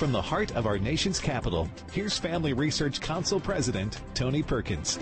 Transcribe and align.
From 0.00 0.12
the 0.12 0.22
heart 0.22 0.56
of 0.56 0.64
our 0.64 0.78
nation's 0.78 1.20
capital, 1.20 1.68
here's 1.92 2.16
Family 2.16 2.54
Research 2.54 3.02
Council 3.02 3.38
President 3.38 4.00
Tony 4.14 4.42
Perkins. 4.42 4.98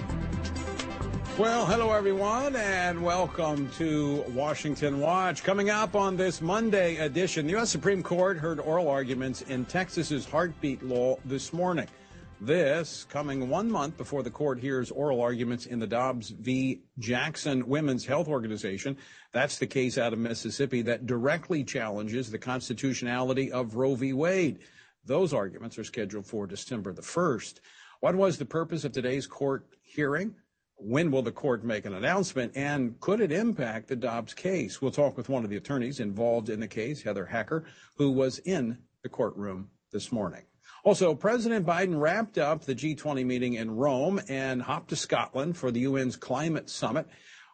Well, 1.39 1.67
hello 1.67 1.93
everyone, 1.93 2.57
and 2.57 3.01
welcome 3.05 3.71
to 3.79 4.25
Washington 4.31 4.99
Watch. 4.99 5.45
Coming 5.45 5.71
up 5.71 5.95
on 5.95 6.17
this 6.17 6.41
Monday 6.41 6.97
edition, 6.97 7.47
the 7.47 7.53
U.S. 7.53 7.71
Supreme 7.71 8.03
Court 8.03 8.39
heard 8.39 8.59
oral 8.59 8.89
arguments 8.89 9.43
in 9.43 9.67
Texas's 9.67 10.27
heartbeat 10.27 10.83
law 10.83 11.17
this 11.25 11.53
morning. 11.53 11.87
This 12.41 13.05
coming 13.05 13.49
one 13.49 13.71
month 13.71 13.97
before 13.97 14.25
the 14.25 14.33
court 14.33 14.59
hears 14.59 14.91
oral 14.91 15.21
arguments 15.21 15.67
in 15.67 15.79
the 15.79 15.87
Dobbs 15.87 16.31
v. 16.31 16.83
Jackson 16.99 17.69
Women's 17.69 18.05
Health 18.05 18.27
Organization. 18.27 18.97
That's 19.31 19.59
the 19.59 19.67
case 19.69 19.97
out 19.97 20.13
of 20.13 20.19
Mississippi 20.19 20.83
that 20.83 21.07
directly 21.07 21.63
challenges 21.63 22.33
the 22.33 22.39
constitutionality 22.39 23.53
of 23.53 23.77
Roe 23.77 23.95
v. 23.95 24.13
Wade. 24.13 24.59
Those 25.09 25.33
arguments 25.33 25.79
are 25.79 25.85
scheduled 25.85 26.27
for 26.27 26.47
December 26.47 26.93
the 26.93 27.01
1st. 27.01 27.61
What 28.01 28.15
was 28.15 28.37
the 28.37 28.45
purpose 28.45 28.85
of 28.85 28.93
today's 28.93 29.27
court 29.27 29.67
hearing? 29.83 30.35
When 30.77 31.11
will 31.11 31.23
the 31.23 31.33
court 31.33 31.65
make 31.65 31.87
an 31.87 31.95
announcement? 31.95 32.53
And 32.55 33.01
could 33.01 33.23
it 33.23 33.33
impact 33.33 33.89
the 33.89 33.97
Dobbs 33.97 34.35
case? 34.35 34.83
We'll 34.83 34.91
talk 34.91 35.17
with 35.17 35.31
one 35.31 35.45
of 35.45 35.51
the 35.51 35.57
attorneys 35.57 35.99
involved 35.99 36.51
in 36.51 36.61
the 36.61 36.69
case, 36.69 37.03
Heather 37.03 37.25
Hacker, 37.25 37.65
who 37.97 38.13
was 38.13 38.39
in 38.41 38.77
the 39.03 39.09
courtroom 39.09 39.71
this 39.93 40.13
morning. 40.13 40.43
Also, 40.85 41.15
President 41.15 41.65
Biden 41.65 41.99
wrapped 41.99 42.37
up 42.37 42.65
the 42.65 42.75
G20 42.75 43.25
meeting 43.25 43.55
in 43.55 43.71
Rome 43.71 44.21
and 44.29 44.61
hopped 44.61 44.91
to 44.91 44.97
Scotland 44.97 45.57
for 45.57 45.71
the 45.71 45.87
UN's 45.87 46.17
climate 46.17 46.69
summit, 46.69 47.07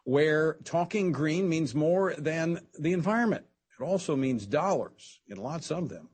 where 0.03 0.57
talking 0.65 1.13
green 1.13 1.47
means 1.47 1.73
more 1.73 2.15
than 2.17 2.59
the 2.77 2.91
environment. 2.91 3.45
It 3.79 3.83
also 3.83 4.17
means 4.17 4.45
dollars, 4.45 5.21
and 5.29 5.39
lots 5.39 5.71
of 5.71 5.87
them. 5.87 6.09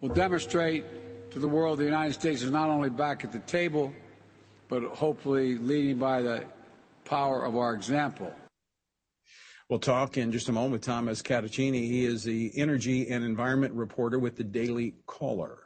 We'll 0.00 0.14
demonstrate 0.14 0.84
to 1.30 1.38
the 1.38 1.48
world 1.48 1.78
the 1.78 1.84
United 1.84 2.12
States 2.12 2.42
is 2.42 2.50
not 2.50 2.68
only 2.68 2.90
back 2.90 3.24
at 3.24 3.32
the 3.32 3.38
table, 3.40 3.94
but 4.68 4.82
hopefully 4.82 5.56
leading 5.56 5.96
by 5.96 6.20
the 6.20 6.44
power 7.06 7.42
of 7.44 7.56
our 7.56 7.72
example. 7.72 8.30
We'll 9.70 9.78
talk 9.78 10.18
in 10.18 10.32
just 10.32 10.50
a 10.50 10.52
moment 10.52 10.72
with 10.72 10.82
Thomas 10.82 11.22
Catenacci. 11.22 11.72
He 11.72 12.04
is 12.04 12.24
the 12.24 12.52
energy 12.56 13.08
and 13.08 13.24
environment 13.24 13.72
reporter 13.72 14.18
with 14.18 14.36
the 14.36 14.44
Daily 14.44 14.94
Caller. 15.06 15.60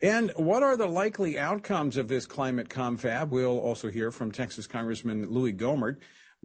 And 0.00 0.30
what 0.36 0.62
are 0.62 0.76
the 0.76 0.86
likely 0.86 1.36
outcomes 1.36 1.96
of 1.96 2.06
this 2.06 2.24
climate 2.24 2.68
confab? 2.68 3.32
We'll 3.32 3.58
also 3.58 3.90
hear 3.90 4.12
from 4.12 4.30
Texas 4.30 4.68
Congressman 4.68 5.28
Louie 5.28 5.52
Gohmert. 5.52 5.96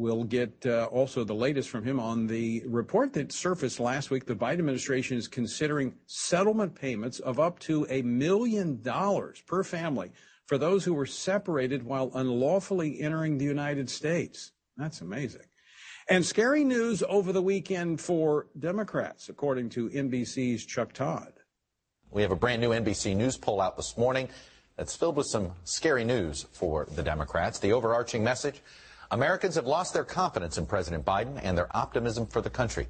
We'll 0.02 0.24
get 0.24 0.66
uh, 0.66 0.86
also 0.86 1.24
the 1.24 1.36
latest 1.36 1.70
from 1.70 1.84
him 1.84 2.00
on 2.00 2.26
the 2.26 2.64
report 2.66 3.14
that 3.14 3.32
surfaced 3.32 3.80
last 3.80 4.10
week. 4.10 4.26
The 4.26 4.34
Biden 4.34 4.54
administration 4.54 5.16
is 5.16 5.28
considering 5.28 5.94
settlement 6.08 6.74
payments 6.74 7.20
of 7.20 7.40
up 7.40 7.60
to 7.60 7.86
a 7.88 8.02
million 8.02 8.82
dollars 8.82 9.44
per 9.46 9.64
family 9.64 10.10
for 10.48 10.58
those 10.58 10.84
who 10.84 10.96
were 10.96 11.06
separated 11.06 11.84
while 11.84 12.10
unlawfully 12.16 13.00
entering 13.00 13.38
the 13.38 13.46
United 13.46 13.92
States. 13.92 14.54
That's 14.76 15.02
amazing. 15.02 15.46
And 16.10 16.26
scary 16.26 16.64
news 16.64 17.04
over 17.08 17.32
the 17.32 17.44
weekend 17.44 18.02
for 18.02 18.48
Democrats, 18.58 19.30
according 19.30 19.70
to 19.70 19.88
NBC's 19.90 20.66
Chuck 20.66 20.94
Todd. 20.94 21.34
We 22.10 22.24
have 22.24 22.32
a 22.32 22.36
brand 22.36 22.60
new 22.60 22.72
NBC 22.72 23.16
News 23.16 23.38
poll 23.38 23.62
out 23.62 23.78
this 23.78 23.96
morning 23.96 24.30
that's 24.78 24.96
filled 24.96 25.16
with 25.16 25.28
some 25.28 25.52
scary 25.64 26.04
news 26.04 26.48
for 26.54 26.88
the 26.96 27.04
Democrats. 27.04 27.60
The 27.60 27.74
overarching 27.74 28.24
message 28.24 28.64
Americans 29.12 29.56
have 29.56 29.68
lost 29.68 29.94
their 29.94 30.06
confidence 30.06 30.58
in 30.58 30.66
President 30.66 31.06
Biden 31.06 31.40
and 31.44 31.58
their 31.58 31.76
optimism 31.76 32.26
for 32.26 32.42
the 32.42 32.50
country. 32.50 32.88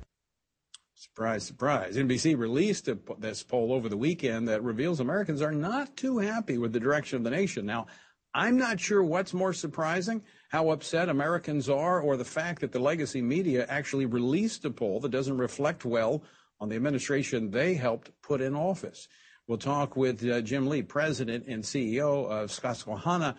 Surprise, 0.94 1.44
surprise. 1.44 1.98
NBC 1.98 2.38
released 2.38 2.88
a, 2.88 2.98
this 3.18 3.42
poll 3.42 3.74
over 3.74 3.90
the 3.90 3.98
weekend 3.98 4.48
that 4.48 4.64
reveals 4.64 5.00
Americans 5.00 5.42
are 5.42 5.52
not 5.52 5.98
too 5.98 6.20
happy 6.20 6.60
with 6.60 6.74
the 6.74 6.80
direction 6.80 7.18
of 7.18 7.24
the 7.24 7.32
nation. 7.32 7.66
Now, 7.66 7.88
I'm 8.36 8.56
not 8.56 8.80
sure 8.80 9.04
what's 9.04 9.34
more 9.34 9.52
surprising, 9.52 10.22
how 10.50 10.70
upset 10.70 11.10
Americans 11.10 11.70
are, 11.70 12.00
or 12.00 12.18
the 12.18 12.24
fact 12.24 12.62
that 12.62 12.72
the 12.72 12.80
legacy 12.80 13.22
media 13.22 13.66
actually 13.68 14.06
released 14.06 14.64
a 14.64 14.70
poll 14.70 15.00
that 15.00 15.10
doesn't 15.10 15.38
reflect 15.38 15.86
well 15.86 16.24
on 16.60 16.70
the 16.70 16.76
administration 16.76 17.50
they 17.50 17.74
helped 17.74 18.12
put 18.22 18.40
in 18.40 18.56
office. 18.56 19.08
We'll 19.48 19.58
talk 19.58 19.98
with 19.98 20.24
uh, 20.24 20.42
Jim 20.42 20.68
Lee, 20.68 20.84
President 20.84 21.48
and 21.48 21.64
CEO 21.64 22.30
of 22.30 22.52
Susquehanna 22.52 23.36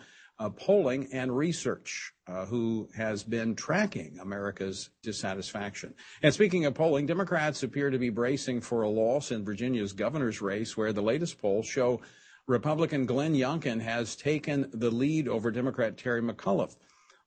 Polling 0.49 1.07
and 1.13 1.35
Research, 1.35 2.13
uh, 2.27 2.45
who 2.45 2.89
has 2.95 3.23
been 3.23 3.55
tracking 3.55 4.19
America's 4.19 4.89
dissatisfaction. 5.01 5.93
And 6.21 6.33
speaking 6.33 6.65
of 6.65 6.73
polling, 6.73 7.05
Democrats 7.05 7.63
appear 7.63 7.89
to 7.89 7.97
be 7.97 8.09
bracing 8.09 8.61
for 8.61 8.81
a 8.81 8.89
loss 8.89 9.31
in 9.31 9.45
Virginia's 9.45 9.93
governor's 9.93 10.41
race, 10.41 10.75
where 10.75 10.93
the 10.93 11.01
latest 11.01 11.39
polls 11.39 11.65
show 11.65 12.01
Republican 12.47 13.05
Glenn 13.05 13.33
Youngkin 13.33 13.81
has 13.81 14.15
taken 14.15 14.69
the 14.73 14.91
lead 14.91 15.27
over 15.27 15.49
Democrat 15.49 15.97
Terry 15.97 16.21
McAuliffe. 16.21 16.75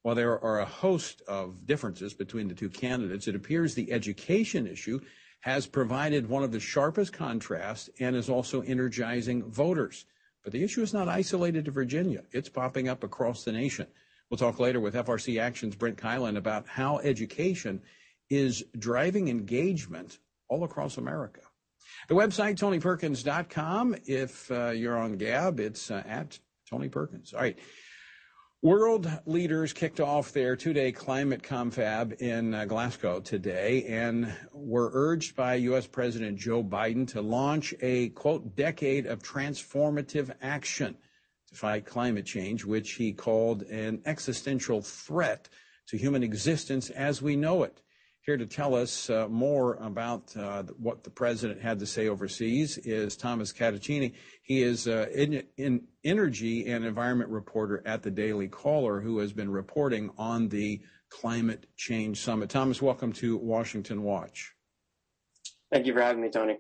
While 0.03 0.15
there 0.15 0.39
are 0.45 0.61
a 0.61 0.67
host 0.67 1.23
of 1.27 1.67
differences 1.67 2.15
between 2.15 2.49
the 2.49 2.55
two 2.55 2.69
candidates, 2.69 3.27
it 3.27 3.35
appears 3.35 3.75
the 3.75 3.93
education 3.93 4.67
issue 4.67 5.01
has 5.41 5.67
provided 5.67 6.29
one 6.29 6.43
of 6.43 6.53
the 6.53 6.61
sharpest 6.61 7.13
contrasts 7.13 7.89
and 7.99 8.15
is 8.15 8.29
also 8.29 8.61
energizing 8.63 9.51
voters. 9.51 10.05
But 10.47 10.53
the 10.53 10.63
issue 10.63 10.81
is 10.81 10.95
not 10.95 11.09
isolated 11.09 11.65
to 11.65 11.73
Virginia. 11.73 12.23
It's 12.31 12.49
popping 12.49 12.89
up 12.89 13.03
across 13.03 13.43
the 13.43 13.51
nation. 13.51 13.89
We'll 14.31 14.39
talk 14.39 14.61
later 14.61 14.79
with 14.79 14.95
FRC 14.95 15.41
Action's 15.41 15.75
Brent 15.75 15.99
Keilen 15.99 16.37
about 16.37 16.69
how 16.69 17.01
education 17.01 17.83
is 18.31 18.63
driving 18.79 19.27
engagement 19.27 20.21
all 20.49 20.63
across 20.63 20.99
America. 20.99 21.41
The 22.09 22.15
website, 22.15 22.61
tonyperkins.com. 22.61 23.97
If 24.05 24.49
uh, 24.53 24.71
you're 24.71 24.97
on 24.97 25.17
Gab, 25.17 25.59
it's 25.59 25.91
uh, 25.91 26.05
at 26.07 26.39
Tony 26.71 26.91
Perkins. 26.91 27.35
All 27.35 27.41
right. 27.41 27.59
World 28.67 29.09
leaders 29.27 29.73
kicked 29.73 30.01
off 30.01 30.33
their 30.33 30.57
two 30.57 30.73
day 30.73 30.91
climate 30.91 31.41
confab 31.41 32.21
in 32.21 32.53
uh, 32.53 32.65
Glasgow 32.65 33.21
today 33.21 33.85
and 33.85 34.35
were 34.53 34.91
urged 34.93 35.37
by 35.37 35.55
U.S. 35.55 35.87
President 35.87 36.37
Joe 36.37 36.65
Biden 36.65 37.07
to 37.13 37.23
launch 37.23 37.75
a, 37.81 38.09
quote, 38.09 38.57
decade 38.57 39.07
of 39.07 39.23
transformative 39.23 40.35
action 40.43 40.97
to 41.47 41.55
fight 41.55 41.87
climate 41.87 42.27
change, 42.27 42.65
which 42.65 42.95
he 42.95 43.13
called 43.13 43.63
an 43.63 44.03
existential 44.05 44.83
threat 44.83 45.49
to 45.87 45.97
human 45.97 46.25
existence 46.25 46.91
as 46.91 47.23
we 47.23 47.37
know 47.37 47.63
it. 47.63 47.83
Here 48.27 48.37
to 48.37 48.47
tell 48.47 48.75
us 48.75 49.09
uh, 49.09 49.29
more 49.29 49.75
about 49.75 50.37
uh, 50.37 50.65
what 50.81 51.05
the 51.05 51.11
president 51.11 51.63
had 51.63 51.79
to 51.79 51.87
say 51.87 52.09
overseas 52.09 52.77
is 52.79 53.17
Thomas 53.17 53.53
Catenacci. 53.53 54.15
He 54.43 54.65
is 54.65 54.89
uh, 54.89 55.07
in, 55.15 55.45
in 55.57 55.87
energy 56.03 56.67
and 56.67 56.85
environment 56.85 57.31
reporter 57.31 57.85
at 57.87 58.03
the 58.03 58.11
Daily 58.11 58.49
Caller 58.49 59.01
who 59.01 59.21
has 59.21 59.33
been 59.33 59.49
reporting 59.49 60.11
on 60.19 60.49
the 60.49 60.83
climate 61.09 61.67
change 61.77 62.19
summit. 62.19 62.51
Thomas, 62.51 62.83
welcome 62.83 63.13
to 63.13 63.37
Washington 63.37 64.03
Watch. 64.03 64.53
Thank 65.71 65.87
you 65.87 65.93
for 65.93 66.03
having 66.03 66.21
me, 66.21 66.29
Tony. 66.29 66.59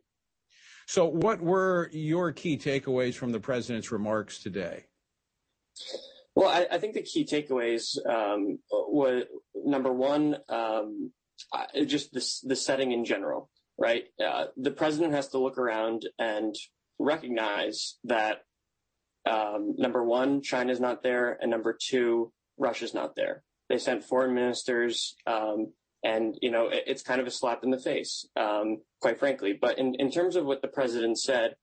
So, 0.86 1.06
what 1.06 1.40
were 1.40 1.90
your 1.92 2.30
key 2.30 2.56
takeaways 2.58 3.14
from 3.14 3.32
the 3.32 3.40
president's 3.40 3.90
remarks 3.90 4.40
today? 4.40 4.84
Well, 6.36 6.48
I, 6.48 6.76
I 6.76 6.78
think 6.78 6.94
the 6.94 7.02
key 7.02 7.24
takeaways 7.24 7.98
um, 8.06 8.60
were 8.70 9.24
number 9.64 9.92
one, 9.92 10.36
um, 10.48 11.10
uh, 11.52 11.84
just 11.84 12.12
the, 12.12 12.24
the 12.44 12.56
setting 12.56 12.92
in 12.92 13.04
general, 13.04 13.50
right? 13.78 14.04
Uh, 14.24 14.46
the 14.56 14.70
president 14.70 15.14
has 15.14 15.28
to 15.28 15.38
look 15.38 15.58
around 15.58 16.06
and 16.18 16.54
recognize 16.98 17.98
that 18.04 18.42
um, 19.28 19.74
number 19.76 20.04
one, 20.04 20.40
China's 20.42 20.80
not 20.80 21.02
there, 21.02 21.36
and 21.40 21.50
number 21.50 21.76
two, 21.78 22.32
Russia's 22.58 22.94
not 22.94 23.16
there. 23.16 23.42
They 23.68 23.78
sent 23.78 24.04
foreign 24.04 24.34
ministers, 24.34 25.16
um, 25.26 25.72
and 26.04 26.38
you 26.40 26.50
know 26.50 26.68
it, 26.68 26.84
it's 26.86 27.02
kind 27.02 27.20
of 27.20 27.26
a 27.26 27.32
slap 27.32 27.64
in 27.64 27.70
the 27.70 27.80
face, 27.80 28.26
um, 28.36 28.78
quite 29.00 29.18
frankly. 29.18 29.58
But 29.60 29.78
in, 29.78 29.96
in 29.96 30.10
terms 30.10 30.36
of 30.36 30.46
what 30.46 30.62
the 30.62 30.68
president 30.68 31.18
said, 31.18 31.56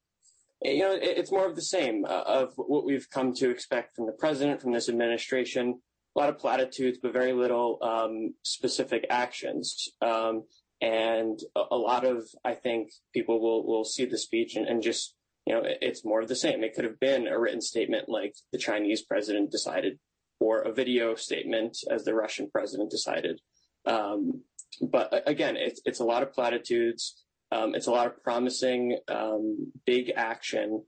you 0.61 0.79
know, 0.79 0.93
it, 0.93 1.17
it's 1.17 1.31
more 1.31 1.47
of 1.47 1.55
the 1.55 1.61
same 1.61 2.03
uh, 2.05 2.23
of 2.25 2.53
what 2.57 2.85
we've 2.85 3.09
come 3.09 3.33
to 3.35 3.49
expect 3.49 3.95
from 3.95 4.05
the 4.05 4.11
president, 4.11 4.61
from 4.61 4.73
this 4.73 4.89
administration 4.89 5.79
a 6.15 6.19
lot 6.19 6.29
of 6.29 6.37
platitudes, 6.37 6.99
but 7.01 7.13
very 7.13 7.33
little 7.33 7.79
um, 7.81 8.33
specific 8.43 9.05
actions. 9.09 9.89
Um, 10.01 10.43
and 10.81 11.39
a, 11.55 11.75
lot 11.75 12.05
of, 12.05 12.27
I 12.43 12.55
think, 12.55 12.91
people 13.13 13.39
will 13.39 13.65
will 13.65 13.85
see 13.85 14.05
the 14.05 14.17
speech 14.17 14.55
and, 14.55 14.67
and 14.67 14.83
just, 14.83 15.15
you 15.45 15.53
know, 15.55 15.61
it, 15.61 15.77
it's 15.81 16.05
more 16.05 16.21
of 16.21 16.27
the 16.27 16.35
same. 16.35 16.63
It 16.63 16.73
could 16.75 16.83
have 16.83 16.99
been 16.99 17.27
a 17.27 17.39
written 17.39 17.61
statement 17.61 18.09
like 18.09 18.35
the 18.51 18.57
Chinese 18.57 19.01
president 19.01 19.49
decided, 19.49 19.99
or 20.39 20.61
a 20.61 20.73
video 20.73 21.15
statement 21.15 21.77
as 21.89 22.03
the 22.03 22.13
Russian 22.13 22.49
president 22.51 22.91
decided. 22.91 23.39
Um, 23.85 24.41
but 24.81 25.23
again, 25.25 25.55
it's 25.55 25.81
it's 25.85 26.01
a 26.01 26.05
lot 26.05 26.21
of 26.21 26.33
platitudes. 26.33 27.23
Um, 27.51 27.75
it's 27.75 27.87
a 27.87 27.91
lot 27.91 28.07
of 28.07 28.21
promising 28.23 28.97
um, 29.07 29.71
big 29.85 30.11
action. 30.15 30.83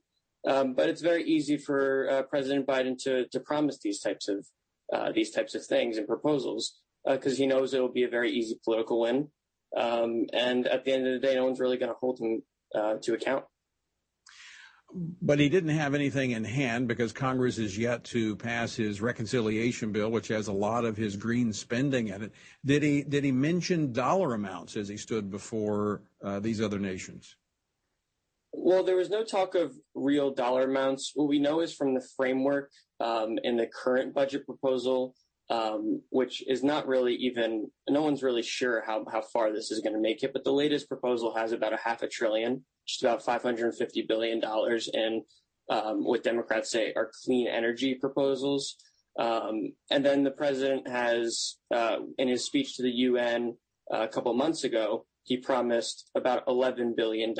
Um, 0.46 0.74
but 0.74 0.88
it's 0.88 1.00
very 1.00 1.24
easy 1.24 1.56
for 1.56 2.08
uh, 2.10 2.22
President 2.22 2.66
Biden 2.66 2.96
to 3.04 3.26
to 3.28 3.40
promise 3.40 3.78
these 3.78 4.00
types 4.00 4.28
of 4.28 4.46
uh, 4.92 5.12
these 5.12 5.30
types 5.30 5.54
of 5.54 5.64
things 5.64 5.98
and 5.98 6.06
proposals 6.06 6.78
because 7.04 7.34
uh, 7.34 7.36
he 7.36 7.46
knows 7.46 7.72
it 7.72 7.80
will 7.80 7.88
be 7.88 8.02
a 8.04 8.08
very 8.08 8.30
easy 8.30 8.58
political 8.64 9.00
win. 9.00 9.28
Um, 9.76 10.26
and 10.32 10.66
at 10.66 10.84
the 10.84 10.92
end 10.92 11.06
of 11.06 11.12
the 11.12 11.26
day, 11.26 11.34
no 11.34 11.44
one's 11.44 11.60
really 11.60 11.76
going 11.76 11.92
to 11.92 11.98
hold 11.98 12.18
him 12.18 12.42
uh, 12.74 12.94
to 13.02 13.14
account. 13.14 13.44
but 15.20 15.38
he 15.38 15.48
didn't 15.48 15.70
have 15.70 15.94
anything 15.94 16.30
in 16.30 16.44
hand 16.44 16.88
because 16.88 17.12
Congress 17.12 17.58
is 17.58 17.76
yet 17.76 18.04
to 18.04 18.36
pass 18.36 18.74
his 18.74 19.00
reconciliation 19.00 19.92
bill, 19.92 20.10
which 20.10 20.28
has 20.28 20.48
a 20.48 20.52
lot 20.52 20.84
of 20.84 20.96
his 20.96 21.16
green 21.16 21.52
spending 21.52 22.08
in 22.08 22.22
it. 22.22 22.32
Did 22.64 22.82
he 22.82 23.02
did 23.02 23.24
he 23.24 23.32
mention 23.32 23.92
dollar 23.92 24.34
amounts 24.34 24.76
as 24.76 24.88
he 24.88 24.96
stood 24.96 25.30
before 25.30 26.02
uh, 26.22 26.40
these 26.40 26.60
other 26.60 26.78
nations? 26.78 27.36
Well, 28.58 28.82
there 28.82 28.96
was 28.96 29.10
no 29.10 29.22
talk 29.22 29.54
of 29.54 29.74
real 29.94 30.32
dollar 30.32 30.64
amounts. 30.64 31.12
What 31.14 31.28
we 31.28 31.38
know 31.38 31.60
is 31.60 31.74
from 31.74 31.94
the 31.94 32.06
framework 32.16 32.70
um, 33.00 33.38
in 33.44 33.56
the 33.56 33.66
current 33.66 34.14
budget 34.14 34.46
proposal, 34.46 35.14
um, 35.50 36.02
which 36.08 36.42
is 36.48 36.64
not 36.64 36.88
really 36.88 37.14
even, 37.16 37.70
no 37.88 38.02
one's 38.02 38.22
really 38.22 38.42
sure 38.42 38.82
how, 38.84 39.04
how 39.12 39.20
far 39.20 39.52
this 39.52 39.70
is 39.70 39.80
going 39.80 39.92
to 39.92 40.00
make 40.00 40.22
it, 40.22 40.32
but 40.32 40.42
the 40.42 40.52
latest 40.52 40.88
proposal 40.88 41.34
has 41.36 41.52
about 41.52 41.74
a 41.74 41.78
half 41.84 42.02
a 42.02 42.08
trillion, 42.08 42.64
just 42.88 43.02
about 43.02 43.22
$550 43.24 44.08
billion 44.08 44.40
in 44.94 45.22
um, 45.68 46.04
what 46.04 46.24
Democrats 46.24 46.70
say 46.70 46.92
are 46.96 47.10
clean 47.24 47.46
energy 47.46 47.94
proposals. 47.94 48.76
Um, 49.18 49.74
and 49.90 50.04
then 50.04 50.24
the 50.24 50.30
president 50.30 50.88
has, 50.88 51.58
uh, 51.72 51.98
in 52.18 52.28
his 52.28 52.46
speech 52.46 52.76
to 52.76 52.82
the 52.82 52.90
UN 52.90 53.54
uh, 53.92 54.02
a 54.02 54.08
couple 54.08 54.32
months 54.34 54.64
ago, 54.64 55.04
he 55.26 55.36
promised 55.36 56.08
about 56.14 56.46
$11 56.46 56.96
billion 56.96 57.34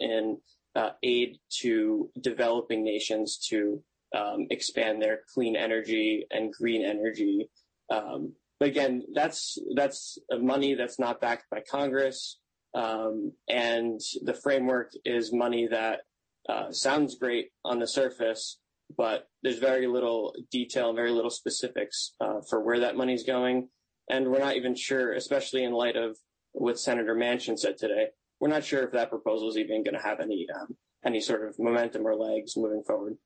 in 0.00 0.38
uh, 0.74 0.90
aid 1.02 1.38
to 1.60 2.10
developing 2.20 2.84
nations 2.84 3.38
to 3.48 3.82
um, 4.16 4.46
expand 4.50 5.00
their 5.00 5.20
clean 5.32 5.56
energy 5.56 6.26
and 6.30 6.52
green 6.52 6.84
energy. 6.84 7.48
Um, 7.90 8.34
but 8.58 8.68
again, 8.68 9.04
that's 9.14 9.56
that's 9.74 10.18
money 10.32 10.74
that's 10.74 10.98
not 10.98 11.20
backed 11.20 11.44
by 11.50 11.62
Congress, 11.68 12.38
um, 12.74 13.32
and 13.48 14.00
the 14.22 14.34
framework 14.34 14.92
is 15.04 15.32
money 15.32 15.66
that 15.68 16.00
uh, 16.48 16.70
sounds 16.70 17.16
great 17.16 17.48
on 17.64 17.78
the 17.78 17.86
surface, 17.86 18.58
but 18.96 19.28
there's 19.42 19.58
very 19.58 19.86
little 19.86 20.34
detail 20.50 20.92
very 20.92 21.10
little 21.10 21.30
specifics 21.30 22.12
uh, 22.20 22.40
for 22.50 22.60
where 22.62 22.80
that 22.80 22.96
money's 22.96 23.24
going, 23.24 23.68
and 24.10 24.28
we're 24.28 24.40
not 24.40 24.56
even 24.56 24.74
sure, 24.74 25.14
especially 25.14 25.64
in 25.64 25.72
light 25.72 25.96
of 25.96 26.18
what 26.52 26.78
Senator 26.78 27.14
Manchin 27.14 27.58
said 27.58 27.78
today. 27.78 28.08
We're 28.40 28.48
not 28.48 28.64
sure 28.64 28.82
if 28.82 28.92
that 28.92 29.10
proposal 29.10 29.48
is 29.48 29.56
even 29.56 29.84
going 29.84 29.94
to 29.94 30.02
have 30.02 30.20
any 30.20 30.46
um, 30.54 30.76
any 31.04 31.20
sort 31.20 31.46
of 31.46 31.58
momentum 31.58 32.06
or 32.06 32.14
legs 32.14 32.56
moving 32.56 32.82
forward. 32.82 33.16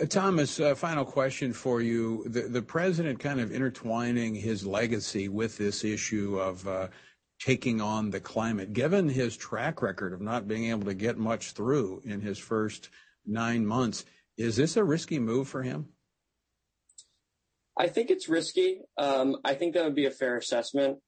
Uh, 0.00 0.06
Thomas, 0.06 0.60
uh, 0.60 0.74
final 0.74 1.04
question 1.04 1.52
for 1.52 1.80
you. 1.80 2.24
The, 2.28 2.42
the, 2.42 2.62
president 2.62 3.20
kind 3.20 3.40
of 3.40 3.52
intertwining 3.52 4.34
his 4.34 4.66
legacy 4.66 5.28
with 5.28 5.56
this 5.56 5.84
issue 5.84 6.38
of 6.38 6.66
uh, 6.68 6.88
taking 7.40 7.80
on 7.80 8.10
the 8.10 8.20
climate, 8.20 8.72
given 8.72 9.08
his 9.08 9.36
track 9.36 9.82
record 9.82 10.12
of 10.12 10.20
not 10.20 10.48
being 10.48 10.66
able 10.66 10.84
to 10.84 10.94
get 10.94 11.16
much 11.16 11.52
through 11.52 12.02
in 12.04 12.20
his 12.20 12.38
first 12.38 12.90
nine 13.26 13.66
months, 13.66 14.04
is 14.36 14.56
this 14.56 14.76
a 14.76 14.84
risky 14.84 15.18
move 15.18 15.48
for 15.48 15.62
him? 15.62 15.88
I 17.76 17.86
think 17.88 18.10
it's 18.10 18.28
risky. 18.28 18.80
Um, 18.96 19.36
I 19.44 19.54
think 19.54 19.74
that 19.74 19.84
would 19.84 19.94
be 19.94 20.06
a 20.06 20.10
fair 20.10 20.36
assessment. 20.36 20.98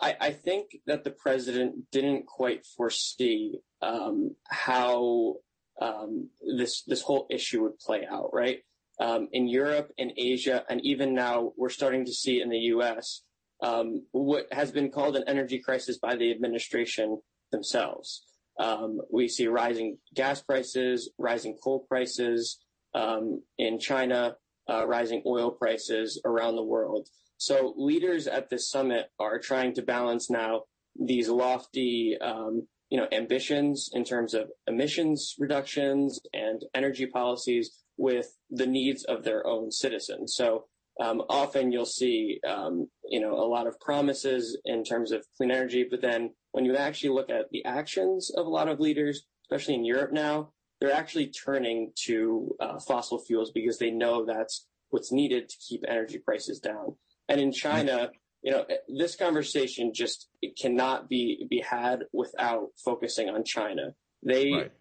I, 0.00 0.16
I 0.20 0.30
think 0.30 0.76
that 0.86 1.04
the 1.04 1.10
president 1.10 1.90
didn't 1.90 2.26
quite 2.26 2.64
foresee 2.64 3.58
um, 3.80 4.34
how 4.48 5.36
um, 5.80 6.30
this 6.56 6.82
this 6.86 7.02
whole 7.02 7.26
issue 7.30 7.62
would 7.62 7.78
play 7.78 8.06
out, 8.10 8.30
right? 8.32 8.60
Um, 9.00 9.28
in 9.32 9.48
Europe, 9.48 9.90
in 9.96 10.12
Asia, 10.16 10.64
and 10.68 10.80
even 10.84 11.14
now, 11.14 11.52
we're 11.56 11.70
starting 11.70 12.04
to 12.04 12.12
see 12.12 12.40
in 12.40 12.50
the 12.50 12.58
U.S. 12.58 13.22
Um, 13.62 14.06
what 14.12 14.46
has 14.52 14.70
been 14.70 14.90
called 14.90 15.16
an 15.16 15.24
energy 15.26 15.58
crisis 15.58 15.98
by 15.98 16.16
the 16.16 16.30
administration 16.30 17.20
themselves. 17.50 18.24
Um, 18.58 19.00
we 19.10 19.28
see 19.28 19.46
rising 19.46 19.98
gas 20.14 20.42
prices, 20.42 21.10
rising 21.18 21.56
coal 21.62 21.86
prices 21.88 22.58
um, 22.94 23.42
in 23.58 23.78
China, 23.78 24.36
uh, 24.68 24.86
rising 24.86 25.22
oil 25.26 25.50
prices 25.50 26.20
around 26.24 26.56
the 26.56 26.62
world. 26.62 27.08
So 27.42 27.74
leaders 27.76 28.28
at 28.28 28.50
this 28.50 28.70
summit 28.70 29.06
are 29.18 29.40
trying 29.40 29.74
to 29.74 29.82
balance 29.82 30.30
now 30.30 30.62
these 30.94 31.28
lofty 31.28 32.16
um, 32.20 32.68
you 32.88 32.98
know, 32.98 33.08
ambitions 33.10 33.90
in 33.94 34.04
terms 34.04 34.32
of 34.32 34.48
emissions 34.68 35.34
reductions 35.40 36.20
and 36.32 36.62
energy 36.72 37.06
policies 37.06 37.82
with 37.96 38.28
the 38.50 38.66
needs 38.66 39.02
of 39.06 39.24
their 39.24 39.44
own 39.44 39.72
citizens. 39.72 40.36
So 40.36 40.66
um, 41.00 41.20
often 41.28 41.72
you'll 41.72 41.84
see, 41.84 42.38
um, 42.46 42.86
you 43.08 43.20
know, 43.20 43.32
a 43.32 43.50
lot 43.56 43.66
of 43.66 43.80
promises 43.80 44.56
in 44.64 44.84
terms 44.84 45.10
of 45.10 45.26
clean 45.36 45.50
energy, 45.50 45.84
but 45.90 46.00
then 46.00 46.34
when 46.52 46.64
you 46.64 46.76
actually 46.76 47.10
look 47.10 47.28
at 47.28 47.50
the 47.50 47.64
actions 47.64 48.30
of 48.36 48.46
a 48.46 48.50
lot 48.50 48.68
of 48.68 48.78
leaders, 48.78 49.24
especially 49.46 49.74
in 49.74 49.84
Europe 49.84 50.12
now, 50.12 50.52
they're 50.80 50.92
actually 50.92 51.26
turning 51.26 51.90
to 52.04 52.54
uh, 52.60 52.78
fossil 52.78 53.18
fuels 53.18 53.50
because 53.50 53.78
they 53.78 53.90
know 53.90 54.24
that's 54.24 54.68
what's 54.90 55.10
needed 55.10 55.48
to 55.48 55.56
keep 55.58 55.82
energy 55.88 56.18
prices 56.18 56.60
down. 56.60 56.94
And 57.28 57.40
in 57.40 57.52
China, 57.52 58.10
you 58.42 58.52
know, 58.52 58.66
this 58.88 59.16
conversation 59.16 59.92
just 59.94 60.28
cannot 60.60 61.08
be 61.08 61.46
be 61.48 61.60
had 61.60 62.04
without 62.12 62.68
focusing 62.84 63.28
on 63.28 63.44
China. 63.44 63.94
They 64.22 64.52
right. 64.52 64.72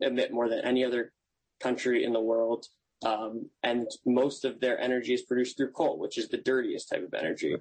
Emit 0.00 0.32
more 0.32 0.48
than 0.48 0.60
any 0.60 0.84
other 0.84 1.12
country 1.60 2.04
in 2.04 2.14
the 2.14 2.20
world, 2.20 2.64
um, 3.04 3.50
and 3.62 3.86
most 4.06 4.46
of 4.46 4.60
their 4.60 4.80
energy 4.80 5.12
is 5.12 5.22
produced 5.22 5.58
through 5.58 5.72
coal, 5.72 5.98
which 5.98 6.16
is 6.16 6.28
the 6.28 6.38
dirtiest 6.38 6.88
type 6.88 7.02
of 7.02 7.12
energy. 7.12 7.54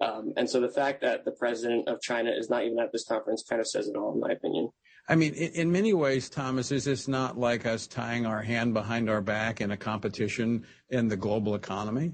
Um, 0.00 0.32
and 0.36 0.50
so 0.50 0.60
the 0.60 0.68
fact 0.68 1.02
that 1.02 1.24
the 1.24 1.30
president 1.30 1.88
of 1.88 2.00
China 2.00 2.32
is 2.36 2.50
not 2.50 2.64
even 2.64 2.80
at 2.80 2.90
this 2.90 3.04
conference 3.06 3.44
kind 3.48 3.60
of 3.60 3.68
says 3.68 3.86
it 3.86 3.96
all, 3.96 4.12
in 4.12 4.20
my 4.20 4.32
opinion. 4.32 4.70
I 5.08 5.14
mean, 5.14 5.34
in, 5.34 5.52
in 5.52 5.72
many 5.72 5.92
ways, 5.92 6.28
Thomas, 6.28 6.72
is 6.72 6.84
this 6.84 7.06
not 7.06 7.38
like 7.38 7.64
us 7.66 7.86
tying 7.86 8.26
our 8.26 8.42
hand 8.42 8.74
behind 8.74 9.08
our 9.08 9.20
back 9.20 9.60
in 9.60 9.70
a 9.70 9.76
competition 9.76 10.66
in 10.88 11.08
the 11.08 11.16
global 11.16 11.54
economy? 11.54 12.12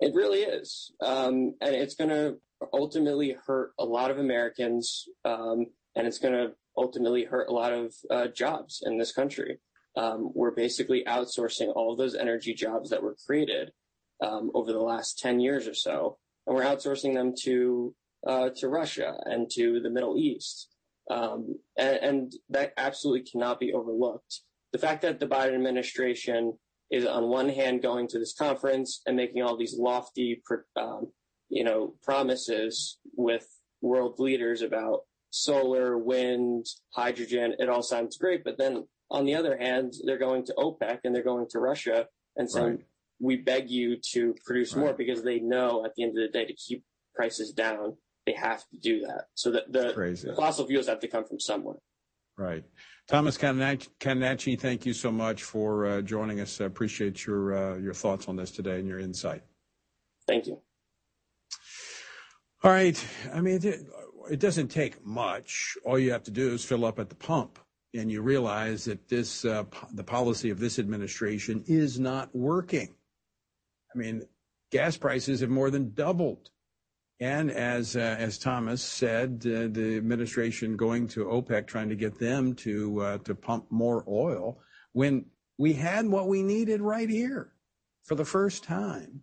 It 0.00 0.14
really 0.14 0.40
is. 0.40 0.92
Um, 1.00 1.54
and 1.60 1.74
it's 1.74 1.94
going 1.94 2.10
to 2.10 2.36
ultimately 2.72 3.36
hurt 3.46 3.72
a 3.78 3.84
lot 3.84 4.10
of 4.10 4.18
Americans, 4.18 5.06
um, 5.24 5.66
and 5.94 6.06
it's 6.06 6.18
going 6.18 6.34
to 6.34 6.52
ultimately 6.76 7.24
hurt 7.24 7.48
a 7.48 7.52
lot 7.52 7.72
of 7.72 7.94
uh, 8.10 8.26
jobs 8.28 8.82
in 8.84 8.98
this 8.98 9.12
country. 9.12 9.58
Um, 9.96 10.30
we're 10.34 10.50
basically 10.50 11.04
outsourcing 11.06 11.72
all 11.74 11.92
of 11.92 11.98
those 11.98 12.14
energy 12.14 12.52
jobs 12.52 12.90
that 12.90 13.02
were 13.02 13.16
created 13.26 13.72
um, 14.22 14.50
over 14.54 14.72
the 14.72 14.80
last 14.80 15.18
10 15.18 15.40
years 15.40 15.66
or 15.66 15.74
so, 15.74 16.18
and 16.46 16.54
we're 16.54 16.64
outsourcing 16.64 17.14
them 17.14 17.32
to 17.42 17.94
uh, 18.26 18.50
to 18.56 18.68
Russia 18.68 19.14
and 19.24 19.48
to 19.52 19.80
the 19.80 19.90
Middle 19.90 20.18
East. 20.18 20.68
Um, 21.08 21.56
and, 21.78 21.96
and 21.98 22.32
that 22.50 22.72
absolutely 22.76 23.22
cannot 23.30 23.60
be 23.60 23.72
overlooked. 23.72 24.40
The 24.72 24.78
fact 24.78 25.02
that 25.02 25.20
the 25.20 25.28
Biden 25.28 25.54
administration 25.54 26.58
is 26.90 27.06
on 27.06 27.28
one 27.28 27.48
hand 27.48 27.82
going 27.82 28.08
to 28.08 28.18
this 28.18 28.34
conference 28.34 29.02
and 29.06 29.16
making 29.16 29.42
all 29.42 29.56
these 29.56 29.76
lofty, 29.78 30.42
um, 30.76 31.08
you 31.48 31.64
know, 31.64 31.94
promises 32.02 32.98
with 33.14 33.46
world 33.80 34.18
leaders 34.18 34.62
about 34.62 35.00
solar, 35.30 35.98
wind, 35.98 36.66
hydrogen. 36.94 37.54
It 37.58 37.68
all 37.68 37.82
sounds 37.82 38.16
great, 38.16 38.44
but 38.44 38.58
then 38.58 38.86
on 39.10 39.24
the 39.24 39.34
other 39.34 39.56
hand, 39.56 39.94
they're 40.04 40.18
going 40.18 40.44
to 40.46 40.54
OPEC 40.54 41.00
and 41.04 41.14
they're 41.14 41.22
going 41.22 41.46
to 41.50 41.58
Russia 41.58 42.06
and 42.36 42.50
saying, 42.50 42.66
right. 42.66 42.86
"We 43.20 43.36
beg 43.36 43.70
you 43.70 43.96
to 44.12 44.34
produce 44.44 44.74
right. 44.74 44.80
more," 44.80 44.94
because 44.94 45.22
they 45.22 45.38
know 45.38 45.84
at 45.84 45.94
the 45.94 46.04
end 46.04 46.18
of 46.18 46.22
the 46.22 46.38
day 46.38 46.44
to 46.44 46.54
keep 46.54 46.84
prices 47.14 47.52
down, 47.52 47.96
they 48.26 48.32
have 48.32 48.64
to 48.70 48.78
do 48.78 49.00
that. 49.00 49.26
So 49.34 49.52
that 49.52 49.72
the, 49.72 49.92
the 50.24 50.34
fossil 50.36 50.66
fuels 50.66 50.86
have 50.88 51.00
to 51.00 51.08
come 51.08 51.24
from 51.24 51.40
somewhere. 51.40 51.78
Right. 52.36 52.64
Thomas 53.08 53.38
Catenacci, 53.38 54.58
thank 54.58 54.84
you 54.84 54.92
so 54.92 55.12
much 55.12 55.44
for 55.44 55.86
uh, 55.86 56.02
joining 56.02 56.40
us. 56.40 56.60
I 56.60 56.64
appreciate 56.64 57.24
your 57.24 57.54
uh, 57.54 57.76
your 57.76 57.94
thoughts 57.94 58.26
on 58.26 58.34
this 58.34 58.50
today 58.50 58.80
and 58.80 58.88
your 58.88 58.98
insight. 58.98 59.42
Thank 60.26 60.48
you. 60.48 60.60
All 62.64 62.72
right. 62.72 63.02
I 63.32 63.40
mean, 63.40 63.64
it, 63.64 63.86
it 64.28 64.40
doesn't 64.40 64.68
take 64.68 65.04
much. 65.06 65.78
All 65.84 65.98
you 65.98 66.10
have 66.10 66.24
to 66.24 66.32
do 66.32 66.52
is 66.52 66.64
fill 66.64 66.84
up 66.84 66.98
at 66.98 67.08
the 67.08 67.14
pump, 67.14 67.60
and 67.94 68.10
you 68.10 68.22
realize 68.22 68.86
that 68.86 69.08
this 69.08 69.44
uh, 69.44 69.64
the 69.92 70.02
policy 70.02 70.50
of 70.50 70.58
this 70.58 70.80
administration 70.80 71.62
is 71.68 72.00
not 72.00 72.34
working. 72.34 72.92
I 73.94 73.98
mean, 73.98 74.22
gas 74.72 74.96
prices 74.96 75.40
have 75.40 75.50
more 75.50 75.70
than 75.70 75.94
doubled 75.94 76.50
and 77.20 77.50
as 77.50 77.96
uh, 77.96 78.16
as 78.18 78.38
Thomas 78.38 78.82
said, 78.82 79.42
uh, 79.46 79.68
the 79.70 79.96
administration 79.96 80.76
going 80.76 81.08
to 81.08 81.24
OPEC 81.24 81.66
trying 81.66 81.88
to 81.88 81.96
get 81.96 82.18
them 82.18 82.54
to 82.56 83.00
uh, 83.00 83.18
to 83.18 83.34
pump 83.34 83.66
more 83.70 84.04
oil 84.06 84.58
when 84.92 85.26
we 85.58 85.72
had 85.72 86.06
what 86.06 86.28
we 86.28 86.42
needed 86.42 86.80
right 86.80 87.08
here 87.08 87.52
for 88.04 88.16
the 88.16 88.24
first 88.24 88.64
time 88.64 89.22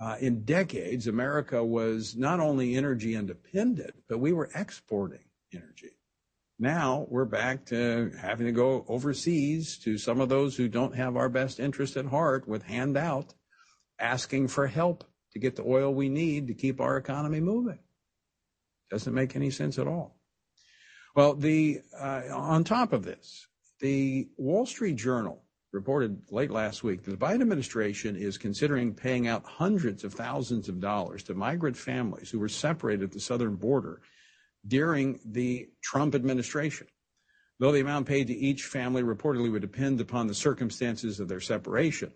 uh, 0.00 0.16
in 0.20 0.44
decades. 0.44 1.06
America 1.06 1.64
was 1.64 2.16
not 2.16 2.40
only 2.40 2.74
energy 2.74 3.14
independent, 3.14 3.94
but 4.08 4.18
we 4.18 4.32
were 4.32 4.50
exporting 4.54 5.24
energy. 5.52 5.90
Now 6.58 7.06
we're 7.08 7.24
back 7.24 7.64
to 7.66 8.12
having 8.20 8.46
to 8.46 8.52
go 8.52 8.84
overseas 8.88 9.78
to 9.78 9.98
some 9.98 10.20
of 10.20 10.28
those 10.28 10.56
who 10.56 10.68
don't 10.68 10.96
have 10.96 11.16
our 11.16 11.28
best 11.28 11.60
interest 11.60 11.96
at 11.96 12.06
heart 12.06 12.48
with 12.48 12.64
handout, 12.64 13.34
asking 14.00 14.48
for 14.48 14.66
help 14.66 15.04
to 15.34 15.40
get 15.40 15.56
the 15.56 15.64
oil 15.64 15.92
we 15.92 16.08
need 16.08 16.46
to 16.46 16.54
keep 16.54 16.80
our 16.80 16.96
economy 16.96 17.40
moving. 17.40 17.78
Doesn't 18.90 19.14
make 19.14 19.36
any 19.36 19.50
sense 19.50 19.78
at 19.78 19.86
all. 19.86 20.16
Well, 21.14 21.34
the 21.34 21.82
uh, 21.98 22.22
on 22.32 22.64
top 22.64 22.92
of 22.92 23.04
this, 23.04 23.46
the 23.80 24.28
Wall 24.36 24.66
Street 24.66 24.96
Journal 24.96 25.42
reported 25.72 26.22
late 26.30 26.50
last 26.50 26.84
week 26.84 27.02
that 27.02 27.10
the 27.10 27.16
Biden 27.16 27.42
administration 27.42 28.16
is 28.16 28.38
considering 28.38 28.94
paying 28.94 29.26
out 29.26 29.44
hundreds 29.44 30.04
of 30.04 30.14
thousands 30.14 30.68
of 30.68 30.80
dollars 30.80 31.24
to 31.24 31.34
migrant 31.34 31.76
families 31.76 32.30
who 32.30 32.38
were 32.38 32.48
separated 32.48 33.04
at 33.04 33.12
the 33.12 33.20
southern 33.20 33.56
border 33.56 34.00
during 34.66 35.20
the 35.24 35.68
Trump 35.82 36.14
administration. 36.14 36.86
Though 37.58 37.72
the 37.72 37.80
amount 37.80 38.06
paid 38.06 38.28
to 38.28 38.34
each 38.34 38.64
family 38.64 39.02
reportedly 39.02 39.50
would 39.50 39.62
depend 39.62 40.00
upon 40.00 40.26
the 40.26 40.34
circumstances 40.34 41.20
of 41.20 41.28
their 41.28 41.40
separation. 41.40 42.12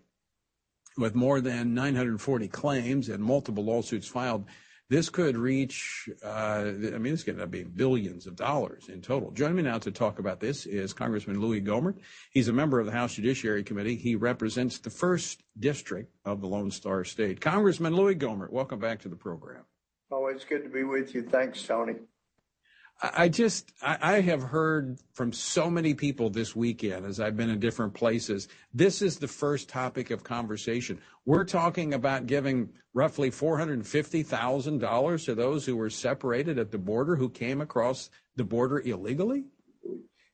With 0.99 1.15
more 1.15 1.39
than 1.39 1.73
940 1.73 2.49
claims 2.49 3.07
and 3.07 3.23
multiple 3.23 3.63
lawsuits 3.63 4.05
filed, 4.05 4.43
this 4.89 5.09
could 5.09 5.37
reach, 5.37 6.09
uh, 6.21 6.65
I 6.65 6.97
mean, 6.97 7.13
this 7.13 7.23
could 7.23 7.35
end 7.35 7.43
up 7.43 7.51
being 7.51 7.69
billions 7.73 8.27
of 8.27 8.35
dollars 8.35 8.89
in 8.89 9.01
total. 9.01 9.31
Joining 9.31 9.55
me 9.55 9.63
now 9.63 9.77
to 9.77 9.91
talk 9.91 10.19
about 10.19 10.41
this 10.41 10.65
is 10.65 10.91
Congressman 10.91 11.39
Louie 11.39 11.61
Gohmert. 11.61 11.99
He's 12.31 12.49
a 12.49 12.53
member 12.53 12.81
of 12.81 12.85
the 12.85 12.91
House 12.91 13.13
Judiciary 13.13 13.63
Committee. 13.63 13.95
He 13.95 14.17
represents 14.17 14.79
the 14.79 14.89
first 14.89 15.41
district 15.57 16.17
of 16.25 16.41
the 16.41 16.47
Lone 16.47 16.69
Star 16.69 17.05
State. 17.05 17.39
Congressman 17.39 17.95
Louie 17.95 18.15
Gohmert, 18.15 18.51
welcome 18.51 18.79
back 18.79 18.99
to 19.03 19.09
the 19.09 19.15
program. 19.15 19.63
Always 20.11 20.43
good 20.43 20.63
to 20.63 20.69
be 20.69 20.83
with 20.83 21.15
you. 21.15 21.23
Thanks, 21.23 21.63
Tony. 21.63 21.93
I 23.01 23.29
just, 23.29 23.71
I 23.81 24.19
have 24.19 24.43
heard 24.43 24.99
from 25.13 25.31
so 25.31 25.69
many 25.69 25.93
people 25.93 26.29
this 26.29 26.53
weekend 26.53 27.05
as 27.05 27.21
I've 27.21 27.37
been 27.37 27.49
in 27.49 27.59
different 27.59 27.93
places. 27.93 28.49
This 28.73 29.01
is 29.01 29.17
the 29.17 29.27
first 29.27 29.69
topic 29.69 30.11
of 30.11 30.25
conversation. 30.25 30.99
We're 31.25 31.45
talking 31.45 31.93
about 31.93 32.27
giving 32.27 32.69
roughly 32.93 33.31
$450,000 33.31 35.25
to 35.25 35.35
those 35.35 35.65
who 35.65 35.77
were 35.77 35.89
separated 35.89 36.59
at 36.59 36.71
the 36.71 36.77
border 36.77 37.15
who 37.15 37.29
came 37.29 37.61
across 37.61 38.09
the 38.35 38.43
border 38.43 38.81
illegally. 38.81 39.45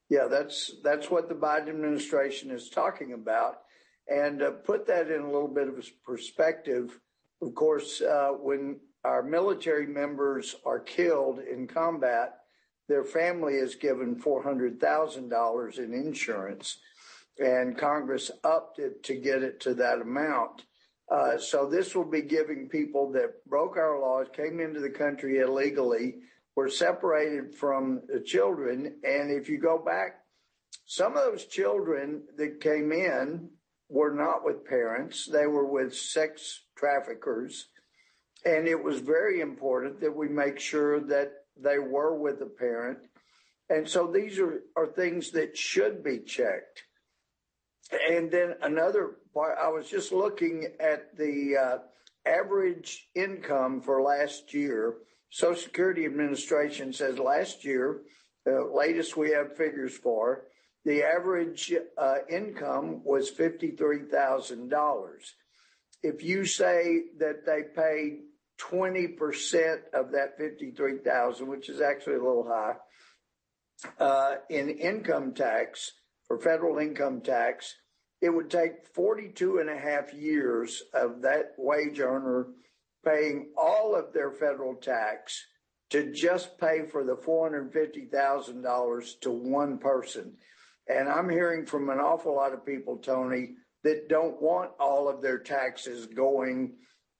Yeah, 0.09 0.27
that's 0.27 0.71
that's 0.83 1.11
what 1.11 1.29
the 1.29 1.35
Biden 1.35 1.69
administration 1.69 2.49
is 2.49 2.69
talking 2.69 3.13
about. 3.13 3.61
And 4.07 4.41
uh, 4.41 4.51
put 4.51 4.87
that 4.87 5.09
in 5.09 5.21
a 5.21 5.31
little 5.31 5.47
bit 5.47 5.67
of 5.67 5.83
perspective. 6.03 6.99
Of 7.41 7.53
course, 7.53 8.01
uh, 8.01 8.29
when 8.39 8.79
our 9.03 9.21
military 9.21 9.87
members 9.87 10.55
are 10.65 10.79
killed 10.79 11.39
in 11.39 11.67
combat, 11.67 12.39
their 12.87 13.03
family 13.03 13.55
is 13.55 13.75
given 13.75 14.15
$400,000 14.15 15.77
in 15.77 15.93
insurance, 15.93 16.77
and 17.39 17.77
Congress 17.77 18.31
upped 18.43 18.79
it 18.79 19.03
to 19.03 19.15
get 19.15 19.43
it 19.43 19.59
to 19.61 19.73
that 19.75 20.01
amount. 20.01 20.63
Uh, 21.11 21.37
so 21.37 21.67
this 21.69 21.93
will 21.93 22.09
be 22.09 22.21
giving 22.21 22.67
people 22.69 23.11
that 23.11 23.45
broke 23.45 23.77
our 23.77 23.99
laws, 23.99 24.27
came 24.35 24.59
into 24.59 24.79
the 24.79 24.89
country 24.89 25.39
illegally, 25.39 26.15
were 26.55 26.69
separated 26.69 27.53
from 27.53 28.01
the 28.07 28.19
children. 28.19 28.95
And 29.03 29.29
if 29.29 29.49
you 29.49 29.59
go 29.59 29.77
back, 29.77 30.21
some 30.85 31.17
of 31.17 31.23
those 31.23 31.45
children 31.45 32.23
that 32.37 32.61
came 32.61 32.91
in 32.91 33.49
were 33.89 34.13
not 34.13 34.43
with 34.43 34.65
parents, 34.65 35.25
they 35.25 35.45
were 35.45 35.65
with 35.65 35.95
sex 35.95 36.61
traffickers. 36.75 37.67
And 38.45 38.67
it 38.67 38.81
was 38.81 38.99
very 38.99 39.41
important 39.41 39.99
that 40.01 40.15
we 40.15 40.27
make 40.27 40.59
sure 40.59 40.99
that 41.01 41.44
they 41.57 41.79
were 41.79 42.17
with 42.17 42.41
a 42.41 42.45
parent. 42.45 42.99
And 43.69 43.87
so 43.87 44.11
these 44.11 44.39
are, 44.39 44.61
are 44.75 44.87
things 44.87 45.31
that 45.31 45.57
should 45.57 46.03
be 46.03 46.19
checked. 46.19 46.83
And 48.09 48.31
then 48.31 48.55
another 48.61 49.17
part, 49.33 49.57
I 49.61 49.69
was 49.69 49.89
just 49.89 50.11
looking 50.11 50.67
at 50.79 51.15
the 51.17 51.57
uh, 51.57 51.77
average 52.27 53.07
income 53.15 53.81
for 53.81 54.01
last 54.01 54.53
year. 54.53 54.95
Social 55.29 55.61
Security 55.61 56.05
Administration 56.05 56.93
says 56.93 57.19
last 57.19 57.65
year, 57.65 58.01
the 58.45 58.69
latest 58.73 59.17
we 59.17 59.31
have 59.31 59.57
figures 59.57 59.97
for, 59.97 60.43
the 60.83 61.03
average 61.03 61.73
uh, 61.97 62.17
income 62.29 63.01
was 63.03 63.31
$53,000. 63.31 64.69
If 66.03 66.23
you 66.23 66.45
say 66.45 67.01
that 67.17 67.45
they 67.45 67.63
paid 67.75 68.19
20% 68.59 69.79
of 69.93 70.11
that 70.11 70.37
53,000, 70.37 71.47
which 71.47 71.69
is 71.69 71.81
actually 71.81 72.15
a 72.15 72.23
little 72.23 72.47
high, 72.47 72.75
uh, 73.99 74.35
in 74.49 74.69
income 74.69 75.33
tax 75.33 75.91
for 76.27 76.39
federal 76.39 76.79
income 76.79 77.21
tax, 77.21 77.75
it 78.21 78.29
would 78.29 78.49
take 78.49 78.87
42 78.93 79.59
and 79.59 79.69
a 79.69 79.77
half 79.77 80.13
years 80.13 80.81
of 80.93 81.21
that 81.21 81.53
wage 81.57 81.99
earner 81.99 82.47
paying 83.05 83.51
all 83.57 83.95
of 83.95 84.13
their 84.13 84.31
federal 84.31 84.75
tax 84.75 85.45
to 85.91 86.11
just 86.11 86.57
pay 86.57 86.87
for 86.87 87.03
the 87.03 87.15
$450,000 87.15 89.19
to 89.21 89.31
one 89.31 89.77
person. 89.77 90.33
And 90.87 91.07
I'm 91.07 91.29
hearing 91.29 91.65
from 91.65 91.89
an 91.89 91.99
awful 91.99 92.35
lot 92.35 92.53
of 92.53 92.65
people, 92.65 92.97
Tony, 92.97 93.51
that 93.83 94.09
don't 94.09 94.41
want 94.41 94.71
all 94.79 95.07
of 95.07 95.21
their 95.21 95.37
taxes 95.37 96.07
going 96.07 96.73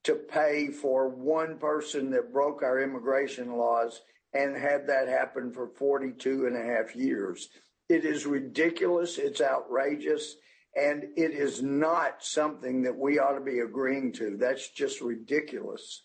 to 0.05 0.15
pay 0.15 0.67
for 0.67 1.09
one 1.09 1.57
person 1.57 2.12
that 2.12 2.31
broke 2.31 2.63
our 2.63 2.79
immigration 2.81 3.57
laws 3.57 4.01
and 4.33 4.55
had 4.55 4.88
that 4.88 5.07
happen 5.07 5.51
for 5.51 5.67
42 5.67 6.45
and 6.45 6.55
a 6.55 6.63
half 6.63 6.95
years. 6.95 7.50
It 7.89 8.05
is 8.05 8.25
ridiculous. 8.25 9.17
It's 9.17 9.41
outrageous. 9.41 10.35
And 10.75 11.05
it 11.15 11.31
is 11.31 11.63
not 11.63 12.24
something 12.24 12.83
that 12.83 12.97
we 12.97 13.17
ought 13.17 13.38
to 13.38 13.43
be 13.43 13.59
agreeing 13.59 14.12
to. 14.13 14.38
That's 14.38 14.69
just 14.69 15.01
ridiculous. 15.01 16.03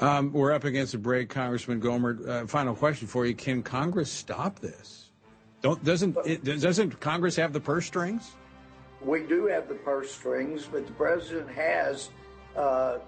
Um, 0.00 0.32
we're 0.32 0.52
up 0.52 0.64
against 0.64 0.94
a 0.94 0.98
break, 0.98 1.28
Congressman 1.28 1.80
Gohmert. 1.80 2.28
Uh, 2.28 2.46
final 2.46 2.74
question 2.74 3.08
for 3.08 3.26
you: 3.26 3.34
Can 3.34 3.62
Congress 3.62 4.10
stop 4.10 4.60
this? 4.60 5.10
Don't 5.60 5.82
doesn't 5.82 6.16
it, 6.24 6.44
doesn't 6.44 7.00
Congress 7.00 7.34
have 7.34 7.52
the 7.52 7.60
purse 7.60 7.86
strings? 7.86 8.32
We 9.00 9.22
do 9.22 9.46
have 9.46 9.68
the 9.68 9.74
purse 9.74 10.12
strings, 10.12 10.68
but 10.70 10.86
the 10.86 10.92
president 10.92 11.50
has 11.50 12.10
uh, 12.58 12.98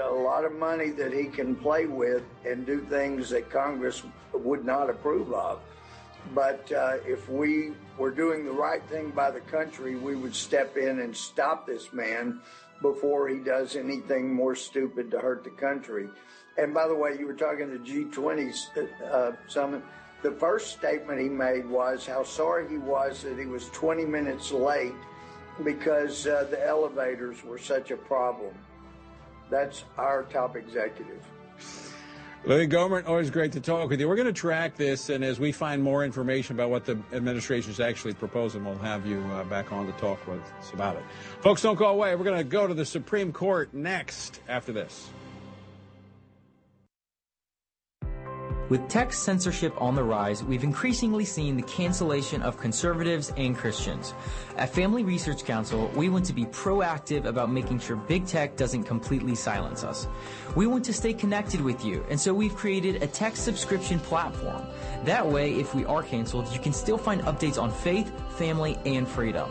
a 0.00 0.08
lot 0.08 0.44
of 0.44 0.54
money 0.54 0.90
that 0.90 1.12
he 1.12 1.24
can 1.24 1.54
play 1.54 1.86
with 1.86 2.22
and 2.46 2.64
do 2.64 2.80
things 2.80 3.28
that 3.30 3.50
Congress 3.50 4.02
would 4.32 4.64
not 4.64 4.88
approve 4.88 5.32
of. 5.32 5.60
But 6.34 6.70
uh, 6.72 6.98
if 7.06 7.28
we 7.28 7.72
were 7.98 8.12
doing 8.12 8.44
the 8.44 8.52
right 8.52 8.82
thing 8.88 9.10
by 9.10 9.30
the 9.30 9.40
country, 9.40 9.96
we 9.96 10.14
would 10.14 10.34
step 10.34 10.76
in 10.76 11.00
and 11.00 11.14
stop 11.14 11.66
this 11.66 11.92
man 11.92 12.40
before 12.80 13.28
he 13.28 13.38
does 13.38 13.76
anything 13.76 14.32
more 14.32 14.54
stupid 14.54 15.10
to 15.10 15.18
hurt 15.18 15.44
the 15.44 15.50
country. 15.50 16.08
And 16.56 16.72
by 16.72 16.86
the 16.86 16.94
way, 16.94 17.16
you 17.18 17.26
were 17.26 17.34
talking 17.34 17.70
the 17.70 17.78
G20 17.78 18.54
uh, 19.10 19.32
summit. 19.48 19.82
The 20.22 20.32
first 20.32 20.78
statement 20.78 21.20
he 21.20 21.28
made 21.28 21.68
was 21.68 22.06
how 22.06 22.22
sorry 22.22 22.68
he 22.68 22.78
was 22.78 23.22
that 23.22 23.38
he 23.38 23.46
was 23.46 23.68
20 23.70 24.04
minutes 24.04 24.52
late 24.52 24.94
because 25.64 26.26
uh, 26.26 26.46
the 26.50 26.64
elevators 26.64 27.42
were 27.42 27.58
such 27.58 27.90
a 27.90 27.96
problem. 27.96 28.54
That's 29.52 29.84
our 29.98 30.22
top 30.22 30.56
executive. 30.56 31.22
Louie 32.46 32.66
Gohmert, 32.66 33.06
always 33.06 33.28
great 33.28 33.52
to 33.52 33.60
talk 33.60 33.90
with 33.90 34.00
you. 34.00 34.08
We're 34.08 34.16
going 34.16 34.26
to 34.26 34.32
track 34.32 34.76
this, 34.76 35.10
and 35.10 35.22
as 35.22 35.38
we 35.38 35.52
find 35.52 35.82
more 35.82 36.06
information 36.06 36.56
about 36.56 36.70
what 36.70 36.86
the 36.86 36.98
administration 37.12 37.70
is 37.70 37.78
actually 37.78 38.14
proposing, 38.14 38.64
we'll 38.64 38.78
have 38.78 39.06
you 39.06 39.20
uh, 39.20 39.44
back 39.44 39.70
on 39.70 39.84
to 39.86 39.92
talk 39.92 40.26
with 40.26 40.40
us 40.58 40.72
about 40.72 40.96
it. 40.96 41.02
Folks, 41.40 41.60
don't 41.60 41.76
go 41.76 41.88
away. 41.88 42.16
We're 42.16 42.24
going 42.24 42.38
to 42.38 42.44
go 42.44 42.66
to 42.66 42.72
the 42.72 42.86
Supreme 42.86 43.30
Court 43.30 43.74
next 43.74 44.40
after 44.48 44.72
this. 44.72 45.10
With 48.72 48.88
tech 48.88 49.12
censorship 49.12 49.74
on 49.82 49.94
the 49.94 50.02
rise, 50.02 50.42
we've 50.42 50.64
increasingly 50.64 51.26
seen 51.26 51.56
the 51.56 51.62
cancellation 51.64 52.40
of 52.40 52.56
conservatives 52.56 53.30
and 53.36 53.54
Christians. 53.54 54.14
At 54.56 54.72
Family 54.72 55.04
Research 55.04 55.44
Council, 55.44 55.90
we 55.94 56.08
want 56.08 56.24
to 56.24 56.32
be 56.32 56.46
proactive 56.46 57.26
about 57.26 57.52
making 57.52 57.80
sure 57.80 57.96
big 57.96 58.26
tech 58.26 58.56
doesn't 58.56 58.84
completely 58.84 59.34
silence 59.34 59.84
us. 59.84 60.08
We 60.56 60.66
want 60.66 60.86
to 60.86 60.94
stay 60.94 61.12
connected 61.12 61.60
with 61.60 61.84
you, 61.84 62.02
and 62.08 62.18
so 62.18 62.32
we've 62.32 62.56
created 62.56 63.02
a 63.02 63.06
tech 63.06 63.36
subscription 63.36 63.98
platform. 63.98 64.62
That 65.04 65.26
way, 65.26 65.52
if 65.52 65.74
we 65.74 65.84
are 65.84 66.02
canceled, 66.02 66.50
you 66.50 66.58
can 66.58 66.72
still 66.72 66.96
find 66.96 67.20
updates 67.24 67.60
on 67.60 67.70
faith, 67.70 68.10
family, 68.38 68.78
and 68.86 69.06
freedom. 69.06 69.50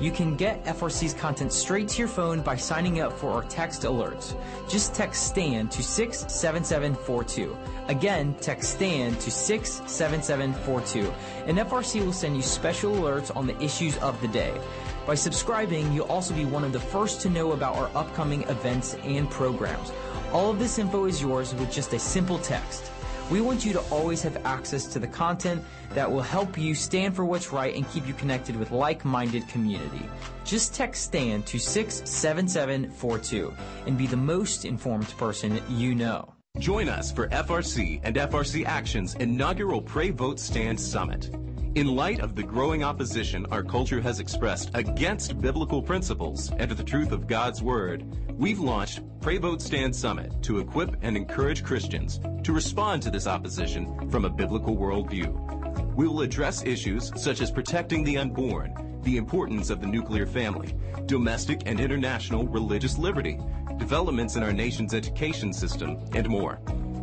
You 0.00 0.10
can 0.10 0.34
get 0.34 0.64
FRC's 0.64 1.12
content 1.12 1.52
straight 1.52 1.88
to 1.88 1.98
your 1.98 2.08
phone 2.08 2.40
by 2.40 2.56
signing 2.56 3.00
up 3.00 3.12
for 3.12 3.30
our 3.32 3.42
text 3.44 3.82
alerts. 3.82 4.34
Just 4.66 4.94
text 4.94 5.26
STAND 5.26 5.70
to 5.72 5.82
67742. 5.82 7.54
Again, 7.88 8.34
text 8.40 8.72
STAND 8.72 9.20
to 9.20 9.30
67742, 9.30 11.12
and 11.46 11.58
FRC 11.58 12.02
will 12.02 12.14
send 12.14 12.34
you 12.34 12.40
special 12.40 12.94
alerts 12.94 13.30
on 13.36 13.46
the 13.46 13.62
issues 13.62 13.98
of 13.98 14.18
the 14.22 14.28
day. 14.28 14.58
By 15.06 15.16
subscribing, 15.16 15.92
you'll 15.92 16.06
also 16.06 16.32
be 16.34 16.46
one 16.46 16.64
of 16.64 16.72
the 16.72 16.80
first 16.80 17.20
to 17.22 17.28
know 17.28 17.52
about 17.52 17.76
our 17.76 17.90
upcoming 17.94 18.44
events 18.44 18.94
and 19.04 19.28
programs. 19.28 19.92
All 20.32 20.50
of 20.50 20.58
this 20.58 20.78
info 20.78 21.04
is 21.04 21.20
yours 21.20 21.54
with 21.54 21.70
just 21.70 21.92
a 21.92 21.98
simple 21.98 22.38
text. 22.38 22.90
We 23.30 23.40
want 23.40 23.64
you 23.64 23.72
to 23.74 23.80
always 23.92 24.22
have 24.22 24.44
access 24.44 24.86
to 24.88 24.98
the 24.98 25.06
content 25.06 25.62
that 25.94 26.10
will 26.10 26.20
help 26.20 26.58
you 26.58 26.74
stand 26.74 27.14
for 27.14 27.24
what's 27.24 27.52
right 27.52 27.72
and 27.74 27.88
keep 27.90 28.08
you 28.08 28.14
connected 28.14 28.56
with 28.56 28.72
like-minded 28.72 29.46
community. 29.46 30.02
Just 30.44 30.74
text 30.74 31.04
STAND 31.04 31.46
to 31.46 31.60
67742 31.60 33.54
and 33.86 33.96
be 33.96 34.08
the 34.08 34.16
most 34.16 34.64
informed 34.64 35.08
person 35.10 35.62
you 35.68 35.94
know. 35.94 36.34
Join 36.58 36.88
us 36.88 37.12
for 37.12 37.28
FRC 37.28 38.00
and 38.02 38.16
FRC 38.16 38.66
Action's 38.66 39.14
inaugural 39.14 39.80
Pray 39.80 40.10
Vote 40.10 40.40
Stand 40.40 40.80
Summit. 40.80 41.30
In 41.76 41.94
light 41.94 42.18
of 42.18 42.34
the 42.34 42.42
growing 42.42 42.82
opposition 42.82 43.46
our 43.52 43.62
culture 43.62 44.00
has 44.00 44.18
expressed 44.18 44.72
against 44.74 45.40
biblical 45.40 45.80
principles 45.80 46.50
and 46.58 46.68
the 46.68 46.82
truth 46.82 47.12
of 47.12 47.28
God's 47.28 47.62
Word, 47.62 48.04
we've 48.36 48.58
launched 48.58 49.02
Pray 49.20 49.38
Vote 49.38 49.62
Stand 49.62 49.94
Summit 49.94 50.32
to 50.42 50.58
equip 50.58 50.96
and 51.02 51.16
encourage 51.16 51.62
Christians 51.62 52.18
to 52.42 52.52
respond 52.52 53.02
to 53.04 53.10
this 53.10 53.28
opposition 53.28 54.10
from 54.10 54.24
a 54.24 54.30
biblical 54.30 54.76
worldview. 54.76 55.94
We 55.94 56.08
will 56.08 56.22
address 56.22 56.64
issues 56.64 57.12
such 57.14 57.40
as 57.40 57.52
protecting 57.52 58.02
the 58.02 58.18
unborn, 58.18 59.00
the 59.04 59.16
importance 59.16 59.70
of 59.70 59.80
the 59.80 59.86
nuclear 59.86 60.26
family, 60.26 60.74
domestic 61.06 61.62
and 61.66 61.78
international 61.78 62.48
religious 62.48 62.98
liberty, 62.98 63.38
developments 63.76 64.34
in 64.34 64.42
our 64.42 64.52
nation's 64.52 64.92
education 64.92 65.52
system, 65.52 66.04
and 66.14 66.28
more. 66.28 66.58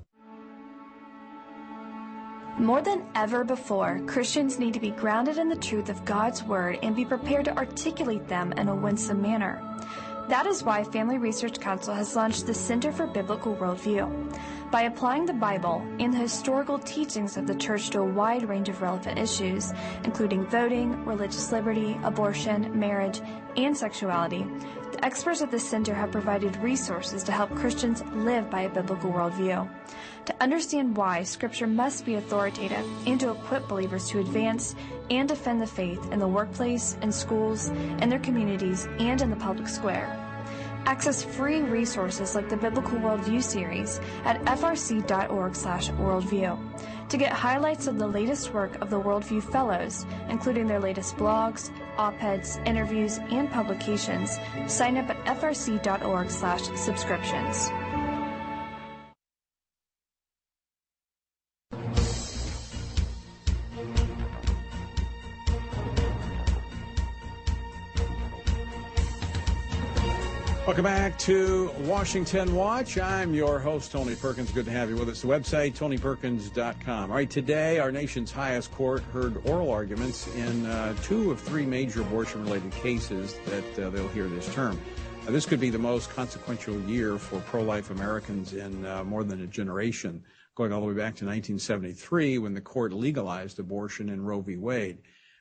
More 2.57 2.81
than 2.81 3.05
ever 3.15 3.43
before, 3.43 3.99
Christians 4.07 4.57
need 4.57 4.73
to 4.75 4.79
be 4.79 4.91
grounded 4.91 5.37
in 5.37 5.49
the 5.49 5.57
truth 5.57 5.89
of 5.89 6.05
God's 6.05 6.41
Word 6.41 6.79
and 6.81 6.95
be 6.95 7.03
prepared 7.03 7.43
to 7.45 7.57
articulate 7.57 8.29
them 8.29 8.53
in 8.53 8.69
a 8.69 8.75
winsome 8.75 9.21
manner. 9.21 9.61
That 10.29 10.45
is 10.45 10.63
why 10.63 10.85
Family 10.85 11.17
Research 11.17 11.59
Council 11.59 11.93
has 11.93 12.15
launched 12.15 12.47
the 12.47 12.53
Center 12.53 12.93
for 12.93 13.07
Biblical 13.07 13.57
Worldview. 13.57 14.39
By 14.71 14.83
applying 14.83 15.25
the 15.25 15.33
Bible 15.33 15.85
and 15.99 16.13
the 16.13 16.17
historical 16.17 16.79
teachings 16.79 17.35
of 17.35 17.45
the 17.45 17.55
church 17.55 17.89
to 17.89 17.99
a 17.99 18.05
wide 18.05 18.47
range 18.47 18.69
of 18.69 18.81
relevant 18.81 19.19
issues, 19.19 19.73
including 20.05 20.45
voting, 20.45 21.03
religious 21.03 21.51
liberty, 21.51 21.99
abortion, 22.03 22.79
marriage, 22.79 23.19
and 23.57 23.75
sexuality, 23.75 24.47
the 24.93 25.03
experts 25.03 25.41
at 25.41 25.51
the 25.51 25.59
center 25.59 25.93
have 25.93 26.11
provided 26.11 26.55
resources 26.57 27.21
to 27.23 27.33
help 27.33 27.53
Christians 27.53 28.01
live 28.13 28.49
by 28.49 28.61
a 28.61 28.69
biblical 28.69 29.11
worldview 29.11 29.69
to 30.25 30.35
understand 30.41 30.97
why 30.97 31.23
Scripture 31.23 31.67
must 31.67 32.05
be 32.05 32.15
authoritative 32.15 32.85
and 33.05 33.19
to 33.19 33.29
equip 33.31 33.67
believers 33.67 34.07
to 34.09 34.19
advance 34.19 34.75
and 35.09 35.27
defend 35.29 35.61
the 35.61 35.67
faith 35.67 36.11
in 36.11 36.19
the 36.19 36.27
workplace, 36.27 36.97
in 37.01 37.11
schools, 37.11 37.69
in 37.69 38.09
their 38.09 38.19
communities, 38.19 38.87
and 38.99 39.21
in 39.21 39.29
the 39.29 39.35
public 39.35 39.67
square. 39.67 40.21
Access 40.85 41.23
free 41.23 41.61
resources 41.61 42.35
like 42.35 42.47
the 42.47 42.57
Biblical 42.57 42.99
Worldview 42.99 43.41
series 43.41 43.99
at 44.23 44.39
frc.org/worldview. 44.45 46.59
To 47.09 47.17
get 47.17 47.31
highlights 47.31 47.87
of 47.87 47.97
the 47.99 48.07
latest 48.07 48.53
work 48.53 48.81
of 48.81 48.89
the 48.89 48.99
Worldview 48.99 49.43
Fellows, 49.43 50.05
including 50.29 50.67
their 50.67 50.79
latest 50.79 51.17
blogs, 51.17 51.69
op-eds, 51.97 52.57
interviews, 52.65 53.19
and 53.29 53.51
publications, 53.51 54.39
sign 54.67 54.97
up 54.97 55.09
at 55.09 55.23
frc.org/subscriptions. 55.25 57.84
Welcome 70.75 70.91
back 70.91 71.17
to 71.19 71.71
Washington 71.85 72.53
Watch. 72.53 72.97
I'm 72.97 73.33
your 73.33 73.59
host, 73.59 73.93
Tony 73.93 74.13
Perkins. 74.13 74.51
Good 74.51 74.65
to 74.65 74.71
have 74.71 74.89
you 74.89 74.97
with 74.97 75.07
us. 75.07 75.21
The 75.21 75.27
website, 75.29 75.73
tonyperkins.com. 75.73 77.09
All 77.09 77.15
right, 77.15 77.29
today, 77.29 77.79
our 77.79 77.93
nation's 77.93 78.29
highest 78.29 78.73
court 78.73 79.01
heard 79.13 79.37
oral 79.47 79.71
arguments 79.71 80.27
in 80.35 80.65
uh, 80.65 80.93
two 81.01 81.31
of 81.31 81.39
three 81.39 81.65
major 81.65 82.01
abortion 82.01 82.43
related 82.43 82.73
cases 82.73 83.39
that 83.45 83.79
uh, 83.79 83.89
they'll 83.89 84.09
hear 84.09 84.27
this 84.27 84.53
term. 84.53 84.77
This 85.27 85.45
could 85.45 85.61
be 85.61 85.69
the 85.69 85.79
most 85.79 86.09
consequential 86.09 86.77
year 86.81 87.17
for 87.17 87.39
pro 87.39 87.63
life 87.63 87.89
Americans 87.89 88.51
in 88.51 88.85
uh, 88.85 89.05
more 89.05 89.23
than 89.23 89.43
a 89.43 89.47
generation, 89.47 90.21
going 90.55 90.73
all 90.73 90.81
the 90.81 90.87
way 90.87 90.93
back 90.93 91.15
to 91.15 91.25
1973 91.25 92.39
when 92.39 92.53
the 92.53 92.59
court 92.59 92.91
legalized 92.91 93.59
abortion 93.59 94.09
in 94.09 94.25
Roe 94.25 94.41
v. 94.41 94.57
Wade. 94.57 94.97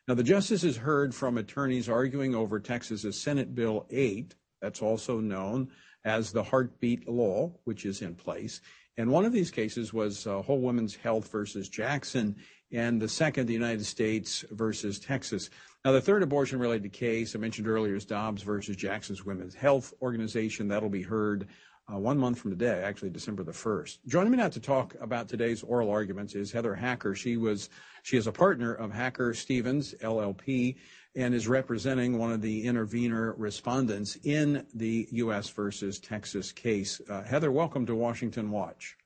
Now, 0.07 0.15
the 0.15 0.23
justices 0.23 0.77
heard 0.77 1.13
from 1.13 1.39
attorneys 1.39 1.89
arguing 1.89 2.37
over 2.37 2.61
Texas's 2.61 3.21
Senate 3.21 3.53
Bill 3.57 3.85
8 3.91 4.37
that's 4.61 4.83
also 4.83 5.21
known 5.21 5.69
as 6.05 6.33
the 6.33 6.43
heartbeat 6.43 7.09
law, 7.09 7.53
which 7.65 7.87
is 7.87 8.03
in 8.03 8.15
place. 8.15 8.61
And 8.97 9.11
one 9.11 9.25
of 9.25 9.33
these 9.33 9.51
cases 9.51 9.93
was 9.93 10.27
uh, 10.27 10.43
Whole 10.43 10.61
Women's 10.61 10.95
Health 10.95 11.31
versus 11.31 11.69
Jackson, 11.69 12.37
and 12.73 13.01
the 13.01 13.09
second, 13.09 13.47
the 13.47 13.53
United 13.53 13.85
States 13.85 14.45
versus 14.51 14.99
Texas. 14.99 15.51
Now, 15.85 15.93
the 15.93 16.01
third 16.01 16.23
abortion 16.23 16.59
related 16.59 16.93
case 16.93 17.35
I 17.35 17.39
mentioned 17.39 17.69
earlier 17.69 17.97
is 17.97 18.05
Dobbs 18.05 18.43
versus 18.43 18.77
Jackson's 18.77 19.25
Women's 19.25 19.55
Health 19.55 19.93
Organization. 20.01 20.69
That'll 20.69 20.89
be 20.89 21.03
heard 21.03 21.49
uh, 21.93 21.99
one 21.99 22.19
month 22.19 22.39
from 22.39 22.51
today, 22.51 22.83
actually 22.83 23.11
December 23.11 23.43
the 23.43 23.53
1st. 23.53 23.99
Joining 24.07 24.31
me 24.31 24.39
now 24.39 24.49
to 24.49 24.61
talk 24.61 24.95
about 25.01 25.29
today's 25.29 25.63
oral 25.63 25.91
arguments 25.91 26.35
is 26.35 26.51
Heather 26.51 26.75
Hacker. 26.75 27.15
She 27.15 27.37
was 27.37 27.69
she 28.03 28.17
is 28.17 28.27
a 28.27 28.33
partner 28.33 28.75
of 28.75 28.93
Hacker 28.93 29.35
Stephens, 29.35 29.95
LLP 30.01 30.77
and 31.17 31.35
is 31.35 31.47
representing 31.47 32.19
one 32.19 32.33
of 32.33 32.41
the 32.41 32.65
intervener 32.65 33.35
respondents 33.35 34.19
in 34.25 34.67
the 34.75 35.07
U.S. 35.13 35.49
versus 35.49 35.99
Texas 36.01 36.51
case. 36.51 37.01
Uh, 37.09 37.23
Heather, 37.23 37.53
welcome 37.53 37.87
to 37.87 37.95
Washington 37.95 38.51
Watch. 38.51 38.97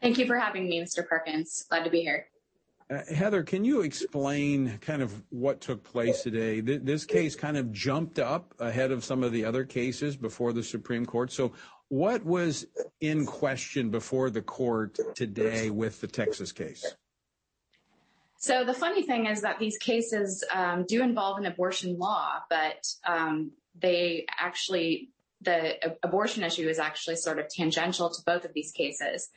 Thank 0.00 0.18
you 0.18 0.26
for 0.26 0.38
having 0.38 0.68
me, 0.68 0.80
Mr. 0.80 1.06
Perkins. 1.06 1.66
Glad 1.68 1.84
to 1.84 1.90
be 1.90 2.00
here. 2.02 2.26
Uh, 2.88 3.02
Heather, 3.12 3.42
can 3.42 3.64
you 3.64 3.82
explain 3.82 4.78
kind 4.80 5.02
of 5.02 5.22
what 5.30 5.60
took 5.60 5.82
place 5.82 6.22
today? 6.22 6.60
Th- 6.60 6.80
this 6.82 7.04
case 7.04 7.34
kind 7.36 7.56
of 7.56 7.72
jumped 7.72 8.18
up 8.18 8.54
ahead 8.58 8.90
of 8.92 9.04
some 9.04 9.22
of 9.22 9.32
the 9.32 9.44
other 9.44 9.64
cases 9.64 10.16
before 10.16 10.52
the 10.52 10.62
Supreme 10.62 11.06
Court. 11.06 11.30
So, 11.32 11.52
what 11.88 12.24
was 12.24 12.66
in 13.00 13.26
question 13.26 13.90
before 13.90 14.30
the 14.30 14.42
court 14.42 14.96
today 15.16 15.70
with 15.70 16.00
the 16.00 16.06
Texas 16.06 16.52
case? 16.52 16.94
So 18.40 18.64
the 18.64 18.72
funny 18.72 19.02
thing 19.02 19.26
is 19.26 19.42
that 19.42 19.58
these 19.58 19.76
cases 19.76 20.42
um, 20.50 20.86
do 20.88 21.02
involve 21.02 21.36
an 21.36 21.44
abortion 21.44 21.98
law, 21.98 22.38
but 22.48 22.88
um, 23.06 23.52
they 23.78 24.24
actually 24.38 25.10
the 25.42 25.94
abortion 26.02 26.42
issue 26.42 26.66
is 26.66 26.78
actually 26.78 27.16
sort 27.16 27.38
of 27.38 27.48
tangential 27.48 28.08
to 28.08 28.22
both 28.24 28.46
of 28.46 28.54
these 28.54 28.72
cases. 28.72 29.28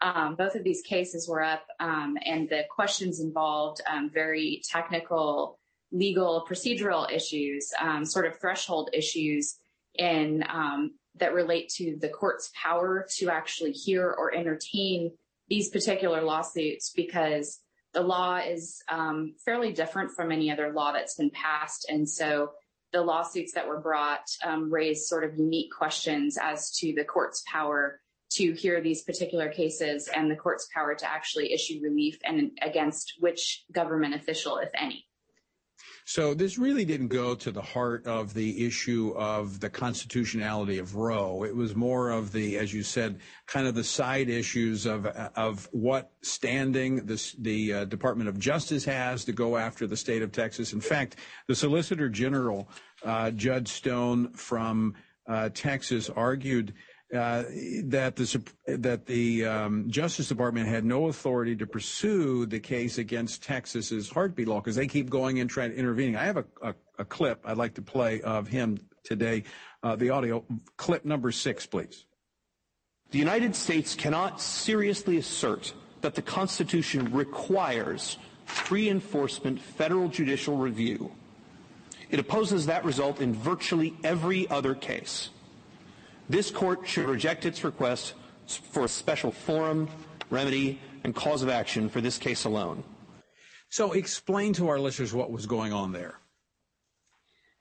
Um, 0.00 0.36
both 0.36 0.54
of 0.54 0.62
these 0.62 0.80
cases 0.82 1.28
were 1.28 1.42
up, 1.42 1.64
um, 1.80 2.16
and 2.24 2.48
the 2.48 2.62
questions 2.70 3.20
involved 3.20 3.80
um, 3.88 4.10
very 4.10 4.62
technical, 4.68 5.58
legal, 5.90 6.46
procedural 6.48 7.10
issues, 7.12 7.72
um, 7.80 8.04
sort 8.04 8.26
of 8.26 8.40
threshold 8.40 8.90
issues 8.92 9.56
in 9.94 10.44
that 11.16 11.34
relate 11.34 11.68
to 11.68 11.96
the 12.00 12.08
court's 12.08 12.50
power 12.60 13.06
to 13.16 13.28
actually 13.28 13.72
hear 13.72 14.08
or 14.08 14.34
entertain 14.34 15.12
these 15.48 15.68
particular 15.68 16.22
lawsuits 16.22 16.90
because 16.90 17.60
the 17.92 18.02
law 18.02 18.38
is 18.38 18.82
um, 18.88 19.34
fairly 19.44 19.72
different 19.72 20.12
from 20.12 20.32
any 20.32 20.50
other 20.50 20.72
law 20.72 20.92
that's 20.92 21.16
been 21.16 21.30
passed. 21.30 21.86
And 21.88 22.08
so 22.08 22.52
the 22.92 23.02
lawsuits 23.02 23.52
that 23.52 23.66
were 23.66 23.80
brought 23.80 24.26
um, 24.44 24.72
raised 24.72 25.06
sort 25.06 25.24
of 25.24 25.38
unique 25.38 25.70
questions 25.76 26.38
as 26.40 26.70
to 26.78 26.94
the 26.94 27.04
court's 27.04 27.42
power 27.50 28.00
to 28.32 28.52
hear 28.52 28.80
these 28.80 29.02
particular 29.02 29.48
cases 29.48 30.08
and 30.08 30.30
the 30.30 30.36
court's 30.36 30.68
power 30.72 30.94
to 30.94 31.10
actually 31.10 31.52
issue 31.52 31.80
relief 31.82 32.18
and 32.24 32.50
against 32.62 33.14
which 33.20 33.64
government 33.72 34.14
official, 34.14 34.56
if 34.58 34.70
any. 34.74 35.06
So 36.04 36.34
this 36.34 36.58
really 36.58 36.84
didn't 36.84 37.08
go 37.08 37.34
to 37.36 37.50
the 37.52 37.62
heart 37.62 38.06
of 38.06 38.34
the 38.34 38.66
issue 38.66 39.14
of 39.16 39.60
the 39.60 39.70
constitutionality 39.70 40.78
of 40.78 40.96
Roe. 40.96 41.44
It 41.44 41.54
was 41.54 41.76
more 41.76 42.10
of 42.10 42.32
the, 42.32 42.58
as 42.58 42.74
you 42.74 42.82
said, 42.82 43.20
kind 43.46 43.66
of 43.66 43.74
the 43.74 43.84
side 43.84 44.28
issues 44.28 44.84
of 44.84 45.06
of 45.06 45.68
what 45.72 46.10
standing 46.22 47.06
this, 47.06 47.32
the 47.32 47.72
uh, 47.72 47.84
Department 47.84 48.28
of 48.28 48.38
Justice 48.38 48.84
has 48.84 49.24
to 49.26 49.32
go 49.32 49.56
after 49.56 49.86
the 49.86 49.96
state 49.96 50.22
of 50.22 50.32
Texas. 50.32 50.72
In 50.72 50.80
fact, 50.80 51.16
the 51.46 51.54
Solicitor 51.54 52.08
General, 52.08 52.68
uh, 53.04 53.30
Judd 53.30 53.68
Stone 53.68 54.32
from 54.32 54.94
uh, 55.28 55.50
Texas, 55.54 56.10
argued 56.10 56.74
that 57.12 58.16
the 58.16 58.42
that 58.78 59.06
the 59.06 59.44
um, 59.44 59.90
Justice 59.90 60.28
Department 60.28 60.66
had 60.66 60.84
no 60.84 61.08
authority 61.08 61.54
to 61.56 61.66
pursue 61.66 62.46
the 62.46 62.58
case 62.58 62.98
against 62.98 63.42
Texas's 63.42 64.08
heartbeat 64.08 64.48
law 64.48 64.60
because 64.60 64.76
they 64.76 64.86
keep 64.86 65.10
going 65.10 65.38
and 65.40 65.50
trying 65.50 65.70
to 65.70 65.76
intervening. 65.76 66.16
I 66.16 66.24
have 66.24 66.44
a 66.98 67.04
clip 67.04 67.40
I'd 67.44 67.58
like 67.58 67.74
to 67.74 67.82
play 67.82 68.22
of 68.22 68.48
him 68.48 68.78
today. 69.04 69.44
Uh, 69.82 69.96
the 69.96 70.10
audio 70.10 70.44
clip 70.76 71.04
number 71.04 71.32
six, 71.32 71.66
please. 71.66 72.06
The 73.10 73.18
United 73.18 73.54
States 73.54 73.94
cannot 73.94 74.40
seriously 74.40 75.18
assert 75.18 75.74
that 76.00 76.14
the 76.14 76.22
Constitution 76.22 77.12
requires 77.12 78.16
pre 78.46 78.88
enforcement 78.88 79.60
federal 79.60 80.08
judicial 80.08 80.56
review. 80.56 81.12
It 82.10 82.18
opposes 82.18 82.66
that 82.66 82.84
result 82.84 83.20
in 83.20 83.34
virtually 83.34 83.94
every 84.02 84.48
other 84.48 84.74
case. 84.74 85.30
This 86.28 86.50
court 86.50 86.86
should 86.86 87.06
reject 87.06 87.44
its 87.44 87.64
request 87.64 88.14
for 88.46 88.84
a 88.84 88.88
special 88.88 89.30
forum, 89.30 89.88
remedy, 90.30 90.80
and 91.04 91.14
cause 91.14 91.42
of 91.42 91.48
action 91.48 91.88
for 91.88 92.00
this 92.00 92.18
case 92.18 92.44
alone. 92.44 92.84
So 93.68 93.92
explain 93.92 94.52
to 94.54 94.68
our 94.68 94.78
listeners 94.78 95.14
what 95.14 95.30
was 95.30 95.46
going 95.46 95.72
on 95.72 95.92
there. 95.92 96.18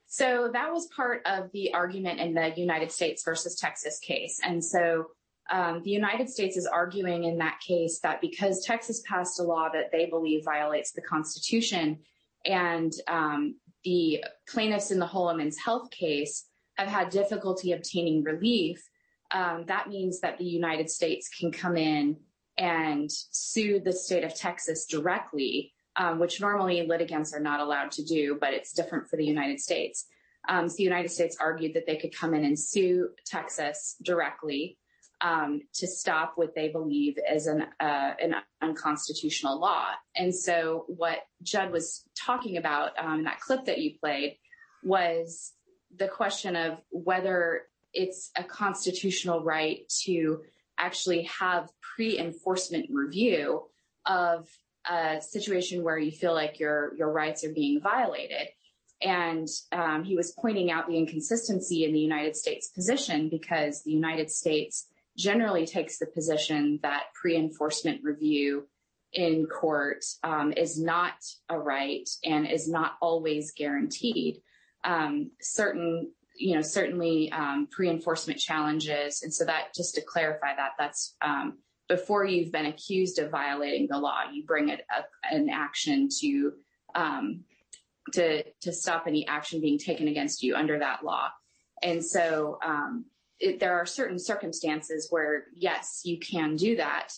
So 0.07 0.49
that 0.51 0.73
was 0.73 0.87
part 0.87 1.21
of 1.25 1.49
the 1.53 1.73
argument 1.73 2.19
in 2.19 2.33
the 2.33 2.51
United 2.57 2.91
States 2.91 3.23
versus 3.23 3.55
Texas 3.55 3.97
case. 3.99 4.39
And 4.43 4.63
so 4.63 5.05
um, 5.49 5.81
the 5.83 5.91
United 5.91 6.29
States 6.29 6.57
is 6.57 6.65
arguing 6.65 7.23
in 7.23 7.37
that 7.37 7.59
case 7.65 7.99
that 8.03 8.19
because 8.21 8.63
Texas 8.65 9.01
passed 9.07 9.39
a 9.39 9.43
law 9.43 9.69
that 9.71 9.91
they 9.91 10.07
believe 10.07 10.43
violates 10.43 10.91
the 10.91 11.01
Constitution, 11.01 11.99
and 12.45 12.91
um, 13.07 13.55
the 13.83 14.23
plaintiffs 14.47 14.91
in 14.91 14.99
the 14.99 15.05
Whole 15.05 15.25
Woman's 15.25 15.57
Health 15.57 15.91
case 15.91 16.45
have 16.81 16.89
had 16.89 17.09
difficulty 17.09 17.71
obtaining 17.71 18.23
relief, 18.23 18.83
um, 19.31 19.65
that 19.67 19.89
means 19.89 20.19
that 20.21 20.37
the 20.37 20.45
United 20.45 20.89
States 20.89 21.29
can 21.29 21.51
come 21.51 21.77
in 21.77 22.17
and 22.57 23.09
sue 23.11 23.79
the 23.79 23.93
state 23.93 24.23
of 24.23 24.35
Texas 24.35 24.85
directly 24.85 25.73
um, 25.95 26.19
which 26.19 26.39
normally 26.39 26.85
litigants 26.87 27.33
are 27.33 27.39
not 27.39 27.59
allowed 27.59 27.91
to 27.91 28.03
do, 28.03 28.37
but 28.39 28.53
it's 28.53 28.73
different 28.73 29.09
for 29.09 29.17
the 29.17 29.25
United 29.25 29.59
States. 29.59 30.05
Um, 30.47 30.67
so 30.69 30.77
the 30.77 30.83
United 30.83 31.09
States 31.09 31.37
argued 31.39 31.73
that 31.75 31.85
they 31.85 31.97
could 31.97 32.15
come 32.15 32.33
in 32.33 32.45
and 32.45 32.57
sue 32.57 33.09
Texas 33.25 33.95
directly 34.01 34.77
um, 35.19 35.61
to 35.75 35.85
stop 35.85 36.33
what 36.35 36.55
they 36.55 36.69
believe 36.69 37.15
is 37.31 37.45
an, 37.45 37.67
uh, 37.79 38.13
an 38.19 38.35
unconstitutional 38.61 39.59
law. 39.59 39.87
And 40.15 40.33
so 40.33 40.85
what 40.87 41.19
Judd 41.43 41.71
was 41.71 42.03
talking 42.17 42.57
about 42.57 42.97
um, 42.97 43.19
in 43.19 43.23
that 43.25 43.39
clip 43.39 43.65
that 43.65 43.77
you 43.77 43.99
played 43.99 44.37
was 44.83 45.51
the 45.97 46.07
question 46.07 46.55
of 46.55 46.77
whether 46.89 47.63
it's 47.93 48.31
a 48.35 48.43
constitutional 48.43 49.43
right 49.43 49.87
to 50.03 50.41
actually 50.77 51.23
have 51.23 51.69
pre-enforcement 51.95 52.87
review 52.89 53.63
of 54.05 54.47
a 54.89 55.21
situation 55.21 55.83
where 55.83 55.97
you 55.97 56.11
feel 56.11 56.33
like 56.33 56.59
your 56.59 56.95
your 56.97 57.11
rights 57.11 57.43
are 57.43 57.53
being 57.53 57.79
violated. 57.81 58.47
And 59.01 59.47
um, 59.71 60.03
he 60.03 60.15
was 60.15 60.31
pointing 60.31 60.71
out 60.71 60.87
the 60.87 60.97
inconsistency 60.97 61.85
in 61.85 61.93
the 61.93 61.99
United 61.99 62.35
States 62.35 62.67
position 62.67 63.29
because 63.29 63.83
the 63.83 63.91
United 63.91 64.29
States 64.29 64.87
generally 65.17 65.65
takes 65.65 65.97
the 65.97 66.05
position 66.05 66.79
that 66.83 67.05
pre-enforcement 67.13 68.03
review 68.03 68.67
in 69.13 69.45
court 69.45 70.05
um, 70.23 70.53
is 70.55 70.79
not 70.79 71.13
a 71.49 71.59
right 71.59 72.09
and 72.23 72.47
is 72.47 72.69
not 72.69 72.93
always 73.01 73.51
guaranteed. 73.51 74.41
Um, 74.83 75.31
certain, 75.39 76.11
you 76.35 76.55
know, 76.55 76.61
certainly 76.61 77.31
um, 77.31 77.67
pre-enforcement 77.71 78.39
challenges, 78.39 79.21
and 79.21 79.33
so 79.33 79.45
that 79.45 79.73
just 79.75 79.95
to 79.95 80.01
clarify 80.01 80.55
that, 80.55 80.71
that's 80.79 81.15
um, 81.21 81.59
before 81.87 82.25
you've 82.25 82.51
been 82.51 82.65
accused 82.65 83.19
of 83.19 83.29
violating 83.29 83.87
the 83.89 83.97
law, 83.97 84.21
you 84.31 84.43
bring 84.45 84.69
it 84.69 84.85
up 84.95 85.07
an 85.29 85.49
action 85.49 86.09
to 86.19 86.53
to 88.13 88.43
to 88.61 88.73
stop 88.73 89.03
any 89.07 89.27
action 89.27 89.61
being 89.61 89.77
taken 89.77 90.07
against 90.07 90.41
you 90.41 90.55
under 90.55 90.79
that 90.79 91.03
law. 91.03 91.29
And 91.83 92.03
so 92.03 92.59
it, 93.41 93.59
there 93.59 93.73
are 93.73 93.85
certain 93.85 94.19
circumstances 94.19 95.07
where 95.09 95.45
yes, 95.55 96.01
you 96.05 96.19
can 96.19 96.55
do 96.55 96.77
that, 96.77 97.09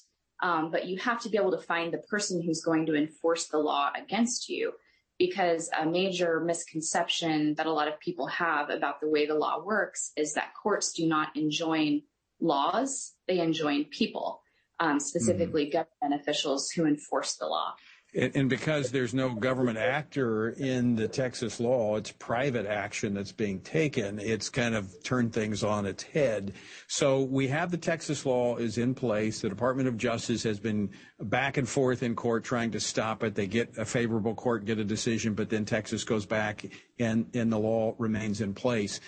but 0.41 0.87
you 0.87 0.97
have 0.97 1.21
to 1.21 1.29
be 1.29 1.37
able 1.37 1.51
to 1.51 1.65
find 1.65 1.93
the 1.93 1.99
person 2.09 2.41
who's 2.41 2.61
going 2.61 2.85
to 2.87 2.95
enforce 2.95 3.47
the 3.47 3.57
law 3.59 3.91
against 3.95 4.49
you. 4.49 4.73
Because 5.19 5.69
a 5.79 5.85
major 5.85 6.39
misconception 6.39 7.53
that 7.55 7.67
a 7.67 7.71
lot 7.71 7.87
of 7.87 7.99
people 7.99 8.27
have 8.27 8.69
about 8.69 8.99
the 8.99 9.07
way 9.07 9.25
the 9.25 9.35
law 9.35 9.63
works 9.63 10.11
is 10.17 10.33
that 10.33 10.53
courts 10.61 10.91
do 10.93 11.07
not 11.07 11.35
enjoin 11.35 12.01
laws, 12.41 13.13
they 13.27 13.39
enjoin 13.39 13.85
people 13.85 14.41
um, 14.79 14.99
specifically 14.99 15.65
mm-hmm. 15.65 15.83
government 16.01 16.21
officials 16.21 16.69
who 16.71 16.85
enforce 16.85 17.35
the 17.35 17.45
law. 17.45 17.73
And, 18.15 18.47
because 18.47 18.91
there's 18.91 19.15
no 19.15 19.33
government 19.33 19.79
actor 19.79 20.49
in 20.49 20.95
the 20.95 21.07
Texas 21.07 21.59
law, 21.59 21.95
it's 21.95 22.11
private 22.11 22.67
action 22.67 23.15
that's 23.15 23.31
being 23.31 23.59
taken. 23.61 24.19
It's 24.19 24.49
kind 24.49 24.75
of 24.75 24.91
turned 25.03 25.33
things 25.33 25.63
on 25.63 25.87
its 25.87 26.03
head. 26.03 26.53
So 26.87 27.23
we 27.23 27.47
have 27.47 27.71
the 27.71 27.77
Texas 27.77 28.23
law 28.23 28.57
is 28.57 28.77
in 28.77 28.93
place. 28.93 29.41
The 29.41 29.49
Department 29.49 29.87
of 29.87 29.97
Justice 29.97 30.43
has 30.43 30.59
been 30.59 30.91
back 31.21 31.57
and 31.57 31.67
forth 31.67 32.03
in 32.03 32.15
court 32.15 32.43
trying 32.43 32.69
to 32.71 32.79
stop 32.79 33.23
it. 33.23 33.33
They 33.33 33.47
get 33.47 33.75
a 33.79 33.85
favorable 33.85 34.35
court, 34.35 34.65
get 34.65 34.77
a 34.77 34.85
decision, 34.85 35.33
but 35.33 35.49
then 35.49 35.65
Texas 35.65 36.03
goes 36.03 36.27
back 36.27 36.65
and, 36.99 37.25
and 37.33 37.51
the 37.51 37.57
law 37.57 37.95
remains 37.97 38.41
in 38.41 38.53
place. 38.53 38.99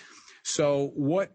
So 0.42 0.90
what 0.96 1.30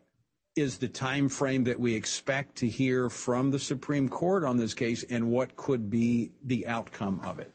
is 0.58 0.78
the 0.78 0.90
time 0.90 1.30
frame 1.30 1.64
that 1.64 1.80
we 1.80 1.96
expect 1.96 2.58
to 2.58 2.68
hear 2.68 3.10
from 3.10 3.52
the 3.52 3.60
Supreme 3.60 4.10
Court 4.10 4.44
on 4.44 4.58
this 4.58 4.74
case, 4.74 5.04
and 5.10 5.32
what 5.32 5.56
could 5.56 5.90
be 5.90 6.34
the 6.44 6.68
outcome 6.68 7.22
of 7.24 7.40
it? 7.40 7.54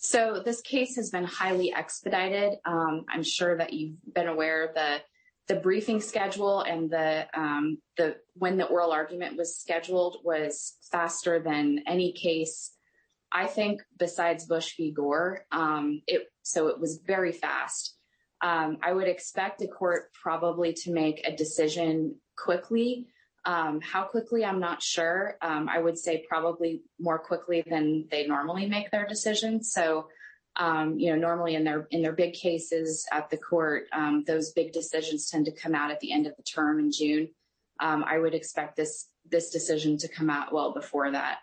So 0.00 0.40
this 0.42 0.62
case 0.62 0.96
has 0.96 1.10
been 1.10 1.24
highly 1.24 1.74
expedited. 1.74 2.58
Um, 2.64 3.04
I'm 3.08 3.22
sure 3.22 3.56
that 3.58 3.74
you've 3.74 3.96
been 4.14 4.28
aware 4.28 4.64
of 4.66 4.74
the 4.74 4.98
the 5.46 5.56
briefing 5.56 6.00
schedule 6.00 6.60
and 6.60 6.88
the 6.90 7.26
um, 7.34 7.78
the 7.98 8.16
when 8.34 8.56
the 8.56 8.64
oral 8.64 8.92
argument 8.92 9.36
was 9.36 9.58
scheduled 9.58 10.18
was 10.24 10.76
faster 10.90 11.38
than 11.38 11.82
any 11.86 12.12
case. 12.12 12.72
I 13.30 13.46
think 13.46 13.82
besides 13.98 14.46
Bush 14.46 14.74
v. 14.76 14.90
Gore, 14.90 15.44
um, 15.52 16.02
so 16.42 16.68
it 16.68 16.80
was 16.80 17.00
very 17.06 17.32
fast. 17.32 17.94
I 18.40 18.92
would 18.92 19.06
expect 19.06 19.60
a 19.60 19.68
court 19.68 20.10
probably 20.14 20.72
to 20.72 20.92
make 20.92 21.20
a 21.26 21.36
decision 21.36 22.16
quickly. 22.38 23.08
Um, 23.44 23.80
how 23.80 24.04
quickly, 24.04 24.44
I'm 24.44 24.60
not 24.60 24.82
sure. 24.82 25.36
Um, 25.40 25.68
I 25.68 25.78
would 25.78 25.98
say 25.98 26.24
probably 26.28 26.82
more 26.98 27.18
quickly 27.18 27.64
than 27.66 28.06
they 28.10 28.26
normally 28.26 28.66
make 28.66 28.90
their 28.90 29.06
decisions. 29.06 29.72
So, 29.72 30.08
um, 30.56 30.98
you 30.98 31.10
know, 31.10 31.16
normally 31.18 31.54
in 31.54 31.64
their 31.64 31.86
in 31.90 32.02
their 32.02 32.12
big 32.12 32.34
cases 32.34 33.06
at 33.12 33.30
the 33.30 33.38
court, 33.38 33.86
um, 33.92 34.24
those 34.26 34.52
big 34.52 34.72
decisions 34.72 35.30
tend 35.30 35.46
to 35.46 35.52
come 35.52 35.74
out 35.74 35.90
at 35.90 36.00
the 36.00 36.12
end 36.12 36.26
of 36.26 36.36
the 36.36 36.42
term 36.42 36.78
in 36.78 36.92
June. 36.92 37.28
Um, 37.80 38.04
I 38.06 38.18
would 38.18 38.34
expect 38.34 38.76
this 38.76 39.08
this 39.30 39.50
decision 39.50 39.96
to 39.98 40.08
come 40.08 40.28
out 40.28 40.52
well 40.52 40.74
before 40.74 41.10
that. 41.10 41.38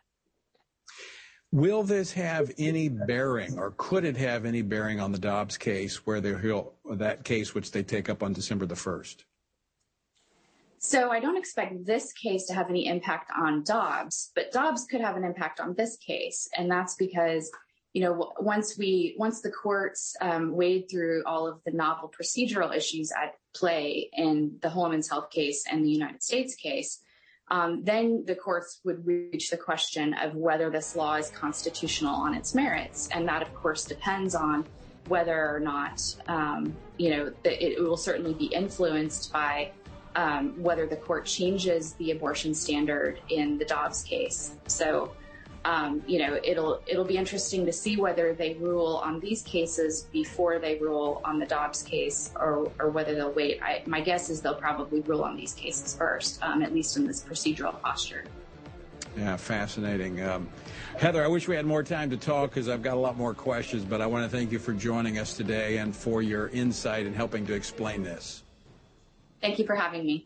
Will 1.51 1.81
this 1.81 2.11
have 2.11 2.51
any 2.57 2.89
bearing, 2.89 3.57
or 3.57 3.73
could 3.77 4.03
it 4.03 4.17
have 4.17 4.45
any 4.45 4.61
bearing 4.61 4.99
on 4.99 5.13
the 5.13 5.17
Dobbs 5.17 5.57
case, 5.57 6.05
where 6.05 6.19
they'll 6.19 6.73
that 6.91 7.23
case 7.23 7.55
which 7.55 7.71
they 7.71 7.83
take 7.83 8.09
up 8.09 8.21
on 8.21 8.33
December 8.33 8.65
the 8.65 8.75
first? 8.75 9.23
So 10.79 11.09
I 11.09 11.19
don't 11.19 11.37
expect 11.37 11.85
this 11.85 12.13
case 12.13 12.45
to 12.45 12.53
have 12.53 12.69
any 12.69 12.87
impact 12.87 13.31
on 13.35 13.63
Dobbs, 13.63 14.31
but 14.35 14.51
Dobbs 14.51 14.85
could 14.85 15.01
have 15.01 15.15
an 15.15 15.23
impact 15.23 15.59
on 15.59 15.73
this 15.73 15.97
case, 15.97 16.47
and 16.55 16.69
that's 16.69 16.95
because 16.95 17.51
you 17.93 18.03
know 18.03 18.33
once 18.39 18.77
we 18.77 19.15
once 19.17 19.41
the 19.41 19.51
courts 19.51 20.15
um, 20.21 20.55
wade 20.55 20.85
through 20.89 21.23
all 21.25 21.47
of 21.47 21.59
the 21.65 21.71
novel 21.71 22.11
procedural 22.11 22.75
issues 22.75 23.11
at 23.11 23.33
play 23.55 24.09
in 24.13 24.57
the 24.61 24.69
Whole 24.69 24.83
Woman's 24.83 25.09
Health 25.09 25.31
case 25.31 25.63
and 25.69 25.83
the 25.83 25.89
United 25.89 26.21
States 26.21 26.55
case, 26.55 26.99
um, 27.49 27.83
then 27.83 28.23
the 28.25 28.35
courts 28.35 28.79
would 28.83 29.05
reach 29.05 29.49
the 29.49 29.57
question 29.57 30.13
of 30.15 30.35
whether 30.35 30.69
this 30.69 30.95
law 30.95 31.15
is 31.15 31.29
constitutional 31.29 32.13
on 32.13 32.33
its 32.33 32.53
merits. 32.53 33.07
And 33.13 33.27
that, 33.27 33.41
of 33.41 33.53
course, 33.55 33.85
depends 33.85 34.35
on 34.35 34.65
whether 35.07 35.55
or 35.55 35.59
not, 35.59 36.03
um, 36.27 36.75
you 36.97 37.11
know, 37.11 37.33
it, 37.45 37.81
will 37.81 37.95
certainly 37.95 38.33
be 38.33 38.47
influenced 38.47 39.31
by 39.31 39.71
whether 40.57 40.85
the 40.85 40.97
court 40.97 41.25
changes 41.25 41.93
the 41.93 42.11
abortion 42.11 42.53
standard 42.53 43.19
in 43.29 43.57
the 43.57 43.65
Dobbs 43.65 44.03
case. 44.03 44.55
So 44.67 45.11
um, 45.67 46.01
you 46.07 46.19
know, 46.19 46.39
it'll 46.43 47.03
be 47.03 47.17
interesting 47.17 47.65
to 47.65 47.73
see 47.73 47.97
whether 47.97 48.33
they 48.33 48.53
rule 48.53 49.01
on 49.03 49.19
these 49.19 49.41
cases 49.41 50.07
before 50.13 50.59
they 50.59 50.77
rule 50.77 51.21
on 51.25 51.39
the 51.39 51.45
Dobbs 51.45 51.81
case, 51.83 52.31
or 52.39 52.69
whether 52.91 53.13
they'll 53.13 53.33
wait. 53.33 53.59
My 53.85 53.99
guess 53.99 54.29
is 54.29 54.41
they'll 54.41 54.55
probably 54.55 55.01
rule 55.01 55.23
on 55.23 55.35
these 55.35 55.53
cases 55.53 55.93
first, 55.93 56.41
um, 56.41 56.61
at 56.61 56.73
least 56.73 56.95
in 56.95 57.05
this 57.05 57.21
procedural 57.21 57.81
posture. 57.81 58.23
Yeah, 59.17 59.35
fascinating. 59.35 60.21
Um, 60.21 60.47
Heather, 60.99 61.23
I 61.23 61.27
wish 61.27 61.49
we 61.49 61.55
had 61.55 61.65
more 61.65 61.83
time 61.83 62.09
to 62.11 62.17
talk 62.17 62.51
because 62.51 62.69
I've 62.69 62.83
got 62.83 62.95
a 62.95 62.99
lot 62.99 63.17
more 63.17 63.33
questions, 63.33 63.83
but 63.83 63.99
I 63.99 64.05
want 64.05 64.29
to 64.29 64.37
thank 64.37 64.53
you 64.53 64.59
for 64.59 64.71
joining 64.73 65.17
us 65.17 65.35
today 65.35 65.77
and 65.79 65.93
for 65.93 66.21
your 66.21 66.47
insight 66.49 67.07
and 67.07 67.15
helping 67.15 67.45
to 67.47 67.53
explain 67.53 68.03
this. 68.03 68.43
Thank 69.41 69.59
you 69.59 69.65
for 69.65 69.75
having 69.75 70.05
me. 70.05 70.25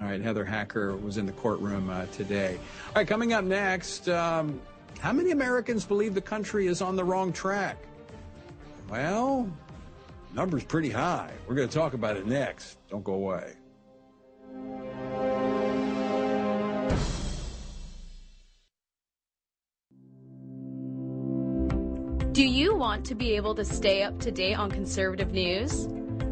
All 0.00 0.08
right, 0.08 0.20
Heather 0.20 0.44
Hacker 0.44 0.96
was 0.96 1.18
in 1.18 1.26
the 1.26 1.32
courtroom 1.32 1.90
uh, 1.90 2.06
today. 2.06 2.58
All 2.88 2.92
right, 2.96 3.06
coming 3.06 3.34
up 3.34 3.44
next, 3.44 4.08
um, 4.08 4.60
how 4.98 5.12
many 5.12 5.30
Americans 5.30 5.84
believe 5.84 6.14
the 6.14 6.20
country 6.22 6.66
is 6.66 6.80
on 6.80 6.96
the 6.96 7.04
wrong 7.04 7.32
track? 7.32 7.76
Well, 8.88 9.48
number's 10.34 10.64
pretty 10.64 10.90
high. 10.90 11.30
We're 11.46 11.54
going 11.54 11.68
to 11.68 11.74
talk 11.74 11.92
about 11.92 12.16
it 12.16 12.26
next. 12.26 12.78
Don't 12.88 13.04
go 13.04 13.14
away. 13.14 13.52
Do 22.32 22.46
you 22.46 22.74
want 22.74 23.04
to 23.06 23.14
be 23.14 23.32
able 23.32 23.54
to 23.56 23.64
stay 23.64 24.02
up 24.02 24.18
to 24.20 24.30
date 24.30 24.54
on 24.54 24.70
conservative 24.70 25.32
news? 25.32 25.88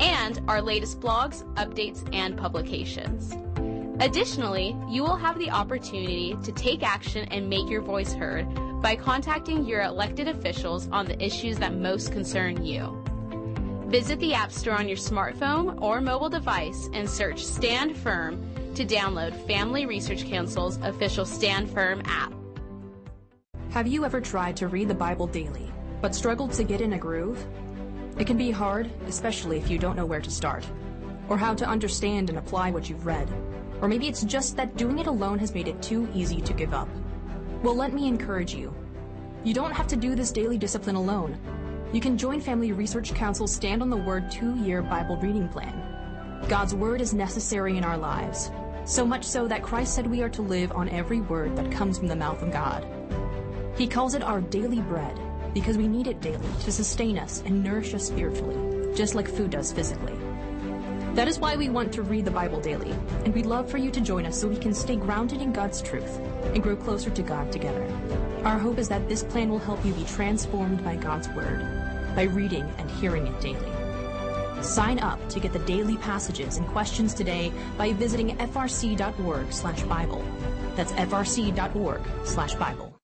and 0.00 0.40
our 0.48 0.60
latest 0.60 1.00
blogs, 1.00 1.42
updates, 1.54 2.08
and 2.14 2.36
publications. 2.36 3.34
Additionally, 4.00 4.76
you 4.88 5.02
will 5.02 5.16
have 5.16 5.38
the 5.38 5.50
opportunity 5.50 6.36
to 6.42 6.52
take 6.52 6.82
action 6.82 7.26
and 7.30 7.48
make 7.48 7.68
your 7.70 7.80
voice 7.80 8.12
heard 8.12 8.46
by 8.82 8.94
contacting 8.94 9.64
your 9.64 9.82
elected 9.82 10.28
officials 10.28 10.88
on 10.92 11.06
the 11.06 11.22
issues 11.24 11.56
that 11.58 11.74
most 11.74 12.12
concern 12.12 12.62
you. 12.64 13.02
Visit 13.88 14.18
the 14.20 14.34
App 14.34 14.52
Store 14.52 14.74
on 14.74 14.88
your 14.88 14.98
smartphone 14.98 15.80
or 15.80 16.00
mobile 16.00 16.28
device 16.28 16.90
and 16.92 17.08
search 17.08 17.44
Stand 17.44 17.96
Firm 17.96 18.52
to 18.74 18.84
download 18.84 19.34
Family 19.46 19.86
Research 19.86 20.26
Council's 20.26 20.76
official 20.82 21.24
Stand 21.24 21.70
Firm 21.70 22.02
app. 22.04 22.32
Have 23.70 23.86
you 23.86 24.04
ever 24.04 24.20
tried 24.20 24.56
to 24.58 24.68
read 24.68 24.88
the 24.88 24.94
Bible 24.94 25.26
daily, 25.26 25.72
but 26.02 26.14
struggled 26.14 26.52
to 26.52 26.64
get 26.64 26.80
in 26.80 26.92
a 26.92 26.98
groove? 26.98 27.46
It 28.18 28.26
can 28.26 28.38
be 28.38 28.50
hard, 28.50 28.90
especially 29.06 29.58
if 29.58 29.68
you 29.68 29.78
don't 29.78 29.96
know 29.96 30.06
where 30.06 30.22
to 30.22 30.30
start, 30.30 30.66
or 31.28 31.36
how 31.36 31.54
to 31.54 31.68
understand 31.68 32.30
and 32.30 32.38
apply 32.38 32.70
what 32.70 32.88
you've 32.88 33.04
read. 33.04 33.28
Or 33.82 33.88
maybe 33.88 34.08
it's 34.08 34.22
just 34.22 34.56
that 34.56 34.76
doing 34.76 34.98
it 34.98 35.06
alone 35.06 35.38
has 35.38 35.52
made 35.52 35.68
it 35.68 35.82
too 35.82 36.08
easy 36.14 36.40
to 36.40 36.54
give 36.54 36.72
up. 36.72 36.88
Well, 37.62 37.76
let 37.76 37.92
me 37.92 38.08
encourage 38.08 38.54
you. 38.54 38.74
You 39.44 39.52
don't 39.52 39.72
have 39.72 39.86
to 39.88 39.96
do 39.96 40.14
this 40.14 40.32
daily 40.32 40.56
discipline 40.56 40.96
alone. 40.96 41.38
You 41.92 42.00
can 42.00 42.16
join 42.16 42.40
Family 42.40 42.72
Research 42.72 43.12
Council's 43.14 43.54
Stand 43.54 43.82
on 43.82 43.90
the 43.90 43.96
Word 43.96 44.30
two-year 44.30 44.82
Bible 44.82 45.18
reading 45.18 45.48
plan. 45.48 46.40
God's 46.48 46.74
Word 46.74 47.02
is 47.02 47.12
necessary 47.12 47.76
in 47.76 47.84
our 47.84 47.98
lives, 47.98 48.50
so 48.86 49.04
much 49.04 49.24
so 49.24 49.46
that 49.46 49.62
Christ 49.62 49.94
said 49.94 50.06
we 50.06 50.22
are 50.22 50.28
to 50.30 50.42
live 50.42 50.72
on 50.72 50.88
every 50.88 51.20
word 51.20 51.54
that 51.56 51.70
comes 51.70 51.98
from 51.98 52.08
the 52.08 52.16
mouth 52.16 52.42
of 52.42 52.52
God. 52.52 52.86
He 53.76 53.86
calls 53.86 54.14
it 54.14 54.22
our 54.22 54.40
daily 54.40 54.80
bread 54.80 55.18
because 55.56 55.76
we 55.78 55.88
need 55.88 56.06
it 56.06 56.20
daily 56.20 56.46
to 56.60 56.70
sustain 56.70 57.18
us 57.18 57.42
and 57.46 57.64
nourish 57.64 57.94
us 57.94 58.08
spiritually, 58.08 58.94
just 58.94 59.14
like 59.14 59.26
food 59.26 59.52
does 59.52 59.72
physically. 59.72 60.12
That 61.14 61.28
is 61.28 61.38
why 61.38 61.56
we 61.56 61.70
want 61.70 61.94
to 61.94 62.02
read 62.02 62.26
the 62.26 62.30
Bible 62.30 62.60
daily, 62.60 62.90
and 63.24 63.34
we'd 63.34 63.46
love 63.46 63.70
for 63.70 63.78
you 63.78 63.90
to 63.90 64.02
join 64.02 64.26
us 64.26 64.38
so 64.38 64.48
we 64.48 64.58
can 64.58 64.74
stay 64.74 64.96
grounded 64.96 65.40
in 65.40 65.54
God's 65.54 65.80
truth 65.80 66.20
and 66.52 66.62
grow 66.62 66.76
closer 66.76 67.08
to 67.08 67.22
God 67.22 67.50
together. 67.50 67.90
Our 68.44 68.58
hope 68.58 68.76
is 68.76 68.90
that 68.90 69.08
this 69.08 69.22
plan 69.22 69.48
will 69.48 69.58
help 69.58 69.82
you 69.82 69.94
be 69.94 70.04
transformed 70.04 70.84
by 70.84 70.96
God's 70.96 71.30
Word 71.30 71.62
by 72.14 72.24
reading 72.24 72.70
and 72.76 72.90
hearing 72.90 73.26
it 73.26 73.40
daily. 73.40 73.72
Sign 74.62 74.98
up 74.98 75.26
to 75.30 75.40
get 75.40 75.54
the 75.54 75.60
daily 75.60 75.96
passages 75.96 76.58
and 76.58 76.68
questions 76.68 77.14
today 77.14 77.50
by 77.78 77.94
visiting 77.94 78.36
frc.org/bible. 78.36 80.22
That's 80.76 80.92
frc.org/bible. 80.92 82.95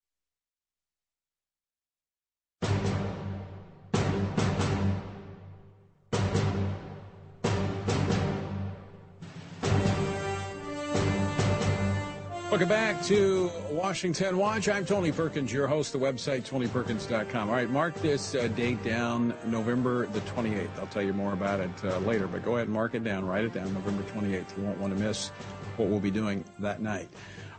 Welcome 12.53 12.69
back 12.69 13.01
to 13.05 13.49
Washington 13.71 14.37
Watch. 14.37 14.69
I'm 14.69 14.85
Tony 14.85 15.11
Perkins, 15.11 15.51
your 15.51 15.65
host, 15.65 15.91
the 15.91 15.97
website, 15.97 16.47
tonyperkins.com. 16.47 17.49
All 17.49 17.55
right, 17.55 17.67
mark 17.67 17.95
this 17.95 18.35
uh, 18.35 18.47
date 18.49 18.83
down, 18.83 19.33
November 19.47 20.05
the 20.05 20.19
28th. 20.19 20.69
I'll 20.77 20.85
tell 20.85 21.01
you 21.01 21.13
more 21.13 21.33
about 21.33 21.61
it 21.61 21.71
uh, 21.83 21.97
later, 22.01 22.27
but 22.27 22.45
go 22.45 22.57
ahead 22.57 22.67
and 22.67 22.73
mark 22.75 22.93
it 22.93 23.03
down. 23.03 23.25
Write 23.25 23.45
it 23.45 23.53
down, 23.53 23.73
November 23.73 24.03
28th. 24.03 24.55
You 24.55 24.63
won't 24.65 24.77
want 24.77 24.95
to 24.95 25.03
miss 25.03 25.29
what 25.77 25.89
we'll 25.89 25.99
be 25.99 26.11
doing 26.11 26.45
that 26.59 26.79
night. 26.79 27.09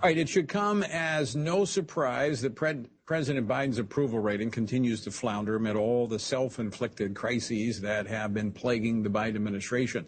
All 0.00 0.09
right, 0.09 0.16
it 0.16 0.28
should 0.28 0.46
come 0.46 0.85
as 0.85 1.35
no 1.35 1.64
surprise 1.64 2.40
that 2.42 2.54
Pre- 2.54 2.87
President 3.04 3.48
Biden's 3.48 3.80
approval 3.80 4.20
rating 4.20 4.52
continues 4.52 5.00
to 5.02 5.11
flounder 5.11 5.57
amid 5.57 5.74
all 5.74 6.07
the 6.07 6.20
self 6.20 6.61
inflicted 6.61 7.16
crises 7.16 7.80
that 7.80 8.07
have 8.07 8.33
been 8.33 8.52
plaguing 8.52 9.02
the 9.02 9.11
Biden 9.11 9.35
administration. 9.35 10.07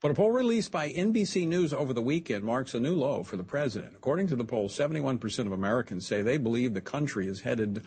But 0.00 0.12
a 0.12 0.14
poll 0.14 0.30
released 0.30 0.70
by 0.70 0.90
NBC 0.90 1.48
News 1.48 1.72
over 1.72 1.92
the 1.92 2.00
weekend 2.00 2.44
marks 2.44 2.72
a 2.74 2.78
new 2.78 2.94
low 2.94 3.24
for 3.24 3.36
the 3.36 3.42
president. 3.42 3.94
According 3.96 4.28
to 4.28 4.36
the 4.36 4.44
poll, 4.44 4.68
71% 4.68 5.38
of 5.40 5.50
Americans 5.50 6.06
say 6.06 6.22
they 6.22 6.38
believe 6.38 6.72
the 6.72 6.80
country 6.80 7.26
is 7.26 7.40
headed 7.40 7.82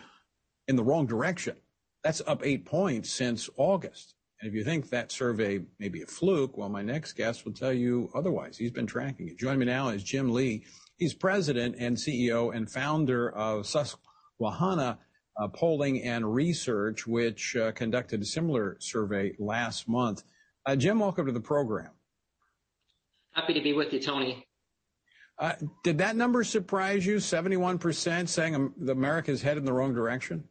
in 0.68 0.76
the 0.76 0.84
wrong 0.84 1.06
direction. 1.06 1.56
That's 2.04 2.20
up 2.26 2.44
eight 2.44 2.66
points 2.66 3.10
since 3.10 3.48
August. 3.56 4.14
And 4.40 4.48
if 4.48 4.54
you 4.54 4.62
think 4.62 4.90
that 4.90 5.10
survey 5.10 5.62
may 5.78 5.88
be 5.88 6.02
a 6.02 6.06
fluke, 6.06 6.58
well, 6.58 6.68
my 6.68 6.82
next 6.82 7.12
guest 7.14 7.46
will 7.46 7.54
tell 7.54 7.72
you 7.72 8.10
otherwise. 8.14 8.58
He's 8.58 8.72
been 8.72 8.86
tracking 8.86 9.28
it. 9.28 9.38
Joining 9.38 9.60
me 9.60 9.66
now 9.66 9.88
is 9.88 10.04
Jim 10.04 10.34
Lee. 10.34 10.66
He's 10.98 11.14
president 11.14 11.76
and 11.78 11.96
CEO 11.96 12.54
and 12.54 12.70
founder 12.70 13.30
of 13.30 13.66
Susquehanna 13.66 14.98
uh, 15.40 15.48
Polling 15.48 16.02
and 16.02 16.34
Research, 16.34 17.06
which 17.06 17.56
uh, 17.56 17.72
conducted 17.72 18.20
a 18.20 18.26
similar 18.26 18.76
survey 18.80 19.34
last 19.38 19.88
month. 19.88 20.24
Uh, 20.66 20.76
Jim, 20.76 20.98
welcome 20.98 21.24
to 21.24 21.32
the 21.32 21.40
program. 21.40 21.88
Happy 23.32 23.54
to 23.54 23.62
be 23.62 23.72
with 23.72 23.92
you, 23.92 24.00
Tony. 24.00 24.46
Uh, 25.38 25.54
did 25.82 25.98
that 25.98 26.16
number 26.16 26.44
surprise 26.44 27.04
you? 27.04 27.16
71% 27.16 28.28
saying 28.28 28.74
America 28.88 29.30
is 29.30 29.42
headed 29.42 29.58
in 29.58 29.64
the 29.64 29.72
wrong 29.72 29.94
direction? 29.94 30.44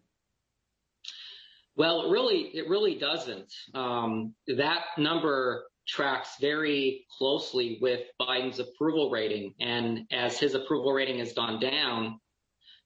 Well, 1.76 2.06
it 2.06 2.12
really, 2.12 2.52
it 2.54 2.67
really 2.67 2.96
doesn't. 2.96 3.54
Um, 3.74 4.34
that 4.48 4.82
number 4.98 5.63
tracks 5.88 6.36
very 6.39 7.06
closely 7.17 7.78
with 7.82 8.02
Biden's 8.20 8.60
approval 8.60 9.10
rating. 9.10 9.54
And 9.60 10.06
as 10.12 10.39
his 10.39 10.54
approval 10.54 10.94
rating 10.94 11.20
has 11.20 11.34
gone 11.34 11.60
down, 11.60 12.20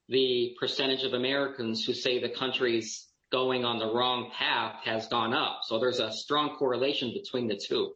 the 0.07 0.55
percentage 0.59 1.03
of 1.03 1.13
Americans 1.13 1.83
who 1.83 1.93
say 1.93 2.19
the 2.19 2.29
country's 2.29 3.07
going 3.31 3.65
on 3.65 3.79
the 3.79 3.93
wrong 3.93 4.31
path 4.37 4.75
has 4.83 5.07
gone 5.07 5.33
up. 5.33 5.61
So 5.63 5.79
there's 5.79 5.99
a 5.99 6.11
strong 6.11 6.55
correlation 6.57 7.11
between 7.13 7.47
the 7.47 7.59
two. 7.59 7.93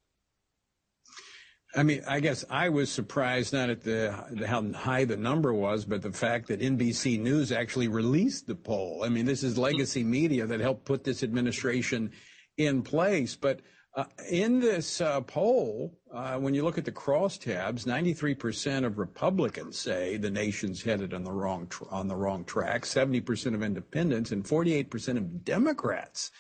I 1.76 1.84
mean, 1.84 2.02
I 2.08 2.20
guess 2.20 2.44
I 2.50 2.70
was 2.70 2.92
surprised 2.92 3.54
not 3.54 3.70
at 3.70 3.84
the, 3.84 4.26
the, 4.32 4.48
how 4.48 4.72
high 4.72 5.06
the 5.06 5.18
number 5.18 5.54
was, 5.54 5.86
but 5.86 6.02
the 6.02 6.12
fact 6.12 6.48
that 6.48 6.62
NBC 6.62 7.20
News 7.20 7.52
actually 7.52 7.88
released 7.88 8.48
the 8.48 8.56
poll. 8.56 9.04
I 9.06 9.10
mean, 9.10 9.26
this 9.26 9.44
is 9.44 9.58
legacy 9.58 10.04
media 10.04 10.48
that 10.48 10.60
helped 10.60 10.86
put 10.86 11.04
this 11.04 11.22
administration 11.22 12.12
in 12.58 12.82
place. 12.82 13.36
But 13.36 13.62
uh, 13.96 14.06
in 14.32 14.60
this 14.60 15.00
uh, 15.00 15.22
poll, 15.22 16.00
uh, 16.12 16.38
when 16.38 16.56
you 16.56 16.64
look 16.64 16.80
at 16.80 16.86
the 16.86 16.92
crosstabs, 16.92 17.86
93% 17.86 18.84
of 18.84 18.98
Republicans 18.98 19.78
say 19.78 20.18
the 20.18 20.32
nation's 20.32 20.82
headed 20.82 21.14
on 21.14 21.24
the 21.24 21.32
wrong 21.32 21.68
tr- 21.68 21.84
on 21.92 22.08
the 22.08 22.16
wrong 22.16 22.46
track. 22.46 22.82
70% 22.82 23.54
of 23.54 23.62
independents 23.62 24.32
and 24.32 24.44
48% 24.44 25.18
of 25.18 25.46
Democrats. 25.46 26.32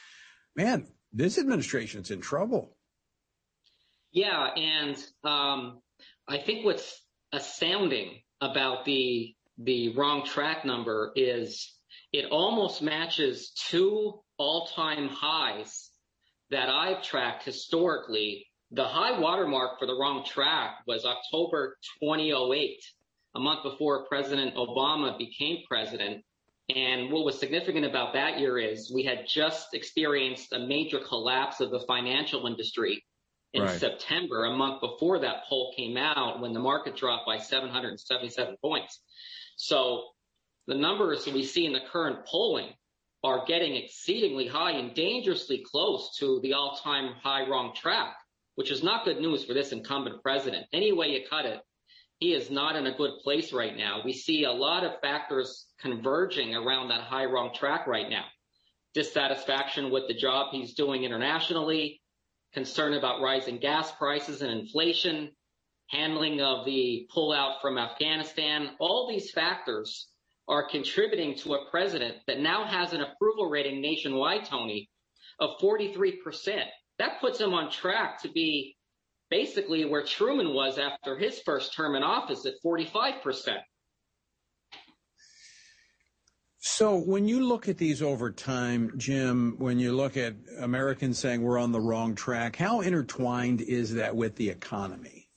Man, 0.55 0.87
this 1.13 1.37
administration's 1.37 2.09
in 2.09 2.19
trouble. 2.19 2.77
Yeah, 4.11 4.47
and 4.55 4.97
um, 5.23 5.81
I 6.27 6.37
think 6.37 6.65
what's 6.65 7.01
astounding 7.31 8.21
about 8.41 8.85
the 8.85 9.35
the 9.61 9.95
wrong 9.95 10.25
track 10.25 10.63
number 10.63 11.11
is 11.15 11.75
it 12.13 12.31
almost 12.31 12.81
matches 12.81 13.51
two 13.69 14.21
all-time 14.37 15.09
highs 15.09 15.91
that 16.49 16.69
I've 16.69 17.03
tracked 17.03 17.43
historically. 17.43 18.47
The 18.71 18.85
high 18.85 19.19
watermark 19.19 19.77
for 19.77 19.85
the 19.85 19.95
wrong 19.95 20.23
track 20.23 20.77
was 20.87 21.05
October 21.05 21.77
2008, 22.01 22.79
a 23.35 23.39
month 23.39 23.63
before 23.63 24.07
President 24.07 24.55
Obama 24.55 25.17
became 25.17 25.57
president. 25.67 26.23
And 26.73 27.11
what 27.11 27.25
was 27.25 27.37
significant 27.37 27.85
about 27.85 28.13
that 28.13 28.39
year 28.39 28.57
is 28.57 28.91
we 28.93 29.03
had 29.03 29.27
just 29.27 29.73
experienced 29.73 30.53
a 30.53 30.59
major 30.59 30.99
collapse 30.99 31.59
of 31.59 31.69
the 31.69 31.81
financial 31.81 32.47
industry 32.47 33.03
in 33.53 33.63
right. 33.63 33.79
September, 33.79 34.45
a 34.45 34.55
month 34.55 34.81
before 34.81 35.19
that 35.19 35.45
poll 35.49 35.73
came 35.75 35.97
out 35.97 36.39
when 36.39 36.53
the 36.53 36.59
market 36.59 36.95
dropped 36.95 37.25
by 37.25 37.37
777 37.37 38.57
points. 38.61 39.01
So 39.55 40.03
the 40.67 40.75
numbers 40.75 41.25
that 41.25 41.33
we 41.33 41.43
see 41.43 41.65
in 41.65 41.73
the 41.73 41.81
current 41.91 42.25
polling 42.25 42.69
are 43.23 43.45
getting 43.45 43.75
exceedingly 43.75 44.47
high 44.47 44.71
and 44.71 44.93
dangerously 44.93 45.65
close 45.69 46.15
to 46.19 46.39
the 46.41 46.53
all-time 46.53 47.13
high 47.21 47.49
wrong 47.49 47.73
track, 47.75 48.15
which 48.55 48.71
is 48.71 48.83
not 48.83 49.03
good 49.03 49.19
news 49.19 49.43
for 49.43 49.53
this 49.53 49.71
incumbent 49.71 50.21
president. 50.21 50.67
Any 50.71 50.91
way 50.91 51.07
you 51.07 51.25
cut 51.27 51.45
it, 51.45 51.59
he 52.19 52.33
is 52.33 52.51
not 52.51 52.75
in 52.75 52.85
a 52.85 52.95
good 52.95 53.19
place 53.23 53.51
right 53.51 53.75
now. 53.75 54.01
We 54.05 54.13
see 54.13 54.43
a 54.43 54.51
lot 54.51 54.83
of 54.83 55.01
factors 55.01 55.65
converging 55.79 56.55
around 56.55 56.89
that 56.89 57.01
high 57.01 57.25
wrong 57.25 57.53
track 57.53 57.87
right 57.87 58.09
now. 58.09 58.25
dissatisfaction 58.93 59.91
with 59.91 60.07
the 60.07 60.13
job 60.13 60.47
he's 60.51 60.73
doing 60.73 61.03
internationally, 61.03 61.98
concern 62.53 62.93
about 62.93 63.21
rising 63.21 63.59
gas 63.59 63.91
prices 63.91 64.41
and 64.41 64.51
inflation, 64.51 65.31
handling 65.87 66.41
of 66.41 66.65
the 66.65 67.07
pullout 67.15 67.61
from 67.61 67.77
Afghanistan. 67.77 68.71
All 68.79 69.07
these 69.07 69.31
factors 69.31 70.07
are 70.47 70.67
contributing 70.67 71.35
to 71.35 71.53
a 71.53 71.69
president 71.69 72.17
that 72.27 72.39
now 72.39 72.65
has 72.65 72.93
an 72.93 73.01
approval 73.01 73.49
rating 73.49 73.81
nationwide, 73.81 74.45
Tony, 74.45 74.89
of 75.39 75.59
43%. 75.61 76.63
That 76.97 77.21
puts 77.21 77.39
him 77.39 77.53
on 77.53 77.71
track 77.71 78.21
to 78.23 78.29
be 78.29 78.75
basically 79.29 79.85
where 79.85 80.03
Truman 80.03 80.53
was 80.53 80.79
after 80.79 81.17
his 81.17 81.39
first 81.39 81.73
term 81.73 81.95
in 81.95 82.03
office 82.03 82.45
at 82.45 82.55
45%. 82.65 83.57
So 86.61 86.97
when 86.97 87.25
you 87.25 87.47
look 87.47 87.69
at 87.69 87.77
these 87.77 88.01
over 88.01 88.31
time, 88.31 88.91
Jim, 88.97 89.55
when 89.59 89.79
you 89.79 89.93
look 89.93 90.17
at 90.17 90.35
Americans 90.59 91.17
saying 91.17 91.41
we're 91.41 91.57
on 91.57 91.71
the 91.71 91.79
wrong 91.79 92.15
track, 92.15 92.57
how 92.57 92.81
intertwined 92.81 93.61
is 93.61 93.93
that 93.93 94.13
with 94.13 94.35
the 94.35 94.49
economy? 94.49 95.29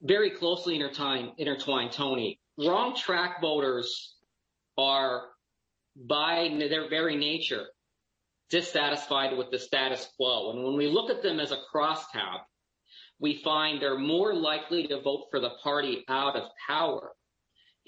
Very 0.00 0.30
closely 0.30 0.74
intertwined, 0.76 1.32
intertwined, 1.36 1.92
Tony. 1.92 2.40
Wrong 2.56 2.96
track 2.96 3.42
voters 3.42 4.14
are 4.78 5.24
by 5.96 6.48
their 6.58 6.88
very 6.88 7.16
nature 7.16 7.66
dissatisfied 8.48 9.36
with 9.36 9.50
the 9.50 9.58
status 9.58 10.08
quo. 10.16 10.52
And 10.52 10.64
when 10.64 10.78
we 10.78 10.86
look 10.86 11.10
at 11.10 11.22
them 11.22 11.40
as 11.40 11.52
a 11.52 11.58
crosstab, 11.70 12.40
we 13.20 13.42
find 13.44 13.82
they're 13.82 13.98
more 13.98 14.34
likely 14.34 14.86
to 14.86 15.02
vote 15.02 15.26
for 15.30 15.40
the 15.40 15.50
party 15.62 16.04
out 16.08 16.36
of 16.36 16.44
power 16.66 17.10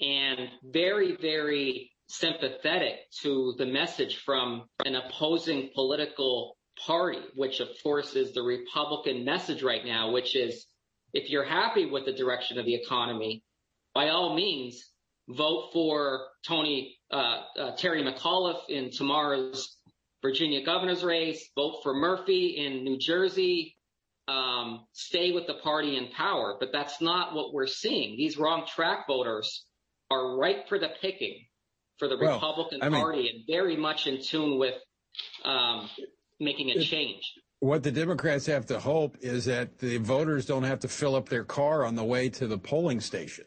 and 0.01 0.49
very, 0.63 1.15
very 1.15 1.91
sympathetic 2.07 2.95
to 3.21 3.53
the 3.57 3.65
message 3.65 4.17
from 4.17 4.63
an 4.85 4.95
opposing 4.95 5.69
political 5.73 6.57
party, 6.85 7.19
which 7.35 7.59
of 7.59 7.69
course 7.83 8.15
is 8.15 8.33
the 8.33 8.41
Republican 8.41 9.23
message 9.23 9.63
right 9.63 9.85
now, 9.85 10.11
which 10.11 10.35
is 10.35 10.65
if 11.13 11.29
you're 11.29 11.45
happy 11.45 11.85
with 11.85 12.05
the 12.05 12.13
direction 12.13 12.57
of 12.57 12.65
the 12.65 12.75
economy, 12.75 13.43
by 13.93 14.09
all 14.09 14.35
means, 14.35 14.83
vote 15.29 15.69
for 15.73 16.27
Tony 16.45 16.97
uh, 17.11 17.43
uh, 17.59 17.75
Terry 17.75 18.03
McAuliffe 18.03 18.69
in 18.69 18.89
tomorrow's 18.91 19.77
Virginia 20.21 20.63
governor's 20.63 21.03
race, 21.03 21.49
vote 21.55 21.79
for 21.83 21.93
Murphy 21.93 22.57
in 22.57 22.83
New 22.83 22.97
Jersey, 22.97 23.75
um, 24.27 24.85
stay 24.93 25.31
with 25.31 25.47
the 25.47 25.55
party 25.55 25.97
in 25.97 26.07
power. 26.15 26.55
But 26.59 26.71
that's 26.71 27.01
not 27.01 27.33
what 27.33 27.53
we're 27.53 27.67
seeing. 27.67 28.17
These 28.17 28.37
wrong 28.37 28.65
track 28.67 29.07
voters 29.07 29.65
are 30.11 30.37
ripe 30.37 30.67
for 30.67 30.77
the 30.77 30.89
picking 31.01 31.45
for 31.97 32.07
the 32.07 32.17
well, 32.17 32.35
Republican 32.35 32.79
I 32.81 32.89
mean, 32.89 33.01
Party 33.01 33.29
and 33.29 33.43
very 33.47 33.77
much 33.77 34.07
in 34.07 34.21
tune 34.21 34.59
with 34.59 34.75
um, 35.45 35.89
making 36.39 36.71
a 36.71 36.81
change. 36.81 37.33
What 37.59 37.83
the 37.83 37.91
Democrats 37.91 38.47
have 38.47 38.65
to 38.67 38.79
hope 38.79 39.17
is 39.21 39.45
that 39.45 39.77
the 39.77 39.97
voters 39.97 40.47
don't 40.47 40.63
have 40.63 40.79
to 40.79 40.87
fill 40.87 41.15
up 41.15 41.29
their 41.29 41.43
car 41.43 41.85
on 41.85 41.95
the 41.95 42.03
way 42.03 42.29
to 42.29 42.47
the 42.47 42.57
polling 42.57 43.01
station. 43.01 43.45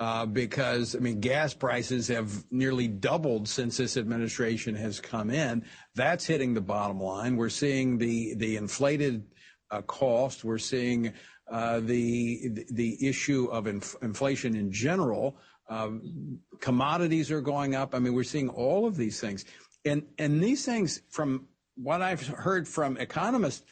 Uh, 0.00 0.26
because 0.26 0.96
I 0.96 0.98
mean, 0.98 1.20
gas 1.20 1.54
prices 1.54 2.08
have 2.08 2.44
nearly 2.50 2.88
doubled 2.88 3.48
since 3.48 3.76
this 3.76 3.96
administration 3.96 4.74
has 4.74 4.98
come 4.98 5.30
in. 5.30 5.64
That's 5.94 6.26
hitting 6.26 6.54
the 6.54 6.60
bottom 6.60 7.00
line. 7.00 7.36
We're 7.36 7.50
seeing 7.50 7.98
the 7.98 8.34
the 8.34 8.56
inflated 8.56 9.22
uh, 9.70 9.82
cost. 9.82 10.42
We're 10.42 10.58
seeing 10.58 11.12
uh, 11.48 11.80
the 11.80 12.64
the 12.72 13.06
issue 13.06 13.44
of 13.52 13.68
inf- 13.68 13.94
inflation 14.02 14.56
in 14.56 14.72
general. 14.72 15.38
Um, 15.72 16.38
commodities 16.60 17.30
are 17.30 17.40
going 17.40 17.74
up. 17.74 17.94
I 17.94 17.98
mean, 17.98 18.12
we're 18.12 18.24
seeing 18.24 18.50
all 18.50 18.86
of 18.86 18.96
these 18.96 19.20
things. 19.20 19.46
And, 19.86 20.04
and 20.18 20.42
these 20.42 20.66
things, 20.66 21.00
from 21.08 21.48
what 21.76 22.02
I've 22.02 22.26
heard 22.26 22.68
from 22.68 22.98
economists, 22.98 23.64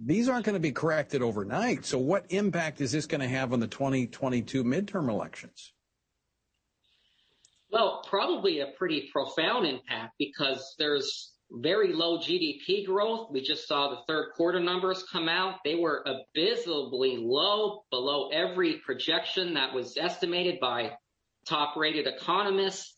these 0.00 0.28
aren't 0.28 0.46
going 0.46 0.54
to 0.54 0.60
be 0.60 0.72
corrected 0.72 1.20
overnight. 1.20 1.84
So 1.84 1.98
what 1.98 2.24
impact 2.30 2.80
is 2.80 2.92
this 2.92 3.06
going 3.06 3.20
to 3.20 3.28
have 3.28 3.52
on 3.52 3.60
the 3.60 3.66
2022 3.66 4.64
midterm 4.64 5.10
elections? 5.10 5.74
Well, 7.70 8.02
probably 8.08 8.60
a 8.60 8.68
pretty 8.78 9.10
profound 9.12 9.66
impact 9.66 10.14
because 10.18 10.74
there's 10.78 11.32
very 11.50 11.92
low 11.92 12.18
GDP 12.18 12.86
growth. 12.86 13.28
We 13.30 13.42
just 13.42 13.68
saw 13.68 13.90
the 13.90 14.00
third 14.08 14.32
quarter 14.34 14.58
numbers 14.58 15.04
come 15.12 15.28
out. 15.28 15.56
They 15.64 15.74
were 15.74 16.04
abysmally 16.06 17.18
low, 17.20 17.84
below 17.90 18.30
every 18.30 18.78
projection 18.84 19.54
that 19.54 19.74
was 19.74 19.98
estimated 19.98 20.58
by 20.60 20.92
top 21.48 21.76
rated 21.76 22.06
economists. 22.06 22.96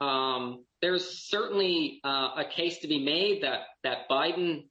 Um, 0.00 0.64
there's 0.80 1.28
certainly 1.28 2.00
uh, 2.04 2.30
a 2.38 2.44
case 2.50 2.78
to 2.78 2.88
be 2.88 3.04
made 3.04 3.42
that, 3.42 3.60
that 3.84 4.08
Biden 4.10 4.64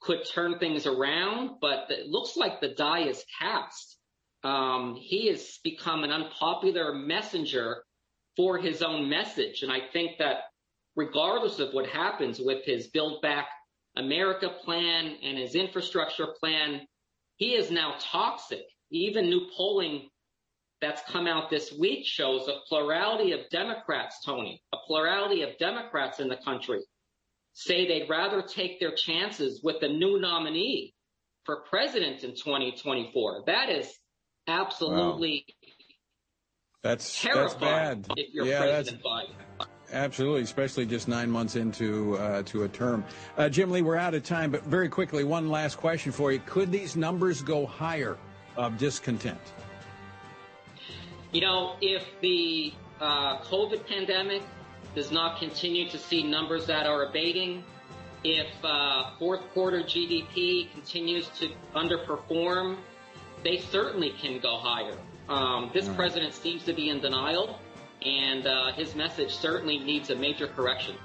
could 0.00 0.24
turn 0.32 0.58
things 0.58 0.86
around, 0.86 1.58
but 1.60 1.90
it 1.90 2.06
looks 2.06 2.36
like 2.36 2.60
the 2.60 2.74
die 2.74 3.08
is 3.08 3.24
cast. 3.40 3.96
Um, 4.44 4.96
he 5.00 5.28
has 5.28 5.58
become 5.64 6.04
an 6.04 6.10
unpopular 6.10 6.94
messenger 6.94 7.82
for 8.36 8.58
his 8.58 8.82
own 8.82 9.08
message. 9.08 9.62
And 9.62 9.72
I 9.72 9.80
think 9.92 10.18
that 10.18 10.38
regardless 10.94 11.58
of 11.58 11.72
what 11.72 11.88
happens 11.88 12.40
with 12.40 12.64
his 12.64 12.88
Build 12.88 13.20
Back 13.22 13.48
America 13.96 14.50
plan 14.64 15.16
and 15.22 15.36
his 15.36 15.54
infrastructure 15.56 16.28
plan, 16.38 16.82
he 17.36 17.54
is 17.54 17.70
now 17.70 17.96
toxic. 17.98 18.62
Even 18.90 19.28
new 19.28 19.48
polling 19.56 20.08
that's 20.80 21.02
come 21.10 21.26
out 21.26 21.50
this 21.50 21.72
week 21.72 22.06
shows 22.06 22.48
a 22.48 22.60
plurality 22.68 23.32
of 23.32 23.40
Democrats, 23.50 24.22
Tony, 24.24 24.62
a 24.72 24.76
plurality 24.86 25.42
of 25.42 25.58
Democrats 25.58 26.20
in 26.20 26.28
the 26.28 26.36
country 26.36 26.80
say 27.58 27.88
they'd 27.88 28.08
rather 28.08 28.40
take 28.40 28.78
their 28.78 28.92
chances 28.92 29.60
with 29.64 29.82
a 29.82 29.88
new 29.88 30.20
nominee 30.20 30.94
for 31.44 31.64
president 31.68 32.22
in 32.22 32.30
2024. 32.30 33.44
That 33.46 33.68
is 33.68 33.92
absolutely 34.46 35.44
wow. 35.48 35.70
that's 36.82 37.22
that's 37.22 37.54
bad. 37.54 38.06
If 38.16 38.32
you're 38.32 38.46
yeah, 38.46 38.60
President 38.60 39.02
Biden. 39.02 39.66
Absolutely, 39.90 40.42
especially 40.42 40.86
just 40.86 41.08
nine 41.08 41.30
months 41.30 41.56
into 41.56 42.16
uh, 42.18 42.42
to 42.44 42.64
a 42.64 42.68
term. 42.68 43.04
Uh, 43.36 43.48
Jim 43.48 43.70
Lee, 43.70 43.82
we're 43.82 43.96
out 43.96 44.14
of 44.14 44.22
time, 44.22 44.50
but 44.50 44.62
very 44.64 44.88
quickly, 44.88 45.24
one 45.24 45.48
last 45.48 45.78
question 45.78 46.12
for 46.12 46.30
you: 46.30 46.40
Could 46.46 46.70
these 46.70 46.94
numbers 46.94 47.42
go 47.42 47.66
higher 47.66 48.18
of 48.56 48.78
discontent? 48.78 49.40
You 51.32 51.42
know, 51.42 51.76
if 51.80 52.04
the 52.20 52.72
uh, 53.00 53.40
COVID 53.40 53.86
pandemic 53.86 54.42
does 54.94 55.12
not 55.12 55.38
continue 55.38 55.88
to 55.90 55.98
see 55.98 56.22
numbers 56.22 56.66
that 56.66 56.86
are 56.86 57.04
abating, 57.04 57.64
if 58.24 58.46
uh, 58.64 59.10
fourth 59.18 59.42
quarter 59.52 59.80
GDP 59.80 60.72
continues 60.72 61.28
to 61.38 61.50
underperform, 61.74 62.78
they 63.44 63.58
certainly 63.58 64.10
can 64.10 64.40
go 64.40 64.56
higher. 64.56 64.96
Um, 65.28 65.70
this 65.74 65.86
right. 65.86 65.96
president 65.96 66.32
seems 66.32 66.64
to 66.64 66.72
be 66.72 66.88
in 66.88 67.00
denial, 67.00 67.60
and 68.02 68.46
uh, 68.46 68.72
his 68.72 68.94
message 68.94 69.34
certainly 69.34 69.78
needs 69.78 70.08
a 70.08 70.16
major 70.16 70.48
correction. 70.48 70.96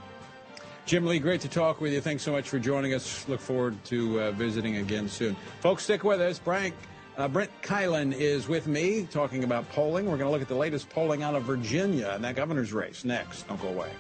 Jim 0.85 1.05
Lee, 1.05 1.19
great 1.19 1.41
to 1.41 1.49
talk 1.49 1.81
with 1.81 1.93
you. 1.93 2.01
Thanks 2.01 2.23
so 2.23 2.31
much 2.31 2.49
for 2.49 2.59
joining 2.59 2.93
us. 2.93 3.27
Look 3.27 3.39
forward 3.39 3.83
to 3.85 4.21
uh, 4.21 4.31
visiting 4.31 4.77
again 4.77 5.07
soon. 5.07 5.35
Folks, 5.59 5.83
stick 5.83 6.03
with 6.03 6.19
us. 6.21 6.39
Frank 6.39 6.73
uh, 7.17 7.27
Brent 7.27 7.51
Keilen 7.61 8.13
is 8.13 8.47
with 8.47 8.67
me 8.67 9.07
talking 9.11 9.43
about 9.43 9.69
polling. 9.69 10.05
We're 10.05 10.17
going 10.17 10.27
to 10.27 10.31
look 10.31 10.41
at 10.41 10.47
the 10.47 10.55
latest 10.55 10.89
polling 10.89 11.23
out 11.23 11.35
of 11.35 11.43
Virginia 11.43 12.11
and 12.15 12.23
that 12.23 12.35
governor's 12.35 12.73
race 12.73 13.05
next. 13.05 13.47
Don't 13.47 13.61
go 13.61 13.69
away. 13.69 13.91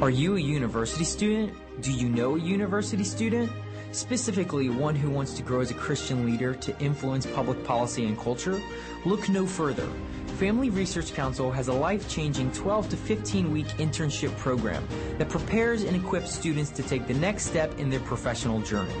Are 0.00 0.10
you 0.10 0.36
a 0.36 0.40
university 0.40 1.04
student? 1.04 1.54
Do 1.80 1.90
you 1.90 2.08
know 2.08 2.36
a 2.36 2.38
university 2.38 3.04
student? 3.04 3.50
Specifically, 3.92 4.68
one 4.68 4.94
who 4.94 5.08
wants 5.08 5.32
to 5.34 5.42
grow 5.42 5.60
as 5.60 5.70
a 5.70 5.74
Christian 5.74 6.26
leader 6.26 6.54
to 6.54 6.78
influence 6.80 7.24
public 7.24 7.64
policy 7.64 8.04
and 8.04 8.18
culture? 8.18 8.60
Look 9.06 9.28
no 9.30 9.46
further. 9.46 9.88
Family 10.38 10.68
Research 10.68 11.14
Council 11.14 11.50
has 11.50 11.68
a 11.68 11.72
life-changing 11.72 12.52
12 12.52 12.90
to 12.90 12.96
15 12.96 13.50
week 13.50 13.68
internship 13.78 14.36
program 14.36 14.86
that 15.16 15.30
prepares 15.30 15.82
and 15.82 15.96
equips 15.96 16.34
students 16.34 16.68
to 16.70 16.82
take 16.82 17.06
the 17.06 17.14
next 17.14 17.46
step 17.46 17.78
in 17.78 17.88
their 17.88 18.00
professional 18.00 18.60
journey. 18.60 19.00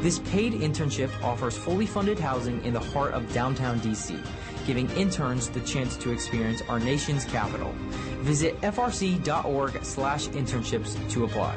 This 0.00 0.18
paid 0.20 0.54
internship 0.54 1.10
offers 1.22 1.56
fully 1.56 1.86
funded 1.86 2.18
housing 2.18 2.64
in 2.64 2.72
the 2.72 2.80
heart 2.80 3.12
of 3.12 3.32
downtown 3.32 3.80
DC, 3.80 4.18
giving 4.66 4.88
interns 4.90 5.48
the 5.50 5.60
chance 5.60 5.96
to 5.98 6.10
experience 6.10 6.62
our 6.68 6.80
nation's 6.80 7.24
capital. 7.24 7.72
Visit 8.20 8.60
frc.org 8.60 9.84
slash 9.84 10.28
internships 10.28 11.10
to 11.10 11.24
apply. 11.24 11.56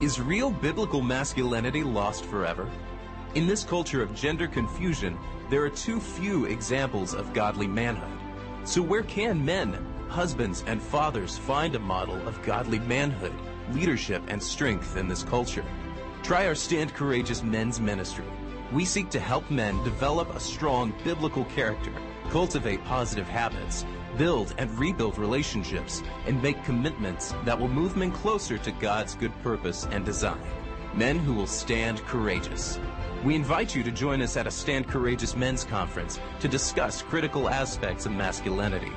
Is 0.00 0.20
real 0.20 0.50
biblical 0.50 1.00
masculinity 1.00 1.82
lost 1.82 2.24
forever? 2.26 2.68
In 3.34 3.46
this 3.46 3.64
culture 3.64 4.02
of 4.02 4.14
gender 4.14 4.46
confusion, 4.46 5.18
there 5.48 5.64
are 5.64 5.70
too 5.70 6.00
few 6.00 6.44
examples 6.44 7.14
of 7.14 7.32
godly 7.32 7.66
manhood. 7.66 8.18
So 8.64 8.82
where 8.82 9.02
can 9.02 9.44
men, 9.44 9.72
husbands, 10.08 10.64
and 10.66 10.82
fathers 10.82 11.38
find 11.38 11.74
a 11.74 11.78
model 11.78 12.16
of 12.28 12.42
godly 12.42 12.78
manhood, 12.80 13.34
leadership, 13.72 14.22
and 14.28 14.42
strength 14.42 14.96
in 14.96 15.08
this 15.08 15.22
culture? 15.22 15.64
Try 16.24 16.46
our 16.46 16.54
Stand 16.54 16.94
Courageous 16.94 17.42
Men's 17.42 17.82
Ministry. 17.82 18.24
We 18.72 18.86
seek 18.86 19.10
to 19.10 19.20
help 19.20 19.50
men 19.50 19.84
develop 19.84 20.34
a 20.34 20.40
strong 20.40 20.94
biblical 21.04 21.44
character, 21.44 21.92
cultivate 22.30 22.82
positive 22.86 23.28
habits, 23.28 23.84
build 24.16 24.54
and 24.56 24.70
rebuild 24.78 25.18
relationships, 25.18 26.02
and 26.26 26.42
make 26.42 26.64
commitments 26.64 27.34
that 27.44 27.60
will 27.60 27.68
move 27.68 27.98
men 27.98 28.10
closer 28.10 28.56
to 28.56 28.72
God's 28.72 29.14
good 29.14 29.38
purpose 29.42 29.86
and 29.90 30.02
design. 30.02 30.40
Men 30.94 31.18
who 31.18 31.34
will 31.34 31.46
stand 31.46 32.00
courageous. 32.06 32.80
We 33.22 33.34
invite 33.34 33.74
you 33.74 33.82
to 33.82 33.92
join 33.92 34.22
us 34.22 34.38
at 34.38 34.46
a 34.46 34.50
Stand 34.50 34.88
Courageous 34.88 35.36
Men's 35.36 35.64
Conference 35.64 36.18
to 36.40 36.48
discuss 36.48 37.02
critical 37.02 37.50
aspects 37.50 38.06
of 38.06 38.12
masculinity. 38.12 38.92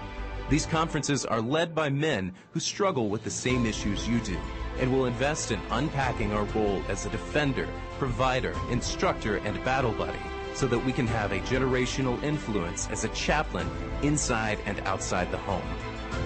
These 0.50 0.66
conferences 0.66 1.26
are 1.26 1.42
led 1.42 1.76
by 1.76 1.90
men 1.90 2.34
who 2.52 2.62
struggle 2.62 3.10
with 3.10 3.24
the 3.26 3.30
same 3.30 3.66
issues 3.66 4.08
you 4.08 4.20
do 4.22 4.38
and 4.80 4.92
will 4.94 5.06
invest 5.06 5.52
in 5.52 5.60
unpacking 5.72 6.32
our 6.32 6.46
role 6.46 6.82
as 6.88 7.06
a 7.06 7.10
defender, 7.10 7.68
provider, 8.00 8.56
instructor, 8.70 9.38
and 9.38 9.62
battle 9.66 9.92
buddy 9.92 10.20
so 10.54 10.66
that 10.68 10.80
we 10.80 10.94
can 10.94 11.06
have 11.06 11.34
a 11.34 11.40
generational 11.42 12.22
influence 12.24 12.88
as 12.90 13.04
a 13.04 13.10
chaplain 13.10 13.70
inside 14.04 14.60
and 14.66 14.80
outside 14.82 15.30
the 15.32 15.38
home. 15.38 15.62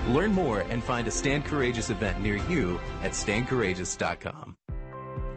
Learn 0.07 0.31
more 0.31 0.61
and 0.61 0.83
find 0.83 1.07
a 1.07 1.11
Stand 1.11 1.45
Courageous 1.45 1.89
event 1.89 2.21
near 2.21 2.37
you 2.47 2.79
at 3.03 3.11
standcourageous.com. 3.11 4.55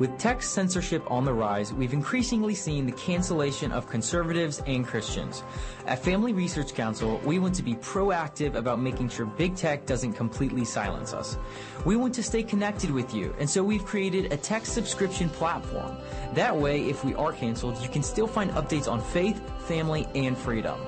With 0.01 0.19
text 0.19 0.55
censorship 0.55 1.09
on 1.09 1.25
the 1.25 1.33
rise, 1.33 1.73
we've 1.73 1.93
increasingly 1.93 2.55
seen 2.55 2.85
the 2.85 2.93
cancellation 2.93 3.71
of 3.71 3.89
conservatives 3.89 4.61
and 4.67 4.85
Christians. 4.85 5.45
At 5.87 6.03
Family 6.03 6.33
Research 6.33 6.75
Council, 6.75 7.21
we 7.25 7.39
want 7.39 7.55
to 7.55 7.63
be 7.63 7.75
proactive 7.75 8.57
about 8.57 8.81
making 8.81 9.11
sure 9.11 9.25
big 9.25 9.55
tech 9.55 9.87
doesn't 9.87 10.15
completely 10.15 10.65
silence 10.65 11.13
us. 11.13 11.39
We 11.85 11.95
want 11.95 12.13
to 12.15 12.25
stay 12.25 12.43
connected 12.43 12.91
with 12.91 13.15
you, 13.15 13.37
and 13.39 13.49
so 13.49 13.63
we've 13.63 13.85
created 13.85 14.33
a 14.33 14.37
text 14.37 14.75
subscription 14.75 15.29
platform. 15.29 15.97
That 16.35 16.57
way, 16.57 16.89
if 16.89 17.05
we 17.05 17.15
are 17.15 17.33
canceled, 17.33 17.81
you 17.81 17.89
can 17.89 18.03
still 18.03 18.27
find 18.27 18.51
updates 18.53 18.91
on 18.91 19.01
faith, 19.01 19.41
family, 19.69 20.09
and 20.17 20.37
freedom. 20.37 20.81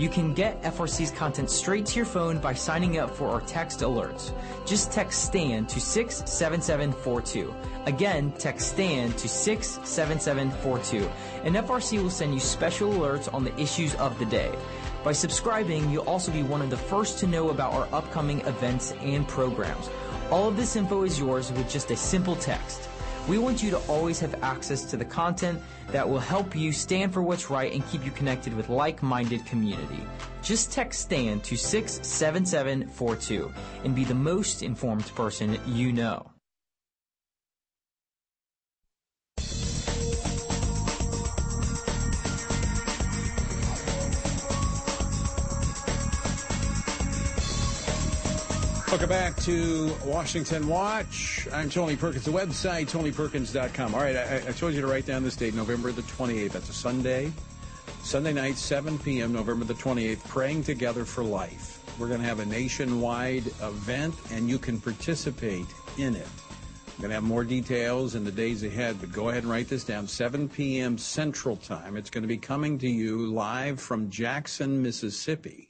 You 0.00 0.08
can 0.08 0.32
get 0.32 0.62
FRC's 0.62 1.10
content 1.10 1.50
straight 1.50 1.84
to 1.84 1.96
your 1.96 2.06
phone 2.06 2.38
by 2.38 2.54
signing 2.54 2.96
up 2.96 3.14
for 3.14 3.28
our 3.28 3.42
text 3.42 3.80
alerts. 3.80 4.32
Just 4.66 4.90
text 4.90 5.26
STAN 5.26 5.66
to 5.66 5.78
67742. 5.78 7.54
Again, 7.84 8.32
text 8.38 8.70
STAN 8.70 9.12
to 9.12 9.28
67742, 9.28 11.10
and 11.44 11.54
FRC 11.54 12.02
will 12.02 12.08
send 12.08 12.32
you 12.32 12.40
special 12.40 12.90
alerts 12.94 13.30
on 13.34 13.44
the 13.44 13.54
issues 13.60 13.94
of 13.96 14.18
the 14.18 14.24
day. 14.24 14.50
By 15.04 15.12
subscribing, 15.12 15.90
you'll 15.90 16.08
also 16.08 16.32
be 16.32 16.44
one 16.44 16.62
of 16.62 16.70
the 16.70 16.78
first 16.78 17.18
to 17.18 17.26
know 17.26 17.50
about 17.50 17.74
our 17.74 17.86
upcoming 17.92 18.40
events 18.46 18.92
and 19.02 19.28
programs. 19.28 19.90
All 20.30 20.48
of 20.48 20.56
this 20.56 20.76
info 20.76 21.02
is 21.02 21.18
yours 21.18 21.52
with 21.52 21.68
just 21.68 21.90
a 21.90 21.96
simple 21.96 22.36
text. 22.36 22.89
We 23.30 23.38
want 23.38 23.62
you 23.62 23.70
to 23.70 23.78
always 23.86 24.18
have 24.18 24.42
access 24.42 24.82
to 24.86 24.96
the 24.96 25.04
content 25.04 25.60
that 25.92 26.08
will 26.08 26.18
help 26.18 26.56
you 26.56 26.72
stand 26.72 27.14
for 27.14 27.22
what's 27.22 27.48
right 27.48 27.72
and 27.72 27.86
keep 27.86 28.04
you 28.04 28.10
connected 28.10 28.52
with 28.52 28.68
like-minded 28.68 29.46
community. 29.46 30.02
Just 30.42 30.72
text 30.72 31.02
STAN 31.02 31.38
to 31.42 31.56
67742 31.56 33.52
and 33.84 33.94
be 33.94 34.02
the 34.02 34.16
most 34.16 34.64
informed 34.64 35.06
person 35.14 35.60
you 35.64 35.92
know. 35.92 36.28
Welcome 48.90 49.08
back 49.08 49.36
to 49.42 49.96
Washington 50.04 50.66
Watch. 50.66 51.46
I'm 51.52 51.70
Tony 51.70 51.94
Perkins. 51.94 52.24
The 52.24 52.32
website, 52.32 52.90
tonyperkins.com. 52.90 53.94
All 53.94 54.00
right, 54.00 54.16
I, 54.16 54.38
I 54.48 54.50
told 54.50 54.74
you 54.74 54.80
to 54.80 54.88
write 54.88 55.06
down 55.06 55.22
this 55.22 55.36
date, 55.36 55.54
November 55.54 55.92
the 55.92 56.02
28th. 56.02 56.50
That's 56.50 56.70
a 56.70 56.72
Sunday. 56.72 57.30
Sunday 58.02 58.32
night, 58.32 58.56
7 58.56 58.98
p.m., 58.98 59.32
November 59.32 59.64
the 59.64 59.74
28th, 59.74 60.26
Praying 60.26 60.64
Together 60.64 61.04
for 61.04 61.22
Life. 61.22 61.84
We're 62.00 62.08
going 62.08 62.18
to 62.20 62.26
have 62.26 62.40
a 62.40 62.46
nationwide 62.46 63.46
event, 63.62 64.16
and 64.32 64.48
you 64.48 64.58
can 64.58 64.80
participate 64.80 65.66
in 65.96 66.16
it. 66.16 66.26
I'm 66.88 66.96
going 66.98 67.10
to 67.10 67.14
have 67.14 67.22
more 67.22 67.44
details 67.44 68.16
in 68.16 68.24
the 68.24 68.32
days 68.32 68.64
ahead, 68.64 68.96
but 69.00 69.12
go 69.12 69.28
ahead 69.28 69.44
and 69.44 69.52
write 69.52 69.68
this 69.68 69.84
down. 69.84 70.08
7 70.08 70.48
p.m. 70.48 70.98
Central 70.98 71.54
Time. 71.54 71.96
It's 71.96 72.10
going 72.10 72.22
to 72.22 72.28
be 72.28 72.38
coming 72.38 72.76
to 72.78 72.88
you 72.88 73.28
live 73.28 73.80
from 73.80 74.10
Jackson, 74.10 74.82
Mississippi. 74.82 75.69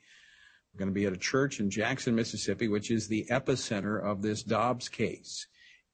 We're 0.72 0.78
going 0.78 0.88
to 0.90 0.94
be 0.94 1.06
at 1.06 1.12
a 1.12 1.18
church 1.18 1.60
in 1.60 1.70
Jackson, 1.70 2.14
Mississippi, 2.14 2.68
which 2.68 2.90
is 2.90 3.08
the 3.08 3.26
epicenter 3.30 4.02
of 4.02 4.22
this 4.22 4.42
Dobbs 4.42 4.88
case. 4.88 5.46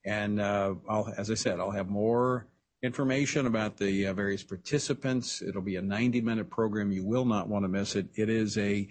And 0.05 0.41
uh, 0.41 0.75
as 1.17 1.31
I 1.31 1.35
said, 1.35 1.59
I'll 1.59 1.71
have 1.71 1.89
more 1.89 2.47
information 2.83 3.47
about 3.47 3.77
the 3.77 4.07
uh, 4.07 4.13
various 4.13 4.43
participants. 4.43 5.43
It'll 5.43 5.63
be 5.63 5.77
a 5.77 5.83
90 5.83 6.21
minute 6.21 6.51
program. 6.51 6.93
You 6.93 7.05
will 7.05 7.25
not 7.25 7.49
want 7.49 7.65
to 7.65 7.69
miss 7.69 7.97
it. 7.97 8.07
It 8.15 8.29
is 8.29 8.57
a 8.59 8.89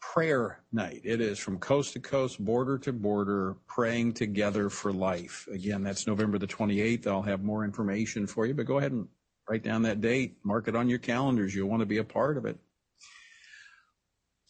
prayer 0.00 0.60
night. 0.72 1.00
It 1.04 1.20
is 1.20 1.38
from 1.38 1.58
coast 1.58 1.92
to 1.92 2.00
coast, 2.00 2.42
border 2.44 2.78
to 2.78 2.92
border, 2.92 3.56
praying 3.66 4.14
together 4.14 4.68
for 4.70 4.92
life. 4.92 5.46
Again, 5.52 5.82
that's 5.82 6.06
November 6.06 6.38
the 6.38 6.46
28th. 6.46 7.06
I'll 7.06 7.22
have 7.22 7.42
more 7.42 7.64
information 7.64 8.26
for 8.26 8.46
you, 8.46 8.54
but 8.54 8.66
go 8.66 8.78
ahead 8.78 8.92
and 8.92 9.08
write 9.48 9.62
down 9.62 9.82
that 9.82 10.00
date, 10.00 10.36
mark 10.42 10.68
it 10.68 10.76
on 10.76 10.88
your 10.88 10.98
calendars. 10.98 11.54
You'll 11.54 11.68
want 11.68 11.80
to 11.80 11.86
be 11.86 11.98
a 11.98 12.04
part 12.04 12.36
of 12.36 12.44
it. 12.44 12.58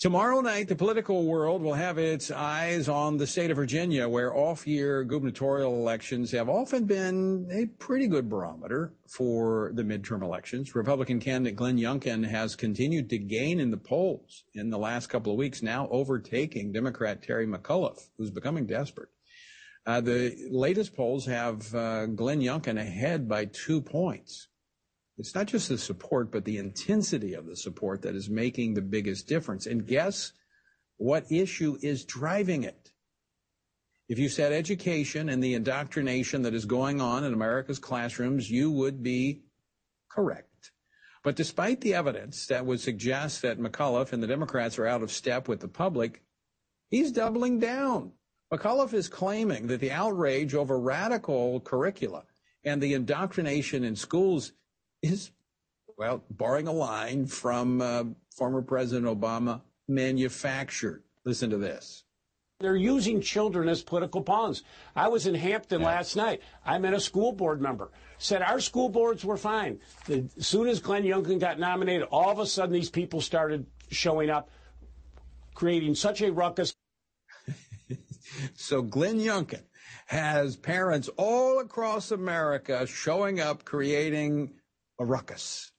Tomorrow 0.00 0.40
night, 0.40 0.66
the 0.66 0.76
political 0.76 1.26
world 1.26 1.60
will 1.60 1.74
have 1.74 1.98
its 1.98 2.30
eyes 2.30 2.88
on 2.88 3.18
the 3.18 3.26
state 3.26 3.50
of 3.50 3.58
Virginia, 3.58 4.08
where 4.08 4.34
off 4.34 4.66
year 4.66 5.04
gubernatorial 5.04 5.74
elections 5.74 6.30
have 6.30 6.48
often 6.48 6.86
been 6.86 7.46
a 7.52 7.66
pretty 7.66 8.06
good 8.06 8.26
barometer 8.26 8.94
for 9.06 9.72
the 9.74 9.82
midterm 9.82 10.22
elections. 10.22 10.74
Republican 10.74 11.20
candidate 11.20 11.54
Glenn 11.54 11.76
Youngkin 11.76 12.26
has 12.26 12.56
continued 12.56 13.10
to 13.10 13.18
gain 13.18 13.60
in 13.60 13.70
the 13.70 13.76
polls 13.76 14.44
in 14.54 14.70
the 14.70 14.78
last 14.78 15.08
couple 15.08 15.32
of 15.32 15.38
weeks, 15.38 15.60
now 15.60 15.86
overtaking 15.90 16.72
Democrat 16.72 17.22
Terry 17.22 17.46
McAuliffe, 17.46 18.08
who's 18.16 18.30
becoming 18.30 18.64
desperate. 18.64 19.10
Uh, 19.84 20.00
the 20.00 20.34
latest 20.50 20.96
polls 20.96 21.26
have 21.26 21.74
uh, 21.74 22.06
Glenn 22.06 22.40
Youngkin 22.40 22.80
ahead 22.80 23.28
by 23.28 23.44
two 23.44 23.82
points. 23.82 24.48
It's 25.20 25.34
not 25.34 25.48
just 25.48 25.68
the 25.68 25.76
support, 25.76 26.30
but 26.30 26.46
the 26.46 26.56
intensity 26.56 27.34
of 27.34 27.44
the 27.44 27.54
support 27.54 28.00
that 28.02 28.14
is 28.14 28.30
making 28.30 28.72
the 28.72 28.80
biggest 28.80 29.28
difference. 29.28 29.66
And 29.66 29.86
guess 29.86 30.32
what 30.96 31.30
issue 31.30 31.76
is 31.82 32.06
driving 32.06 32.62
it? 32.64 32.90
If 34.08 34.18
you 34.18 34.30
said 34.30 34.54
education 34.54 35.28
and 35.28 35.44
the 35.44 35.52
indoctrination 35.52 36.40
that 36.42 36.54
is 36.54 36.64
going 36.64 37.02
on 37.02 37.24
in 37.24 37.34
America's 37.34 37.78
classrooms, 37.78 38.50
you 38.50 38.70
would 38.70 39.02
be 39.02 39.42
correct. 40.08 40.72
But 41.22 41.36
despite 41.36 41.82
the 41.82 41.92
evidence 41.92 42.46
that 42.46 42.64
would 42.64 42.80
suggest 42.80 43.42
that 43.42 43.60
McAuliffe 43.60 44.14
and 44.14 44.22
the 44.22 44.26
Democrats 44.26 44.78
are 44.78 44.86
out 44.86 45.02
of 45.02 45.12
step 45.12 45.48
with 45.48 45.60
the 45.60 45.68
public, 45.68 46.22
he's 46.88 47.12
doubling 47.12 47.60
down. 47.60 48.12
McAuliffe 48.50 48.94
is 48.94 49.08
claiming 49.08 49.66
that 49.66 49.80
the 49.80 49.92
outrage 49.92 50.54
over 50.54 50.80
radical 50.80 51.60
curricula 51.60 52.24
and 52.64 52.82
the 52.82 52.94
indoctrination 52.94 53.84
in 53.84 53.94
schools 53.94 54.52
is, 55.02 55.30
well, 55.96 56.22
borrowing 56.30 56.68
a 56.68 56.72
line 56.72 57.26
from 57.26 57.80
uh, 57.80 58.04
former 58.34 58.62
President 58.62 59.06
Obama, 59.06 59.62
manufactured. 59.88 61.02
Listen 61.24 61.50
to 61.50 61.58
this. 61.58 62.04
They're 62.60 62.76
using 62.76 63.22
children 63.22 63.68
as 63.68 63.82
political 63.82 64.20
pawns. 64.20 64.62
I 64.94 65.08
was 65.08 65.26
in 65.26 65.34
Hampton 65.34 65.80
yeah. 65.80 65.86
last 65.86 66.14
night. 66.14 66.42
I 66.64 66.78
met 66.78 66.92
a 66.92 67.00
school 67.00 67.32
board 67.32 67.60
member. 67.60 67.90
Said 68.18 68.42
our 68.42 68.60
school 68.60 68.90
boards 68.90 69.24
were 69.24 69.38
fine. 69.38 69.80
The, 70.06 70.28
as 70.36 70.46
soon 70.46 70.68
as 70.68 70.78
Glenn 70.78 71.04
Youngkin 71.04 71.40
got 71.40 71.58
nominated, 71.58 72.06
all 72.10 72.30
of 72.30 72.38
a 72.38 72.46
sudden 72.46 72.74
these 72.74 72.90
people 72.90 73.22
started 73.22 73.66
showing 73.90 74.28
up, 74.28 74.50
creating 75.54 75.94
such 75.94 76.20
a 76.20 76.30
ruckus. 76.30 76.74
so 78.54 78.82
Glenn 78.82 79.18
Youngkin 79.18 79.62
has 80.06 80.56
parents 80.56 81.08
all 81.16 81.60
across 81.60 82.10
America 82.10 82.86
showing 82.86 83.40
up, 83.40 83.64
creating 83.64 84.52
a 85.00 85.04
ruckus. 85.04 85.72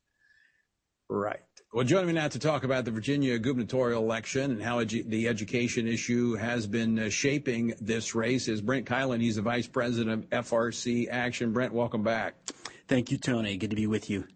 Right. 1.08 1.40
Well, 1.74 1.86
joining 1.86 2.08
me 2.08 2.14
now 2.14 2.28
to 2.28 2.40
talk 2.40 2.64
about 2.64 2.84
the 2.84 2.92
Virginia 2.92 3.38
gubernatorial 3.38 4.02
election 4.02 4.52
and 4.52 4.62
how 4.62 4.84
edu- 4.84 5.08
the 5.08 5.28
education 5.28 5.88
issue 5.88 6.36
has 6.36 6.68
been 6.68 7.00
uh, 7.00 7.10
shaping 7.10 7.74
this 7.80 8.14
race 8.16 8.50
is 8.50 8.62
Brent 8.62 8.86
Keilen. 8.86 9.22
He's 9.22 9.36
the 9.38 9.42
vice 9.42 9.68
president 9.68 10.26
of 10.34 10.46
FRC 10.46 11.08
Action. 11.10 11.54
Brent, 11.54 11.72
welcome 11.72 12.04
back. 12.04 12.36
Thank 12.88 13.12
you, 13.12 13.18
Tony. 13.18 13.56
Good 13.58 13.70
to 13.70 13.76
be 13.76 13.88
with 13.88 14.10
you. 14.10 14.28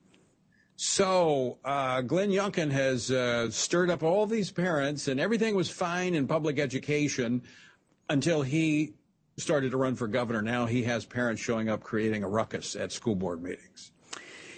So, 0.78 1.58
uh, 1.66 2.02
Glenn 2.02 2.30
Youngkin 2.30 2.72
has 2.72 3.10
uh, 3.10 3.50
stirred 3.50 3.90
up 3.90 4.04
all 4.04 4.26
these 4.28 4.52
parents, 4.52 5.08
and 5.08 5.20
everything 5.20 5.56
was 5.56 5.70
fine 5.70 6.14
in 6.14 6.28
public 6.28 6.60
education 6.60 7.42
until 8.10 8.44
he 8.44 8.94
started 9.38 9.72
to 9.72 9.78
run 9.78 9.96
for 9.96 10.08
governor. 10.08 10.42
Now 10.42 10.66
he 10.66 10.84
has 10.84 11.06
parents 11.06 11.42
showing 11.42 11.70
up 11.70 11.82
creating 11.82 12.24
a 12.24 12.30
ruckus 12.30 12.76
at 12.76 12.92
school 12.92 13.16
board 13.16 13.42
meetings. 13.42 13.92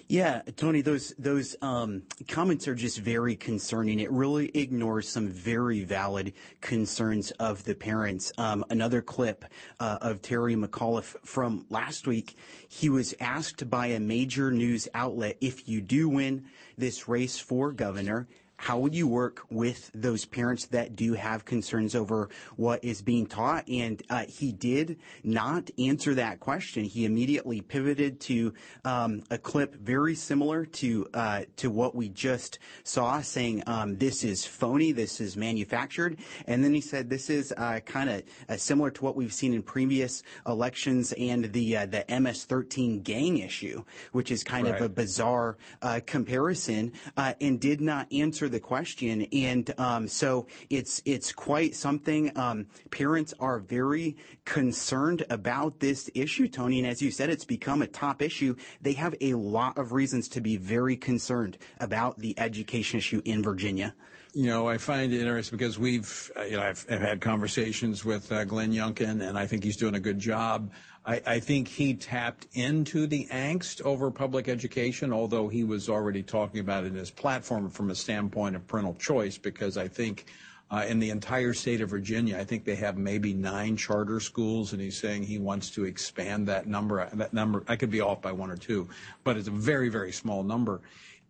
Yeah, 0.10 0.42
Tony, 0.56 0.80
those 0.80 1.14
those 1.20 1.58
um, 1.62 2.04
comments 2.30 2.66
are 2.70 2.76
just 2.76 3.00
very 3.00 3.36
concerning. 3.36 4.00
It 4.00 4.10
really 4.10 4.50
ignores 4.54 5.10
some 5.10 5.28
very 5.28 5.84
valid 5.84 6.32
concerns 6.62 7.32
of 7.32 7.66
the 7.66 7.76
parents. 7.76 8.32
Um, 8.38 8.64
another 8.70 9.02
clip 9.02 9.44
uh, 9.82 9.98
of 10.00 10.22
Terry 10.22 10.56
McAuliffe 10.56 11.18
from 11.26 11.66
last 11.70 12.08
week. 12.08 12.38
He 12.70 12.88
was 12.88 13.16
asked 13.20 13.70
by 13.70 13.88
a 13.88 14.00
major 14.00 14.50
news 14.50 14.88
outlet 14.94 15.36
if 15.42 15.68
you 15.68 15.82
do 15.82 16.08
win 16.08 16.46
this 16.78 17.10
race 17.10 17.38
for 17.38 17.74
governor 17.74 18.30
how 18.58 18.80
would 18.80 18.96
you 18.96 19.08
work 19.08 19.44
with 19.52 19.92
those 19.94 20.26
parents 20.26 20.66
that 20.68 20.96
do 20.96 21.14
have 21.14 21.46
concerns 21.46 21.94
over 21.96 22.30
what 22.56 22.84
is 22.84 23.04
being 23.04 23.28
taught? 23.28 23.68
And 23.70 24.02
uh, 24.10 24.26
he 24.28 24.52
did 24.52 24.98
not 25.24 25.70
answer 25.78 26.16
that 26.16 26.40
question. 26.40 26.84
He 26.84 27.06
immediately 27.06 27.62
pivoted 27.62 28.20
to 28.22 28.54
um, 28.84 29.24
a 29.30 29.38
clip 29.38 29.76
very 29.76 30.16
similar 30.16 30.66
to 30.66 31.08
uh, 31.14 31.42
to 31.58 31.70
what 31.70 31.96
we 31.96 32.10
just 32.10 32.58
saw, 32.84 33.22
saying 33.22 33.64
um, 33.68 33.98
this 33.98 34.24
is 34.24 34.46
phony, 34.46 34.92
this 34.92 35.22
is 35.22 35.38
manufactured, 35.38 36.18
and 36.48 36.64
then 36.64 36.74
he 36.74 36.82
said 36.82 37.10
this 37.10 37.30
is 37.30 37.54
uh, 37.56 37.80
kind 37.86 38.10
of 38.10 38.24
uh, 38.50 38.58
similar 38.58 38.90
to 38.90 39.04
what 39.04 39.16
we've 39.16 39.34
seen 39.34 39.54
in 39.54 39.62
previous 39.62 40.24
elections 40.48 41.14
and 41.14 41.52
the 41.54 41.78
uh, 41.78 41.86
the 41.86 42.04
MS-13 42.10 43.04
gang 43.04 43.38
issue, 43.38 43.84
which 44.14 44.32
is 44.32 44.44
kind 44.44 44.66
right. 44.66 44.76
of 44.76 44.82
a 44.82 44.90
bizarre 44.90 45.58
uh, 45.84 46.00
comparison, 46.08 46.92
and 47.16 47.60
did 47.60 47.82
not 47.82 48.12
answer 48.12 48.47
the 48.50 48.60
question. 48.60 49.28
And 49.32 49.74
um, 49.78 50.08
so 50.08 50.48
it's 50.70 51.02
it's 51.06 51.32
quite 51.32 51.76
something. 51.76 52.36
Um, 52.38 52.68
parents 52.92 53.34
are 53.40 53.60
very 53.60 54.18
concerned 54.46 55.26
about 55.30 55.80
this 55.80 56.10
issue, 56.14 56.48
Tony. 56.48 56.80
And 56.80 56.88
as 56.88 57.02
you 57.02 57.12
said, 57.12 57.30
it's 57.30 57.46
become 57.46 57.82
a 57.82 57.88
top 57.88 58.22
issue. 58.22 58.56
They 58.82 58.94
have 58.94 59.16
a 59.22 59.34
lot 59.34 59.78
of 59.78 59.92
reasons 59.92 60.28
to 60.30 60.42
be 60.42 60.58
very 60.58 60.98
concerned 60.98 61.58
about 61.80 62.20
the 62.20 62.38
education 62.40 63.00
issue 63.00 63.22
in 63.26 63.44
Virginia 63.44 63.94
you 64.38 64.46
know, 64.46 64.68
I 64.68 64.78
find 64.78 65.12
it 65.12 65.20
interesting 65.20 65.58
because 65.58 65.80
we've, 65.80 66.32
you 66.46 66.58
know, 66.58 66.62
I've, 66.62 66.86
I've, 66.92 67.02
had 67.02 67.22
conversations 67.22 68.06
with 68.06 68.32
uh, 68.32 68.44
Glenn 68.44 68.72
Youngkin, 68.72 69.28
and 69.28 69.36
I 69.36 69.48
think 69.48 69.64
he's 69.64 69.78
doing 69.78 69.96
a 69.96 70.00
good 70.00 70.20
job. 70.20 70.72
I, 71.08 71.22
I, 71.26 71.40
think 71.40 71.70
he 71.70 71.94
tapped 71.94 72.48
into 72.54 73.08
the 73.08 73.28
angst 73.32 73.82
over 73.84 74.12
public 74.12 74.50
education, 74.50 75.14
although 75.14 75.48
he 75.48 75.64
was 75.64 75.88
already 75.88 76.22
talking 76.22 76.60
about 76.60 76.84
it 76.84 76.88
in 76.88 76.96
his 76.96 77.12
platform 77.12 77.70
from 77.70 77.90
a 77.90 77.96
standpoint 77.96 78.58
of 78.58 78.68
parental 78.68 78.94
choice, 78.96 79.38
because 79.38 79.78
I 79.78 79.88
think 79.88 80.26
uh, 80.70 80.86
in 80.88 81.00
the 81.00 81.10
entire 81.10 81.54
state 81.54 81.80
of 81.80 81.90
Virginia, 81.90 82.38
I 82.38 82.44
think 82.44 82.66
they 82.66 82.76
have 82.76 82.98
maybe 82.98 83.34
nine 83.34 83.78
charter 83.78 84.20
schools, 84.20 84.74
and 84.74 84.82
he's 84.82 85.00
saying 85.00 85.24
he 85.24 85.40
wants 85.40 85.70
to 85.72 85.86
expand 85.86 86.46
that 86.50 86.68
number. 86.68 87.10
That 87.14 87.34
number, 87.34 87.64
I 87.70 87.78
could 87.78 87.90
be 87.90 88.02
off 88.02 88.22
by 88.22 88.34
one 88.34 88.52
or 88.52 88.58
two, 88.58 88.90
but 89.24 89.38
it's 89.38 89.48
a 89.48 89.52
very, 89.52 89.88
very 89.88 90.12
small 90.12 90.44
number. 90.44 90.82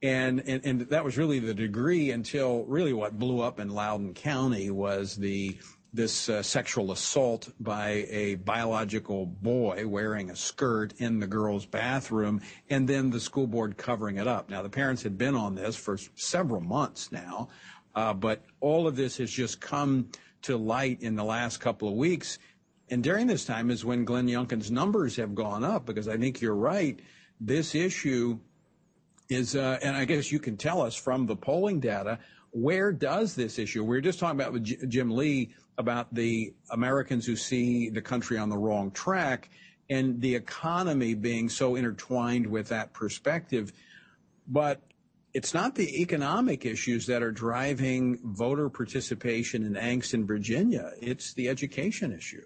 And, 0.02 0.42
and, 0.48 0.66
and 0.66 0.82
that 0.82 1.04
was 1.04 1.18
really 1.18 1.40
the 1.40 1.54
degree 1.54 2.12
until 2.12 2.64
really 2.66 2.94
what 2.94 3.18
blew 3.18 3.42
up 3.42 3.60
in 3.60 3.70
Loudoun 3.70 4.14
County 4.14 4.70
was 4.72 5.16
the 5.16 5.58
this 5.94 6.30
uh, 6.30 6.44
sexual 6.44 6.92
assault 6.92 7.50
by 7.60 8.06
a 8.10 8.36
biological 8.36 9.26
boy 9.26 9.88
wearing 9.88 10.30
a 10.30 10.36
skirt 10.36 10.94
in 10.98 11.20
the 11.20 11.28
girl's 11.28 11.66
bathroom, 11.66 12.42
and 12.70 12.88
then 12.88 13.10
the 13.10 13.20
school 13.20 13.48
board 13.48 13.78
covering 13.78 14.18
it 14.18 14.28
up. 14.28 14.50
Now, 14.50 14.62
the 14.62 14.70
parents 14.70 15.04
had 15.04 15.18
been 15.18 15.36
on 15.36 15.56
this 15.56 15.76
for 15.76 15.98
several 16.16 16.62
months 16.62 17.12
now, 17.12 17.50
uh, 17.96 18.14
but 18.14 18.44
all 18.60 18.88
of 18.88 18.96
this 18.96 19.18
has 19.18 19.32
just 19.32 19.60
come 19.62 20.10
to 20.44 20.58
light 20.58 21.02
in 21.02 21.16
the 21.16 21.24
last 21.24 21.60
couple 21.60 21.88
of 21.88 21.96
weeks. 21.96 22.38
And 22.90 23.04
during 23.04 23.28
this 23.28 23.44
time 23.46 23.70
is 23.70 23.84
when 23.84 24.06
Glenn 24.06 24.28
Youngkin's 24.28 24.72
numbers 24.72 25.16
have 25.16 25.36
gone 25.36 25.64
up 25.64 25.86
because 25.86 26.08
I 26.08 26.18
think 26.18 26.42
you're 26.42 26.56
right. 26.56 27.00
This 27.42 27.76
issue 27.76 28.40
is, 29.30 29.56
uh, 29.56 29.80
and 29.82 29.96
I 29.96 30.06
guess 30.06 30.32
you 30.32 30.40
can 30.40 30.58
tell 30.58 30.82
us 30.82 30.96
from 30.96 31.26
the 31.26 31.36
polling 31.36 31.80
data, 31.80 32.20
where 32.52 32.92
does 32.92 33.36
this 33.36 33.60
issue? 33.60 33.84
We 33.84 33.98
were 33.98 34.02
just 34.02 34.20
talking 34.20 34.40
about 34.40 34.54
with 34.54 34.90
Jim 34.90 35.12
Lee 35.12 35.54
about 35.78 36.14
the 36.14 36.54
Americans 36.72 37.26
who 37.26 37.36
see 37.36 37.90
the 37.90 38.02
country 38.02 38.38
on 38.38 38.50
the 38.50 38.58
wrong 38.58 38.92
track 38.92 39.50
and 39.90 40.20
the 40.22 40.36
economy 40.36 41.14
being 41.14 41.50
so 41.50 41.76
intertwined 41.76 42.48
with 42.48 42.68
that 42.70 42.94
perspective. 42.94 43.72
But 44.48 44.82
it's 45.34 45.54
not 45.54 45.76
the 45.76 46.02
economic 46.02 46.66
issues 46.66 47.06
that 47.08 47.22
are 47.22 47.32
driving 47.32 48.20
voter 48.24 48.70
participation 48.70 49.64
and 49.66 49.76
angst 49.76 50.14
in 50.14 50.26
Virginia. 50.26 50.92
It's 51.00 51.34
the 51.34 51.48
education 51.48 52.12
issue. 52.12 52.46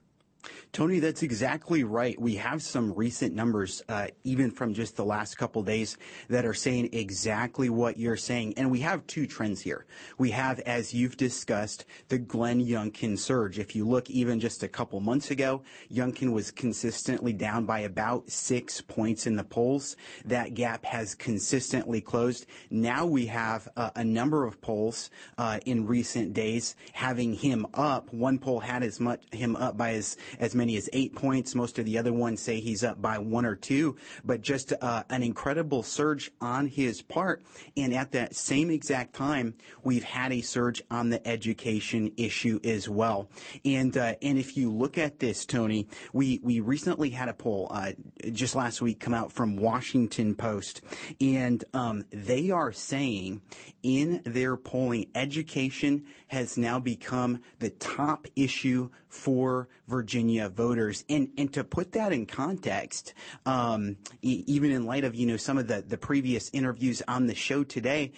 Tony, 0.74 1.00
that's 1.00 1.22
exactly 1.22 1.84
right. 1.84 2.20
We 2.20 2.36
have 2.36 2.64
some 2.64 2.94
recent 2.94 3.36
numbers, 3.36 3.82
uh, 3.90 4.08
even 4.24 4.52
from 4.52 4.74
just 4.74 4.96
the 4.96 5.04
last 5.04 5.38
couple 5.38 5.64
days, 5.64 5.98
that 6.30 6.46
are 6.46 6.54
saying 6.54 6.90
exactly 6.94 7.70
what 7.70 7.98
you're 7.98 8.16
saying. 8.16 8.54
And 8.56 8.72
we 8.72 8.80
have 8.80 9.06
two 9.06 9.28
trends 9.28 9.60
here. 9.60 9.86
We 10.18 10.32
have, 10.32 10.62
as 10.62 10.94
you've 10.94 11.18
discussed, 11.18 11.84
the 12.08 12.20
Glenn 12.20 12.66
Youngkin 12.66 13.20
surge. 13.20 13.60
If 13.60 13.76
you 13.76 13.86
look 13.86 14.10
even 14.10 14.40
just 14.40 14.64
a 14.64 14.70
couple 14.70 15.02
months 15.02 15.30
ago, 15.30 15.62
Youngkin 15.92 16.32
was 16.32 16.52
consistently 16.52 17.34
down 17.34 17.66
by 17.66 17.80
about 17.82 18.32
six 18.32 18.80
points 18.80 19.28
in 19.28 19.36
the 19.36 19.44
polls. 19.44 19.98
That 20.24 20.54
gap 20.54 20.86
has 20.86 21.16
consistently 21.16 22.00
closed. 22.00 22.46
Now 22.70 23.06
we 23.06 23.26
have 23.26 23.68
uh, 23.76 23.90
a 23.98 24.06
number 24.06 24.46
of 24.46 24.62
polls 24.62 25.10
uh, 25.38 25.60
in 25.66 25.86
recent 25.86 26.34
days 26.34 26.78
having 26.94 27.34
him 27.34 27.68
up. 27.74 28.14
One 28.14 28.40
poll 28.40 28.62
had 28.62 28.84
as 28.84 29.02
much 29.02 29.22
him 29.34 29.58
up 29.58 29.76
by 29.76 29.96
as 29.96 30.16
as 30.40 30.56
many 30.62 30.78
as 30.78 30.88
eight 30.94 31.16
points. 31.16 31.56
Most 31.56 31.80
of 31.80 31.86
the 31.86 31.98
other 31.98 32.14
ones 32.14 32.40
say 32.40 32.60
he's 32.60 32.84
up 32.84 33.02
by 33.02 33.18
one 33.18 33.48
or 33.48 33.56
two, 33.56 33.96
but 34.24 34.42
just 34.42 34.74
uh, 34.80 35.04
an 35.10 35.24
incredible 35.24 35.82
surge 35.82 36.30
on 36.40 36.68
his 36.68 37.02
part. 37.02 37.42
And 37.76 37.96
at 37.96 38.12
that 38.12 38.36
same 38.36 38.70
exact 38.70 39.16
time, 39.16 39.56
we've 39.84 40.04
had 40.04 40.32
a 40.32 40.42
surge 40.42 40.84
on 40.92 41.10
the 41.10 41.28
education 41.28 42.12
issue 42.16 42.60
as 42.64 42.88
well. 42.88 43.28
And 43.66 43.98
uh, 43.98 44.14
and 44.22 44.38
if 44.38 44.56
you 44.56 44.72
look 44.72 45.00
at 45.00 45.18
this, 45.18 45.48
Tony, 45.48 45.88
we 46.14 46.40
we 46.44 46.60
recently 46.60 47.10
had 47.10 47.28
a 47.28 47.34
poll 47.34 47.68
uh, 47.72 47.94
just 48.32 48.56
last 48.56 48.84
week 48.84 49.00
come 49.00 49.16
out 49.16 49.32
from 49.32 49.58
Washington 49.58 50.36
Post, 50.36 50.82
and 51.20 51.64
um, 51.74 52.06
they 52.12 52.52
are 52.52 52.72
saying 52.72 53.42
in 53.82 54.22
their 54.26 54.56
polling, 54.58 55.08
education 55.16 56.06
has 56.32 56.58
now 56.58 56.80
become 56.80 57.42
the 57.60 57.70
top 57.72 58.26
issue 58.38 58.90
for 59.10 59.68
Virginia 59.90 60.48
voters. 60.48 61.04
And 61.10 61.28
and 61.38 61.52
to 61.52 61.66
put 61.66 61.92
that 61.92 62.14
in 62.14 62.26
context, 62.26 63.14
um, 63.46 63.98
e- 64.22 64.46
even 64.48 64.72
in 64.72 64.86
light 64.86 65.04
of 65.04 65.14
you 65.14 65.28
know 65.28 65.36
some 65.36 65.58
of 65.58 65.68
the 65.68 65.82
the 65.82 65.98
previous 65.98 66.50
interviews 66.54 67.02
on 67.06 67.28
the 67.28 67.36
show 67.36 67.66
today, 67.66 68.14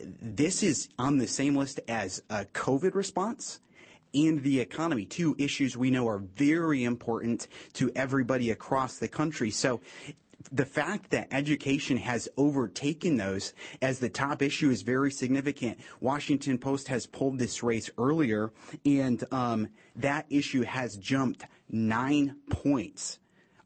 this 0.00 0.62
is 0.62 0.88
on 0.96 1.18
the 1.18 1.26
same 1.26 1.56
list 1.56 1.80
as 1.88 2.22
a 2.30 2.44
COVID 2.44 2.94
response 2.94 3.58
and 4.14 4.42
the 4.42 4.60
economy, 4.60 5.04
two 5.04 5.34
issues 5.36 5.76
we 5.76 5.90
know 5.90 6.08
are 6.08 6.18
very 6.18 6.84
important 6.84 7.48
to 7.74 7.90
everybody 7.94 8.50
across 8.50 8.98
the 8.98 9.08
country. 9.08 9.50
So 9.50 9.80
the 10.52 10.66
fact 10.66 11.10
that 11.10 11.28
education 11.30 11.96
has 11.96 12.28
overtaken 12.36 13.16
those 13.16 13.52
as 13.82 13.98
the 13.98 14.08
top 14.08 14.42
issue 14.42 14.70
is 14.70 14.82
very 14.82 15.10
significant. 15.10 15.78
Washington 16.00 16.58
Post 16.58 16.88
has 16.88 17.06
pulled 17.06 17.38
this 17.38 17.62
race 17.62 17.90
earlier, 17.98 18.52
and 18.84 19.22
um, 19.32 19.68
that 19.96 20.26
issue 20.30 20.62
has 20.62 20.96
jumped 20.96 21.44
nine 21.70 22.36
points 22.50 23.18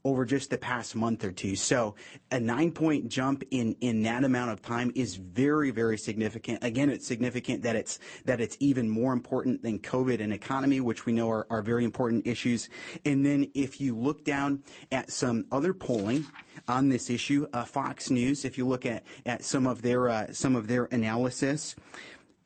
over 0.05 0.25
just 0.25 0.51
the 0.51 0.59
past 0.59 0.97
month 0.97 1.25
or 1.25 1.33
two. 1.33 1.57
So 1.57 1.95
a 2.31 2.41
nine 2.41 2.73
point 2.73 3.09
jump 3.09 3.43
in, 3.51 3.77
in 3.81 4.03
that 4.03 4.25
amount 4.25 4.51
of 4.51 4.63
time 4.63 4.93
is 4.95 5.17
very, 5.17 5.71
very 5.71 5.99
significant. 5.99 6.63
Again, 6.63 6.91
it's 6.91 7.07
significant 7.07 7.63
that 7.63 7.77
it's, 7.77 7.99
that 8.25 8.41
it's 8.41 8.57
even 8.61 8.89
more 8.89 9.13
important 9.13 9.63
than 9.63 9.79
COVID 9.79 10.21
and 10.21 10.33
economy, 10.33 10.81
which 10.81 11.07
we 11.07 11.13
know 11.13 11.31
are, 11.31 11.47
are 11.51 11.63
very 11.63 11.85
important 11.85 12.27
issues. 12.27 12.69
And 13.05 13.25
then 13.25 13.51
if 13.55 13.81
you 13.81 13.97
look 13.97 14.25
down 14.25 14.63
at 14.91 15.11
some 15.11 15.47
other 15.53 15.75
polling 15.75 16.27
on 16.69 16.89
this 16.89 17.11
issue, 17.11 17.47
uh, 17.53 17.65
Fox 17.65 18.11
News, 18.11 18.45
if 18.45 18.59
you 18.59 18.67
look 18.67 18.87
at, 18.87 19.05
at 19.27 19.45
some 19.45 19.67
of 19.67 19.83
their, 19.83 20.09
uh, 20.09 20.33
some 20.33 20.57
of 20.57 20.67
their 20.67 20.87
analysis, 20.87 21.77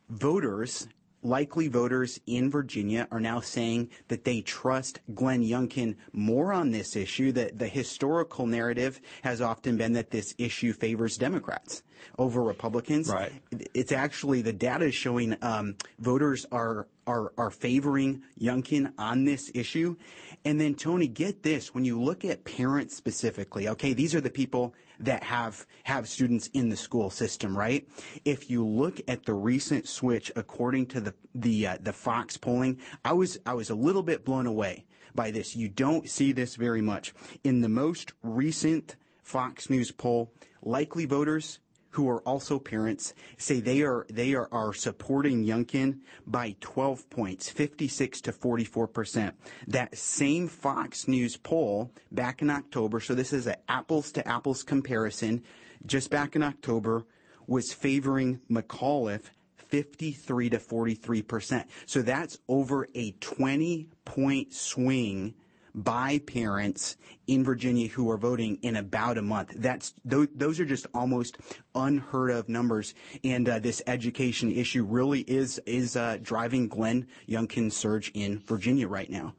voters 0.09 0.89
likely 1.25 1.69
voters 1.69 2.21
in 2.27 2.51
Virginia 2.51 3.09
are 3.11 3.21
now 3.21 3.41
saying 3.41 3.91
that 4.09 4.25
they 4.25 4.43
trust 4.43 5.01
Glenn 5.15 5.43
Youngkin 5.43 5.97
more 6.13 6.53
on 6.53 6.71
this 6.71 6.95
issue. 6.95 7.33
That 7.33 7.59
the 7.59 7.69
historical 7.69 8.47
narrative 8.47 9.01
has 9.23 9.41
often 9.41 9.77
been 9.77 9.95
that 9.95 10.11
this 10.11 10.35
issue 10.39 10.73
favors 10.73 11.17
Democrats 11.17 11.83
over 12.19 12.43
Republicans. 12.43 13.09
Right. 13.09 13.33
It's 13.75 13.93
actually 13.93 14.43
the 14.43 14.53
data 14.53 14.87
is 14.87 14.95
showing 14.95 15.37
um, 15.43 15.77
voters 15.99 16.47
are 16.53 16.87
are 17.07 17.33
are 17.37 17.51
favoring 17.51 18.23
Youngkin 18.41 18.93
on 18.99 19.25
this 19.25 19.51
issue. 19.55 19.97
And 20.45 20.61
then 20.61 20.75
Tony, 20.75 21.09
get 21.09 21.43
this: 21.43 21.75
when 21.75 21.85
you 21.85 22.01
look 22.01 22.25
at 22.25 22.45
parents 22.45 22.97
specifically, 22.97 23.69
okay, 23.69 23.93
these 23.93 24.15
are 24.15 24.21
the 24.21 24.31
people 24.31 24.75
that 25.01 25.23
have 25.25 25.67
have 25.85 26.09
students 26.09 26.49
in 26.49 26.69
the 26.69 26.77
school 26.77 27.11
system, 27.11 27.57
right? 27.57 27.89
If 28.25 28.51
you 28.51 28.67
look 28.67 29.01
at 29.09 29.25
the 29.25 29.35
recent 29.35 29.89
switch, 29.89 30.31
according 30.37 30.87
to 30.87 31.01
the 31.01 31.15
the 31.35 31.67
uh, 31.67 31.79
the 31.81 31.93
Fox 31.93 32.37
polling, 32.37 32.79
I 33.05 33.13
was 33.13 33.39
I 33.47 33.55
was 33.55 33.71
a 33.71 33.75
little 33.75 34.03
bit 34.03 34.25
blown 34.25 34.47
away 34.47 34.85
by 35.15 35.31
this. 35.31 35.57
You 35.57 35.69
don't 35.69 36.09
see 36.09 36.33
this 36.33 36.57
very 36.57 36.81
much. 36.83 37.15
In 37.43 37.61
the 37.61 37.69
most 37.69 38.13
recent 38.23 38.97
Fox 39.23 39.71
News 39.71 39.91
poll, 39.91 40.33
likely 40.63 41.07
voters 41.07 41.61
who 41.95 42.09
are 42.09 42.21
also 42.23 42.59
parents 42.59 43.15
say 43.39 43.61
they 43.61 43.83
are 43.83 44.05
they 44.11 44.35
are, 44.35 44.49
are 44.51 44.73
supporting 44.73 45.45
Youngkin 45.45 46.01
by 46.27 46.57
12 46.61 47.09
points, 47.09 47.49
56 47.49 48.21
to 48.23 48.33
44 48.33 48.89
percent. 48.89 49.35
That 49.69 49.97
same 49.97 50.49
Fox 50.49 51.07
News 51.07 51.37
poll 51.37 51.93
back 52.11 52.43
in 52.43 52.51
October, 52.51 52.99
so 53.01 53.15
this 53.15 53.33
is 53.33 53.47
an 53.47 53.57
apples 53.69 54.11
to 54.13 54.27
apples 54.29 54.65
comparison, 54.65 55.45
just 55.87 56.11
back 56.11 56.35
in 56.35 56.43
October, 56.43 57.07
was 57.47 57.73
favoring 57.73 58.41
McAuliffe 58.51 59.31
53 59.57 60.51
to 60.51 60.59
43 60.59 61.23
percent. 61.23 61.71
So 61.87 62.03
that's 62.03 62.39
over 62.49 62.89
a 62.95 63.13
20 63.13 63.89
point 64.05 64.53
swing 64.53 65.35
by 65.75 66.19
parents 66.27 66.97
in 67.27 67.43
Virginia 67.43 67.89
who 67.89 68.11
are 68.11 68.17
voting 68.17 68.59
in 68.63 68.77
about 68.77 69.19
a 69.19 69.23
month. 69.23 69.53
That's 69.57 69.95
those, 70.05 70.61
are 70.61 70.65
just 70.65 70.87
almost 70.95 71.39
unheard 71.75 72.31
of 72.31 72.49
numbers, 72.49 72.95
and 73.25 73.49
uh, 73.49 73.59
this 73.59 73.83
education 73.87 74.53
issue 74.53 74.85
really 74.85 75.21
is 75.21 75.61
is 75.67 75.97
uh, 75.97 76.19
driving 76.23 76.69
Glenn 76.69 77.07
Youngkin's 77.29 77.77
surge 77.77 78.11
in 78.15 78.39
Virginia 78.41 78.87
right 78.87 79.11
now. 79.11 79.35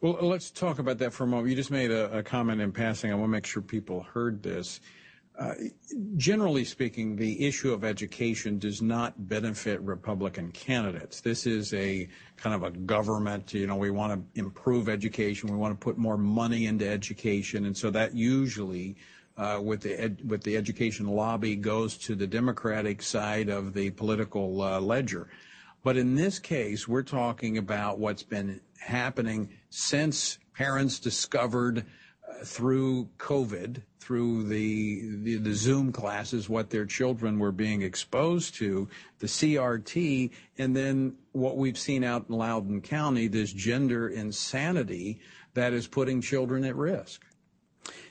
Well, 0.00 0.18
let's 0.22 0.50
talk 0.50 0.78
about 0.78 0.98
that 0.98 1.12
for 1.12 1.24
a 1.24 1.26
moment. 1.26 1.50
You 1.50 1.56
just 1.56 1.70
made 1.70 1.90
a, 1.90 2.18
a 2.18 2.22
comment 2.22 2.60
in 2.60 2.72
passing. 2.72 3.10
I 3.12 3.14
want 3.14 3.26
to 3.26 3.32
make 3.32 3.46
sure 3.46 3.62
people 3.62 4.02
heard 4.02 4.42
this. 4.42 4.80
Generally 6.16 6.64
speaking, 6.64 7.14
the 7.14 7.46
issue 7.46 7.72
of 7.72 7.84
education 7.84 8.58
does 8.58 8.82
not 8.82 9.28
benefit 9.28 9.80
Republican 9.82 10.50
candidates. 10.50 11.20
This 11.20 11.46
is 11.46 11.72
a 11.74 12.08
kind 12.36 12.56
of 12.56 12.64
a 12.64 12.70
government, 12.70 13.54
you 13.54 13.66
know, 13.68 13.76
we 13.76 13.90
want 13.90 14.12
to 14.34 14.40
improve 14.40 14.88
education, 14.88 15.50
we 15.50 15.56
want 15.56 15.78
to 15.78 15.84
put 15.84 15.96
more 15.96 16.18
money 16.18 16.66
into 16.66 16.88
education, 16.88 17.66
and 17.66 17.76
so 17.76 17.90
that 17.90 18.14
usually 18.14 18.96
uh, 19.36 19.60
with 19.62 19.82
the 19.82 19.94
ed- 20.00 20.28
with 20.28 20.42
the 20.42 20.56
education 20.56 21.06
lobby 21.06 21.54
goes 21.54 21.96
to 21.96 22.16
the 22.16 22.26
Democratic 22.26 23.00
side 23.00 23.48
of 23.48 23.72
the 23.72 23.90
political 23.90 24.60
uh, 24.60 24.80
ledger. 24.80 25.28
But 25.84 25.96
in 25.96 26.16
this 26.16 26.40
case, 26.40 26.88
we're 26.88 27.04
talking 27.04 27.56
about 27.56 28.00
what's 28.00 28.24
been 28.24 28.60
happening 28.80 29.50
since 29.70 30.38
parents 30.52 30.98
discovered 30.98 31.86
through 32.44 33.08
COVID 33.18 33.82
through 34.08 34.44
the, 34.44 35.16
the, 35.22 35.36
the 35.36 35.52
Zoom 35.52 35.92
classes 35.92 36.48
what 36.48 36.70
their 36.70 36.86
children 36.86 37.38
were 37.38 37.52
being 37.52 37.82
exposed 37.82 38.54
to, 38.54 38.88
the 39.18 39.26
CRT, 39.26 40.30
and 40.56 40.74
then 40.74 41.14
what 41.32 41.58
we've 41.58 41.76
seen 41.76 42.02
out 42.02 42.24
in 42.30 42.34
Loudoun 42.34 42.80
County, 42.80 43.28
this 43.28 43.52
gender 43.52 44.08
insanity 44.08 45.20
that 45.52 45.74
is 45.74 45.86
putting 45.86 46.22
children 46.22 46.64
at 46.64 46.74
risk. 46.74 47.22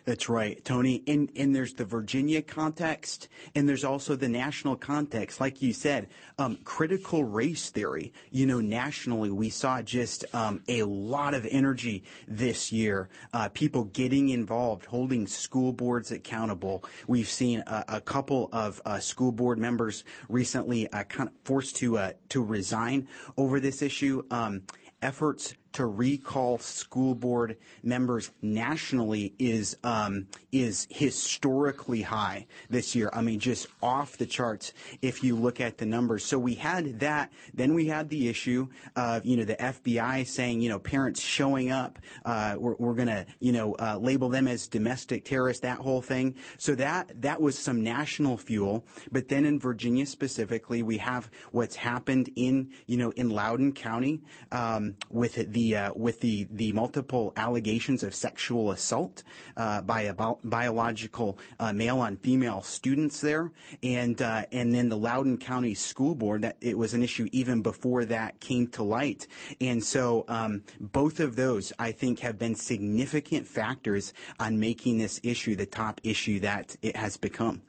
That's 0.07 0.29
right, 0.29 0.63
Tony. 0.63 1.03
And, 1.05 1.29
and 1.35 1.53
there's 1.53 1.73
the 1.73 1.83
Virginia 1.83 2.41
context, 2.41 3.27
and 3.53 3.67
there's 3.67 3.83
also 3.83 4.15
the 4.15 4.29
national 4.29 4.77
context. 4.77 5.41
Like 5.41 5.61
you 5.61 5.73
said, 5.73 6.07
um, 6.39 6.59
critical 6.63 7.25
race 7.25 7.71
theory. 7.71 8.13
You 8.31 8.45
know, 8.45 8.61
nationally, 8.61 9.31
we 9.31 9.49
saw 9.49 9.81
just 9.81 10.23
um, 10.33 10.63
a 10.69 10.83
lot 10.83 11.33
of 11.33 11.45
energy 11.51 12.05
this 12.25 12.71
year. 12.71 13.09
Uh, 13.33 13.49
people 13.49 13.83
getting 13.83 14.29
involved, 14.29 14.85
holding 14.85 15.27
school 15.27 15.73
boards 15.73 16.09
accountable. 16.13 16.85
We've 17.05 17.27
seen 17.27 17.65
a, 17.67 17.83
a 17.89 17.99
couple 17.99 18.47
of 18.53 18.81
uh, 18.85 18.99
school 18.99 19.33
board 19.33 19.59
members 19.59 20.05
recently 20.29 20.89
uh, 20.93 21.03
kind 21.03 21.27
of 21.27 21.35
forced 21.43 21.75
to 21.77 21.97
uh, 21.97 22.13
to 22.29 22.41
resign 22.41 23.09
over 23.35 23.59
this 23.59 23.81
issue. 23.81 24.23
Um, 24.31 24.61
efforts 25.01 25.53
to 25.77 25.85
recall 25.85 26.57
school 26.57 27.13
board 27.13 27.55
members 27.83 28.31
nationally 28.41 29.35
is 29.37 29.77
um, 29.83 30.25
is 30.51 30.87
historically 30.89 32.01
high 32.01 32.47
this 32.67 32.95
year. 32.95 33.11
I 33.13 33.21
mean, 33.21 33.39
just 33.39 33.67
off 33.83 34.17
the 34.17 34.25
charts 34.25 34.73
if 35.03 35.23
you 35.23 35.35
look 35.35 35.61
at 35.61 35.77
the 35.77 35.85
numbers. 35.85 36.25
So 36.25 36.39
we 36.39 36.55
had 36.55 36.99
that. 37.01 37.31
Then 37.53 37.75
we 37.75 37.85
had 37.85 38.09
the 38.09 38.27
issue 38.27 38.69
of 38.95 39.23
you 39.23 39.37
know 39.37 39.43
the 39.43 39.55
FBI 39.55 40.25
saying 40.25 40.61
you 40.61 40.69
know 40.69 40.79
parents 40.79 41.21
showing 41.21 41.69
up. 41.69 41.99
Uh, 42.25 42.55
we're, 42.57 42.75
we're 42.79 42.95
to 42.95 43.27
you 43.39 43.51
know 43.51 43.75
uh, 43.75 43.99
label 44.01 44.29
them 44.29 44.47
as 44.47 44.67
domestic 44.67 45.25
terrorists. 45.25 45.61
That 45.61 45.77
whole 45.77 46.01
thing. 46.01 46.33
So 46.57 46.73
that 46.73 47.21
that 47.21 47.39
was 47.39 47.55
some 47.55 47.83
national 47.83 48.37
fuel. 48.37 48.83
But 49.11 49.27
then 49.27 49.45
in 49.45 49.59
Virginia 49.59 50.07
specifically, 50.07 50.81
we 50.81 50.97
have 50.97 51.29
what's 51.51 51.75
happened 51.75 52.31
in 52.35 52.71
you 52.87 52.97
know 52.97 53.11
in 53.11 53.29
Loudoun 53.29 53.73
County 53.73 54.23
um, 54.51 54.95
with 55.11 55.35
the 55.53 55.66
uh, 55.75 55.93
with 55.95 56.21
the 56.21 56.47
the 56.51 56.71
multiple 56.71 57.33
allegations 57.35 58.03
of 58.03 58.13
sexual 58.13 58.71
assault 58.71 59.23
uh, 59.55 59.81
by 59.81 60.01
a 60.03 60.13
bi- 60.13 60.35
biological 60.43 61.37
uh, 61.59 61.73
male 61.73 61.99
on 61.99 62.17
female 62.17 62.61
students 62.61 63.21
there, 63.21 63.51
and 63.83 64.21
uh, 64.21 64.45
and 64.51 64.73
then 64.73 64.89
the 64.89 64.97
Loudoun 64.97 65.37
County 65.37 65.73
School 65.73 66.15
Board 66.15 66.41
that 66.41 66.57
it 66.61 66.77
was 66.77 66.93
an 66.93 67.03
issue 67.03 67.27
even 67.31 67.61
before 67.61 68.05
that 68.05 68.39
came 68.39 68.67
to 68.67 68.83
light, 68.83 69.27
and 69.61 69.83
so 69.83 70.25
um, 70.27 70.63
both 70.79 71.19
of 71.19 71.35
those 71.35 71.73
I 71.79 71.91
think 71.91 72.19
have 72.19 72.37
been 72.37 72.55
significant 72.55 73.47
factors 73.47 74.13
on 74.39 74.59
making 74.59 74.97
this 74.97 75.19
issue 75.23 75.55
the 75.55 75.65
top 75.65 76.01
issue 76.03 76.39
that 76.41 76.75
it 76.81 76.95
has 76.95 77.17
become. 77.17 77.61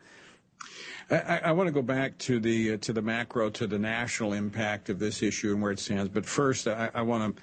I, 1.11 1.41
I, 1.45 1.53
want 1.53 1.69
to 1.69 1.73
go 1.73 1.81
back 1.81 2.19
to 2.19 2.39
the 2.39 2.75
uh, 2.75 2.77
to 2.79 2.93
the 2.93 3.01
macro, 3.01 3.49
to 3.51 3.67
the 3.67 3.79
national 3.79 4.35
impact 4.35 4.91
of 4.91 4.99
this 4.99 5.23
issue 5.23 5.53
and 5.53 5.63
where 5.63 5.73
it 5.73 5.79
stands. 5.79 6.11
But 6.11 6.27
first, 6.27 6.69
I, 6.69 6.91
I 6.95 7.03
want 7.03 7.37
to 7.37 7.43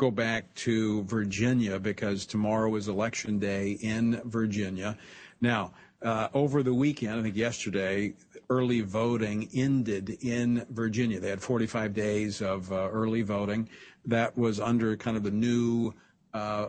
go 0.00 0.10
back 0.10 0.54
to 0.54 1.02
Virginia 1.04 1.78
because 1.78 2.24
tomorrow 2.24 2.74
is 2.76 2.88
election 2.88 3.38
day 3.38 3.72
in 3.82 4.18
Virginia. 4.24 4.96
Now, 5.42 5.72
uh, 6.00 6.28
over 6.32 6.62
the 6.62 6.72
weekend, 6.72 7.20
I 7.20 7.22
think 7.22 7.36
yesterday, 7.36 8.14
early 8.48 8.80
voting 8.80 9.50
ended 9.54 10.16
in 10.22 10.64
Virginia. 10.70 11.20
They 11.20 11.28
had 11.28 11.42
45 11.42 11.92
days 11.92 12.40
of 12.40 12.72
uh, 12.72 12.88
early 12.88 13.20
voting. 13.20 13.68
That 14.06 14.38
was 14.38 14.58
under 14.58 14.96
kind 14.96 15.18
of 15.18 15.22
the 15.22 15.30
new 15.30 15.92
uh, 16.32 16.68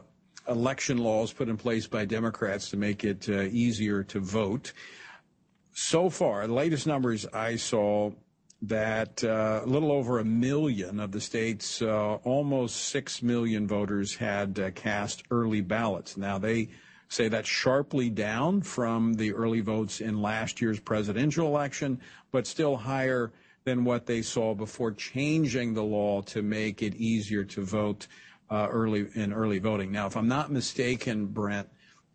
election 0.49 0.97
laws 0.97 1.32
put 1.32 1.47
in 1.47 1.55
place 1.55 1.88
by 1.88 2.03
Democrats 2.03 2.69
to 2.71 2.75
make 2.75 3.05
it 3.05 3.29
uh, 3.29 3.43
easier 3.43 4.03
to 4.03 4.19
vote. 4.19 4.73
So 5.71 6.09
far, 6.09 6.45
the 6.47 6.53
latest 6.53 6.86
numbers 6.86 7.25
I 7.27 7.55
saw 7.55 8.11
that 8.62 9.24
uh, 9.24 9.62
a 9.64 9.66
little 9.66 9.91
over 9.91 10.20
a 10.20 10.26
million 10.26 10.99
of 10.99 11.12
the 11.12 11.22
state's 11.22 11.82
uh, 11.82 12.16
almost 12.24 12.76
six 12.89 13.24
million 13.24 13.68
voters 13.68 14.16
had 14.16 14.59
uh, 14.59 14.72
cast 14.72 15.24
early 15.32 15.62
ballots. 15.62 16.16
Now 16.16 16.38
they 16.38 16.70
say 17.07 17.28
that's 17.28 17.49
sharply 17.49 18.09
down 18.09 18.62
from 18.62 19.16
the 19.16 19.34
early 19.34 19.62
votes 19.62 19.99
in 19.99 20.22
last 20.22 20.62
year's 20.62 20.80
presidential 20.80 21.47
election, 21.47 21.99
but 22.32 22.45
still 22.45 22.78
higher 22.78 23.32
than 23.64 23.84
what 23.84 24.05
they 24.05 24.22
saw 24.22 24.53
before 24.53 24.91
changing 24.91 25.74
the 25.74 25.84
law 25.84 26.22
to 26.22 26.41
make 26.41 26.82
it 26.82 26.95
easier 26.95 27.43
to 27.43 27.64
vote 27.64 28.07
uh, 28.49 28.68
early 28.70 29.07
in 29.16 29.34
early 29.34 29.59
voting. 29.59 29.91
Now, 29.91 30.07
if 30.07 30.16
I'm 30.16 30.28
not 30.28 30.51
mistaken, 30.51 31.26
Brent 31.26 31.68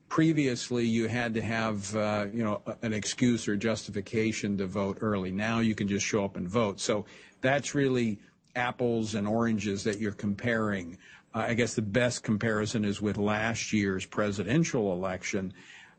previously 0.09 0.85
you 0.85 1.09
had 1.09 1.35
to 1.35 1.43
have 1.43 1.95
uh, 1.97 2.27
you 2.33 2.45
know 2.45 2.63
an 2.83 2.93
excuse 2.93 3.49
or 3.49 3.57
justification 3.57 4.57
to 4.59 4.67
vote 4.67 4.99
early. 5.01 5.31
Now 5.31 5.61
you 5.61 5.75
can 5.75 5.89
just 5.89 6.07
show 6.07 6.25
up 6.25 6.37
and 6.37 6.49
vote. 6.49 6.81
So 6.81 7.07
that's 7.41 7.75
really 7.75 8.19
apples 8.55 9.15
and 9.15 9.27
oranges 9.27 9.85
that 9.85 10.01
you're 10.01 10.13
comparing. 10.13 10.99
Uh, 11.35 11.47
I 11.49 11.55
guess 11.55 11.75
the 11.75 11.83
best 11.83 12.23
comparison 12.23 12.85
is 12.85 13.01
with 13.01 13.19
last 13.19 13.73
year's 13.73 14.07
presidential 14.07 14.93
election. 14.93 15.53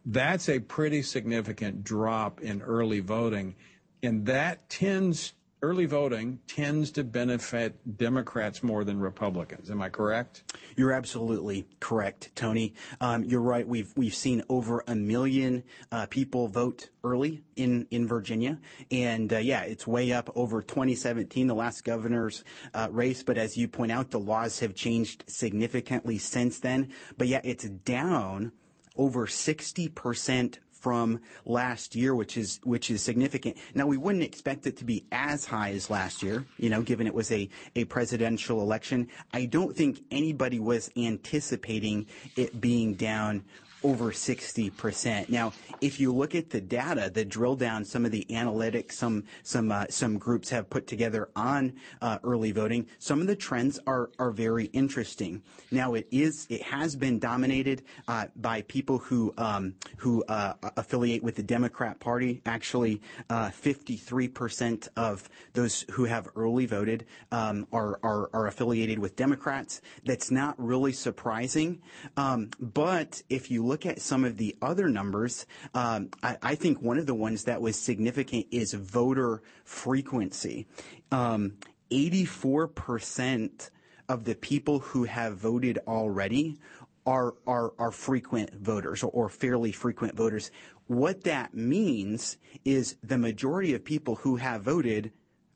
That's 0.05 0.49
a 0.49 0.60
pretty 0.60 1.01
significant 1.01 1.84
drop 1.84 2.41
in 2.41 2.62
early 2.62 3.01
voting, 3.01 3.55
and 4.01 4.26
that 4.26 4.70
tends 4.70 5.34
early 5.62 5.86
voting 5.86 6.39
tends 6.47 6.91
to 6.91 7.03
benefit 7.03 7.97
Democrats 7.97 8.62
more 8.62 8.84
than 8.84 8.99
Republicans. 8.99 9.72
Am 9.72 9.82
I 9.82 9.89
correct? 9.89 10.43
You're 10.76 10.91
absolutely 10.91 11.68
correct, 11.80 12.32
Tony. 12.36 12.76
Um, 13.01 13.24
you're 13.24 13.41
right. 13.41 13.68
We've 13.68 13.91
we've 13.95 14.16
seen 14.16 14.43
over 14.49 14.84
a 14.88 14.95
million 14.95 15.64
uh, 15.91 16.05
people 16.08 16.47
vote 16.47 16.89
early 17.03 17.43
in 17.55 17.88
in 17.89 18.08
Virginia, 18.08 18.60
and 18.91 19.34
uh, 19.34 19.38
yeah, 19.38 19.62
it's 19.62 19.88
way 19.88 20.12
up 20.12 20.30
over 20.36 20.62
2017, 20.62 21.47
the 21.47 21.55
last 21.55 21.84
governor's 21.84 22.43
uh, 22.74 22.88
race. 22.91 23.24
But 23.24 23.38
as 23.38 23.58
you 23.58 23.68
point 23.68 23.91
out, 23.91 24.12
the 24.12 24.20
laws 24.20 24.60
have 24.60 24.76
changed 24.76 25.24
significantly 25.28 26.18
since 26.18 26.60
then. 26.60 26.89
But 27.18 27.28
yeah, 27.28 27.41
it's 27.43 27.66
down 27.68 28.51
over 28.95 29.28
60 29.28 29.89
percent 29.89 30.60
from 30.88 31.19
last 31.43 31.97
year, 31.97 32.15
which 32.15 32.38
is 32.38 32.61
which 32.63 32.89
is 32.89 33.01
significant. 33.01 33.57
Now 33.75 33.88
we 33.88 33.97
wouldn't 33.97 34.23
expect 34.23 34.65
it 34.67 34.77
to 34.77 34.85
be 34.85 35.05
as 35.11 35.43
high 35.43 35.71
as 35.71 35.89
last 35.89 36.23
year, 36.23 36.45
you 36.57 36.69
know, 36.69 36.81
given 36.81 37.07
it 37.07 37.13
was 37.13 37.29
a, 37.29 37.49
a 37.75 37.83
presidential 37.83 38.61
election. 38.61 39.09
I 39.33 39.47
don't 39.47 39.75
think 39.75 39.99
anybody 40.11 40.61
was 40.61 40.89
anticipating 40.95 42.05
it 42.38 42.61
being 42.61 42.93
down 42.93 43.43
over 43.84 44.11
60%. 44.11 45.30
Now, 45.30 45.53
if 45.82 45.99
you 45.99 46.13
look 46.13 46.36
at 46.36 46.49
the 46.49 46.61
data, 46.61 47.11
the 47.13 47.23
drill 47.23 47.55
down, 47.55 47.86
some 47.86 48.05
of 48.05 48.11
the 48.11 48.25
analytics, 48.30 48.93
some 48.93 49.23
some 49.43 49.71
uh, 49.71 49.86
some 49.89 50.17
groups 50.17 50.49
have 50.49 50.69
put 50.69 50.88
together 50.88 51.30
on 51.36 51.73
uh, 52.01 52.17
early 52.23 52.51
voting, 52.51 52.88
some 52.99 53.21
of 53.21 53.28
the 53.28 53.36
trends 53.36 53.80
are 53.86 54.09
are 54.17 54.32
very 54.32 54.65
interesting. 54.65 55.41
Now, 55.71 55.93
it 55.93 56.07
is 56.11 56.47
it 56.49 56.63
has 56.63 56.95
been 56.95 57.19
dominated 57.19 57.84
uh, 58.07 58.25
by 58.36 58.63
people 58.63 58.97
who 58.97 59.34
um, 59.38 59.75
who 59.97 60.23
uh, 60.23 60.53
affiliate 60.75 61.23
with 61.23 61.36
the 61.36 61.43
Democrat 61.43 61.99
Party. 61.99 62.41
Actually, 62.45 63.01
53% 63.30 64.88
uh, 64.88 65.01
of 65.01 65.30
those 65.53 65.86
who 65.91 66.05
have 66.05 66.28
early 66.36 66.65
voted 66.65 67.05
um, 67.32 67.67
are, 67.71 67.99
are 68.03 68.30
are 68.34 68.47
affiliated 68.47 68.97
with 68.99 69.15
Democrats. 69.15 69.82
That's 70.05 70.32
not 70.32 70.55
really 70.57 70.93
surprising, 70.93 71.82
um, 72.15 72.49
but 72.59 73.21
if 73.30 73.51
you 73.51 73.66
look 73.68 73.86
at 73.86 74.01
some 74.01 74.24
of 74.24 74.38
the 74.38 74.55
other 74.61 74.89
numbers, 74.89 75.45
um, 75.74 76.09
I, 76.24 76.38
I, 76.41 76.55
think 76.55 76.82
one 76.82 76.97
of 76.97 77.05
the 77.05 77.13
ones 77.13 77.43
that 77.43 77.61
was 77.61 77.76
significant 77.76 78.47
is 78.51 78.74
voter 78.74 79.41
frequency. 79.63 80.68
Um, 81.11 81.53
84% 81.91 83.70
of 84.09 84.24
the 84.24 84.36
people 84.36 84.80
who 84.80 85.03
have 85.03 85.38
voted 85.38 85.80
already 85.88 86.57
are, 87.05 87.36
are, 87.45 87.74
are 87.80 87.91
frequent 87.91 88.53
voters 88.53 89.03
or, 89.03 89.11
or 89.11 89.30
fairly 89.30 89.72
frequent 89.72 90.15
voters. 90.15 90.51
What 90.88 91.24
that 91.24 91.53
means 91.53 92.38
is 92.65 92.97
the 93.03 93.18
majority 93.18 93.74
of 93.74 93.84
people 93.84 94.15
who 94.15 94.38
have 94.38 94.61
voted 94.61 95.11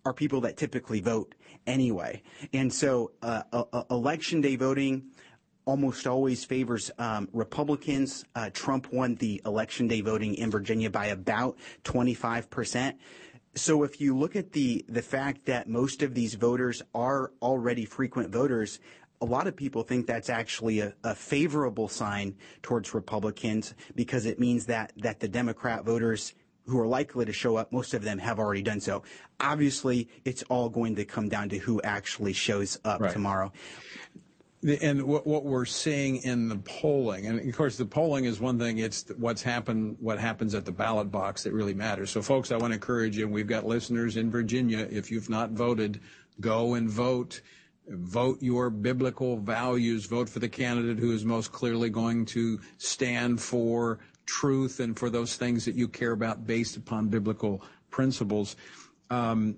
are 0.06 0.14
people 0.14 0.42
that 0.42 0.58
typically 0.58 1.00
vote 1.00 1.36
anyway. 1.68 2.24
And 2.54 2.74
so 2.74 3.12
uh, 3.22 3.44
uh, 3.54 3.84
election 3.92 4.42
day 4.42 4.56
voting 4.56 5.12
almost 5.72 6.06
always 6.06 6.44
favors 6.44 6.92
um, 7.00 7.30
Republicans. 7.32 8.26
Uh, 8.36 8.50
Trump 8.54 8.92
won 8.92 9.16
the 9.16 9.42
election 9.46 9.88
day 9.88 10.02
voting 10.02 10.36
in 10.36 10.52
Virginia 10.52 10.90
by 10.90 11.06
about 11.06 11.58
25 11.86 12.50
percent. 12.50 13.00
So 13.56 13.84
if 13.84 14.02
you 14.02 14.18
look 14.18 14.36
at 14.36 14.52
the 14.52 14.84
the 14.90 15.02
fact 15.02 15.46
that 15.46 15.70
most 15.70 16.04
of 16.04 16.14
these 16.14 16.34
voters 16.34 16.82
are 16.94 17.32
already 17.42 17.86
frequent 17.86 18.32
voters, 18.32 18.80
a 19.22 19.26
lot 19.26 19.48
of 19.48 19.56
people 19.56 19.84
think 19.84 20.08
that's 20.08 20.30
actually 20.30 20.82
a, 20.82 20.94
a, 21.06 21.16
favorable 21.16 21.88
sign 21.88 22.36
towards 22.62 22.94
Republicans 22.94 23.74
because 23.96 24.26
it 24.26 24.42
means 24.42 24.66
that 24.66 24.92
that 24.98 25.22
the 25.22 25.30
Democrat 25.30 25.86
voters 25.86 26.34
who 26.66 26.78
are 26.80 26.88
likely 26.88 27.24
to 27.24 27.34
show 27.34 27.56
up, 27.56 27.72
most 27.72 27.94
of 27.94 28.04
them 28.04 28.20
have 28.20 28.40
already 28.40 28.62
done 28.62 28.82
so. 28.82 29.04
Obviously, 29.40 30.10
it's 30.26 30.44
all 30.44 30.68
going 30.68 30.96
to 30.96 31.06
come 31.06 31.30
down 31.30 31.48
to 31.48 31.58
who 31.58 31.82
actually 31.82 32.34
shows 32.34 32.78
up 32.84 33.00
right. 33.00 33.14
tomorrow 33.14 33.54
and 34.64 35.04
what, 35.04 35.26
what 35.26 35.44
we're 35.44 35.66
seeing 35.66 36.18
in 36.18 36.48
the 36.48 36.58
polling, 36.58 37.26
and 37.26 37.40
of 37.40 37.56
course 37.56 37.78
the 37.78 37.86
polling 37.86 38.26
is 38.26 38.40
one 38.40 38.60
thing. 38.60 38.78
It's 38.78 39.06
what's 39.18 39.42
happened, 39.42 39.98
what 40.00 40.20
happens 40.20 40.54
at 40.54 40.66
the 40.66 40.72
ballot 40.72 41.12
box 41.12 41.44
that 41.44 41.54
really 41.54 41.74
matters. 41.74 42.12
So, 42.12 42.22
folks, 42.22 42.52
I 42.52 42.58
want 42.58 42.72
to 42.72 42.76
encourage 42.76 43.18
you. 43.18 43.28
We've 43.28 43.48
got 43.48 43.66
listeners 43.66 44.18
in 44.18 44.30
Virginia. 44.30 44.88
If 44.90 45.10
you've 45.10 45.30
not 45.30 45.52
voted, 45.52 46.00
go 46.40 46.76
and 46.76 46.90
vote. 46.90 47.42
Vote 47.88 48.38
your 48.42 48.70
biblical 48.70 49.38
values. 49.38 50.06
Vote 50.06 50.30
for 50.30 50.40
the 50.40 50.48
candidate 50.48 51.00
who 51.00 51.12
is 51.12 51.26
most 51.26 51.52
clearly 51.52 51.90
going 51.90 52.26
to 52.26 52.60
stand 52.78 53.42
for 53.42 54.00
truth 54.28 54.80
and 54.80 54.98
for 54.98 55.10
those 55.10 55.36
things 55.36 55.66
that 55.66 55.76
you 55.76 55.88
care 55.88 56.12
about 56.12 56.46
based 56.46 56.78
upon 56.78 57.10
biblical 57.10 57.64
principles. 57.90 58.56
Um, 59.10 59.58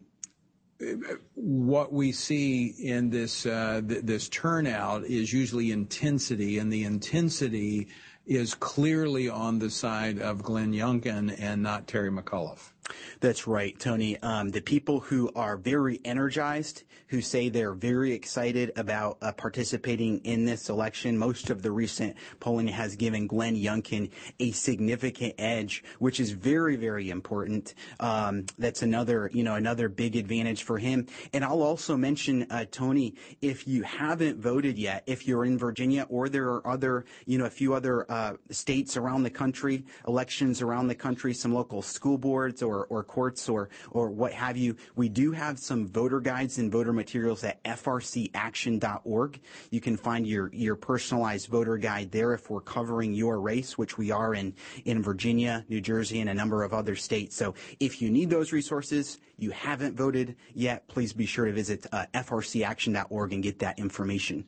what 1.35 1.93
we 1.93 2.11
see 2.11 2.67
in 2.67 3.09
this 3.09 3.45
uh, 3.45 3.81
th- 3.87 4.03
this 4.03 4.27
turnout 4.29 5.05
is 5.05 5.31
usually 5.31 5.71
intensity, 5.71 6.59
and 6.59 6.71
the 6.71 6.83
intensity 6.83 7.87
is 8.25 8.53
clearly 8.53 9.29
on 9.29 9.59
the 9.59 9.69
side 9.69 10.19
of 10.19 10.43
Glenn 10.43 10.73
Youngkin 10.73 11.35
and 11.39 11.61
not 11.63 11.87
Terry 11.87 12.11
McAuliffe. 12.11 12.72
That's 13.19 13.47
right, 13.47 13.77
Tony. 13.79 14.19
Um, 14.21 14.49
the 14.49 14.61
people 14.61 14.99
who 14.99 15.31
are 15.35 15.57
very 15.57 16.01
energized, 16.03 16.83
who 17.07 17.21
say 17.21 17.49
they're 17.49 17.73
very 17.73 18.11
excited 18.11 18.71
about 18.75 19.17
uh, 19.21 19.31
participating 19.31 20.19
in 20.25 20.45
this 20.45 20.69
election, 20.69 21.17
most 21.17 21.49
of 21.49 21.61
the 21.61 21.71
recent 21.71 22.17
polling 22.39 22.67
has 22.67 22.95
given 22.95 23.27
Glenn 23.27 23.55
Youngkin 23.55 24.09
a 24.39 24.51
significant 24.51 25.35
edge, 25.37 25.83
which 25.99 26.19
is 26.19 26.31
very, 26.31 26.75
very 26.75 27.09
important. 27.09 27.75
Um, 27.99 28.45
that's 28.57 28.81
another, 28.81 29.29
you 29.33 29.43
know, 29.43 29.55
another 29.55 29.89
big 29.89 30.15
advantage 30.15 30.63
for 30.63 30.77
him. 30.77 31.07
And 31.33 31.45
I'll 31.45 31.61
also 31.61 31.95
mention, 31.95 32.47
uh, 32.49 32.65
Tony, 32.71 33.15
if 33.41 33.67
you 33.67 33.83
haven't 33.83 34.39
voted 34.39 34.77
yet, 34.77 35.03
if 35.05 35.27
you're 35.27 35.45
in 35.45 35.57
Virginia 35.57 36.05
or 36.09 36.29
there 36.29 36.49
are 36.49 36.67
other, 36.67 37.05
you 37.25 37.37
know, 37.37 37.45
a 37.45 37.49
few 37.49 37.73
other 37.73 38.11
uh, 38.11 38.33
states 38.49 38.97
around 38.97 39.23
the 39.23 39.29
country, 39.29 39.85
elections 40.07 40.61
around 40.61 40.87
the 40.87 40.95
country, 40.95 41.33
some 41.33 41.53
local 41.53 41.81
school 41.81 42.17
boards 42.17 42.61
or 42.63 42.72
or, 42.73 42.85
or 42.85 43.03
courts 43.03 43.47
or, 43.47 43.69
or 43.91 44.09
what 44.09 44.33
have 44.33 44.57
you, 44.57 44.75
we 44.95 45.09
do 45.09 45.31
have 45.31 45.59
some 45.59 45.87
voter 45.87 46.19
guides 46.19 46.57
and 46.57 46.71
voter 46.71 46.91
materials 46.91 47.43
at 47.43 47.63
frcaction.org. 47.63 49.39
You 49.71 49.81
can 49.81 49.97
find 49.97 50.27
your, 50.27 50.49
your 50.53 50.75
personalized 50.75 51.47
voter 51.47 51.77
guide 51.77 52.11
there 52.11 52.33
if 52.33 52.49
we're 52.49 52.61
covering 52.61 53.13
your 53.13 53.39
race, 53.39 53.77
which 53.77 53.97
we 53.97 54.11
are 54.11 54.33
in, 54.33 54.53
in 54.85 55.01
Virginia, 55.01 55.65
New 55.69 55.81
Jersey, 55.81 56.19
and 56.19 56.29
a 56.29 56.33
number 56.33 56.63
of 56.63 56.73
other 56.73 56.95
states. 56.95 57.35
So 57.35 57.53
if 57.79 58.01
you 58.01 58.09
need 58.09 58.29
those 58.29 58.51
resources, 58.51 59.19
you 59.37 59.51
haven't 59.51 59.95
voted 59.95 60.35
yet, 60.53 60.87
please 60.87 61.13
be 61.13 61.25
sure 61.25 61.45
to 61.45 61.53
visit 61.53 61.85
uh, 61.91 62.05
frcaction.org 62.13 63.33
and 63.33 63.43
get 63.43 63.59
that 63.59 63.79
information. 63.79 64.45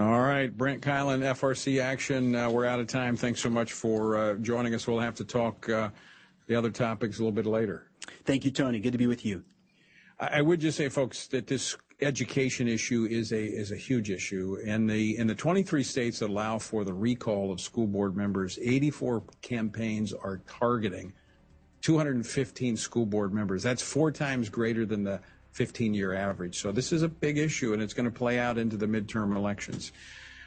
All 0.00 0.20
right, 0.20 0.56
Brent 0.56 0.80
Keilen, 0.80 1.20
FRC 1.20 1.82
Action. 1.82 2.34
Uh, 2.34 2.48
we're 2.48 2.64
out 2.64 2.80
of 2.80 2.86
time. 2.86 3.16
Thanks 3.16 3.38
so 3.40 3.50
much 3.50 3.74
for 3.74 4.16
uh, 4.16 4.34
joining 4.36 4.74
us. 4.74 4.86
We'll 4.86 4.98
have 4.98 5.16
to 5.16 5.26
talk 5.26 5.68
uh, 5.68 5.90
the 6.50 6.56
other 6.56 6.70
topics 6.70 7.18
a 7.18 7.22
little 7.22 7.30
bit 7.30 7.46
later. 7.46 7.88
Thank 8.24 8.44
you, 8.44 8.50
Tony. 8.50 8.80
Good 8.80 8.90
to 8.90 8.98
be 8.98 9.06
with 9.06 9.24
you. 9.24 9.44
I 10.18 10.42
would 10.42 10.58
just 10.58 10.76
say, 10.76 10.88
folks, 10.88 11.28
that 11.28 11.46
this 11.46 11.76
education 12.00 12.66
issue 12.66 13.06
is 13.08 13.32
a 13.32 13.40
is 13.40 13.70
a 13.70 13.76
huge 13.76 14.10
issue. 14.10 14.58
And 14.66 14.90
the 14.90 15.16
in 15.16 15.28
the 15.28 15.34
23 15.34 15.84
states 15.84 16.18
that 16.18 16.28
allow 16.28 16.58
for 16.58 16.82
the 16.82 16.92
recall 16.92 17.52
of 17.52 17.60
school 17.60 17.86
board 17.86 18.16
members, 18.16 18.58
84 18.60 19.22
campaigns 19.42 20.12
are 20.12 20.42
targeting 20.48 21.12
215 21.82 22.76
school 22.76 23.06
board 23.06 23.32
members. 23.32 23.62
That's 23.62 23.80
four 23.80 24.10
times 24.10 24.48
greater 24.48 24.84
than 24.84 25.04
the 25.04 25.20
15 25.52 25.94
year 25.94 26.14
average. 26.14 26.60
So 26.60 26.72
this 26.72 26.92
is 26.92 27.02
a 27.02 27.08
big 27.08 27.38
issue, 27.38 27.74
and 27.74 27.80
it's 27.80 27.94
going 27.94 28.10
to 28.10 28.18
play 28.18 28.40
out 28.40 28.58
into 28.58 28.76
the 28.76 28.86
midterm 28.86 29.36
elections. 29.36 29.92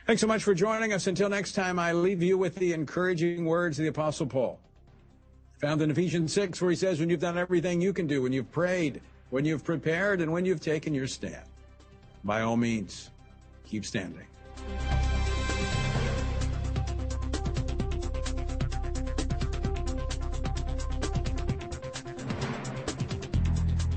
Thanks 0.06 0.20
so 0.20 0.28
much 0.28 0.43
for 0.43 0.54
joining 0.54 0.91
us. 0.91 1.08
Until 1.08 1.30
next 1.30 1.54
time, 1.54 1.80
I 1.80 1.93
leave 1.93 2.22
you 2.22 2.38
with 2.38 2.56
the 2.56 2.74
encouraging 2.74 3.45
words 3.45 3.80
of 3.80 3.84
the 3.84 3.89
Apostle 3.89 4.28
Paul 4.28 4.60
found 5.64 5.82
in 5.82 5.89
Ephesians 5.89 6.34
6, 6.34 6.61
where 6.61 6.72
he 6.72 6.76
says, 6.76 6.99
When 6.99 7.09
you've 7.09 7.22
done 7.22 7.38
everything 7.38 7.80
you 7.80 7.93
can 7.93 8.05
do, 8.05 8.22
when 8.22 8.34
you've 8.34 8.51
prayed, 8.51 8.99
when 9.30 9.45
you've 9.45 9.64
prepared, 9.64 10.20
and 10.20 10.30
when 10.30 10.43
you've 10.43 10.59
taken 10.59 10.93
your 10.93 11.07
stand, 11.07 11.45
by 12.26 12.41
all 12.41 12.57
means, 12.57 13.11
keep 13.66 13.86
standing. 13.86 14.28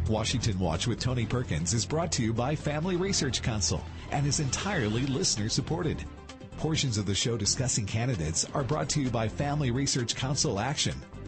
Washington 0.09 0.57
Watch 0.61 0.87
with 0.87 1.01
Tony 1.01 1.27
Perkins 1.27 1.75
is 1.75 1.85
brought 1.85 2.13
to 2.13 2.23
you 2.23 2.33
by 2.33 2.55
Family 2.55 2.95
Research 2.95 3.43
Council 3.43 3.83
and 4.13 4.25
is 4.25 4.39
entirely 4.39 5.05
listener 5.07 5.49
supported. 5.49 6.05
Portions 6.59 6.97
of 6.97 7.07
the 7.07 7.15
show 7.15 7.37
discussing 7.37 7.87
candidates 7.87 8.47
are 8.55 8.63
brought 8.63 8.89
to 8.91 9.01
you 9.01 9.11
by 9.11 9.27
Family 9.27 9.73
Research 9.73 10.15
Council 10.15 10.61
Action 10.61 10.95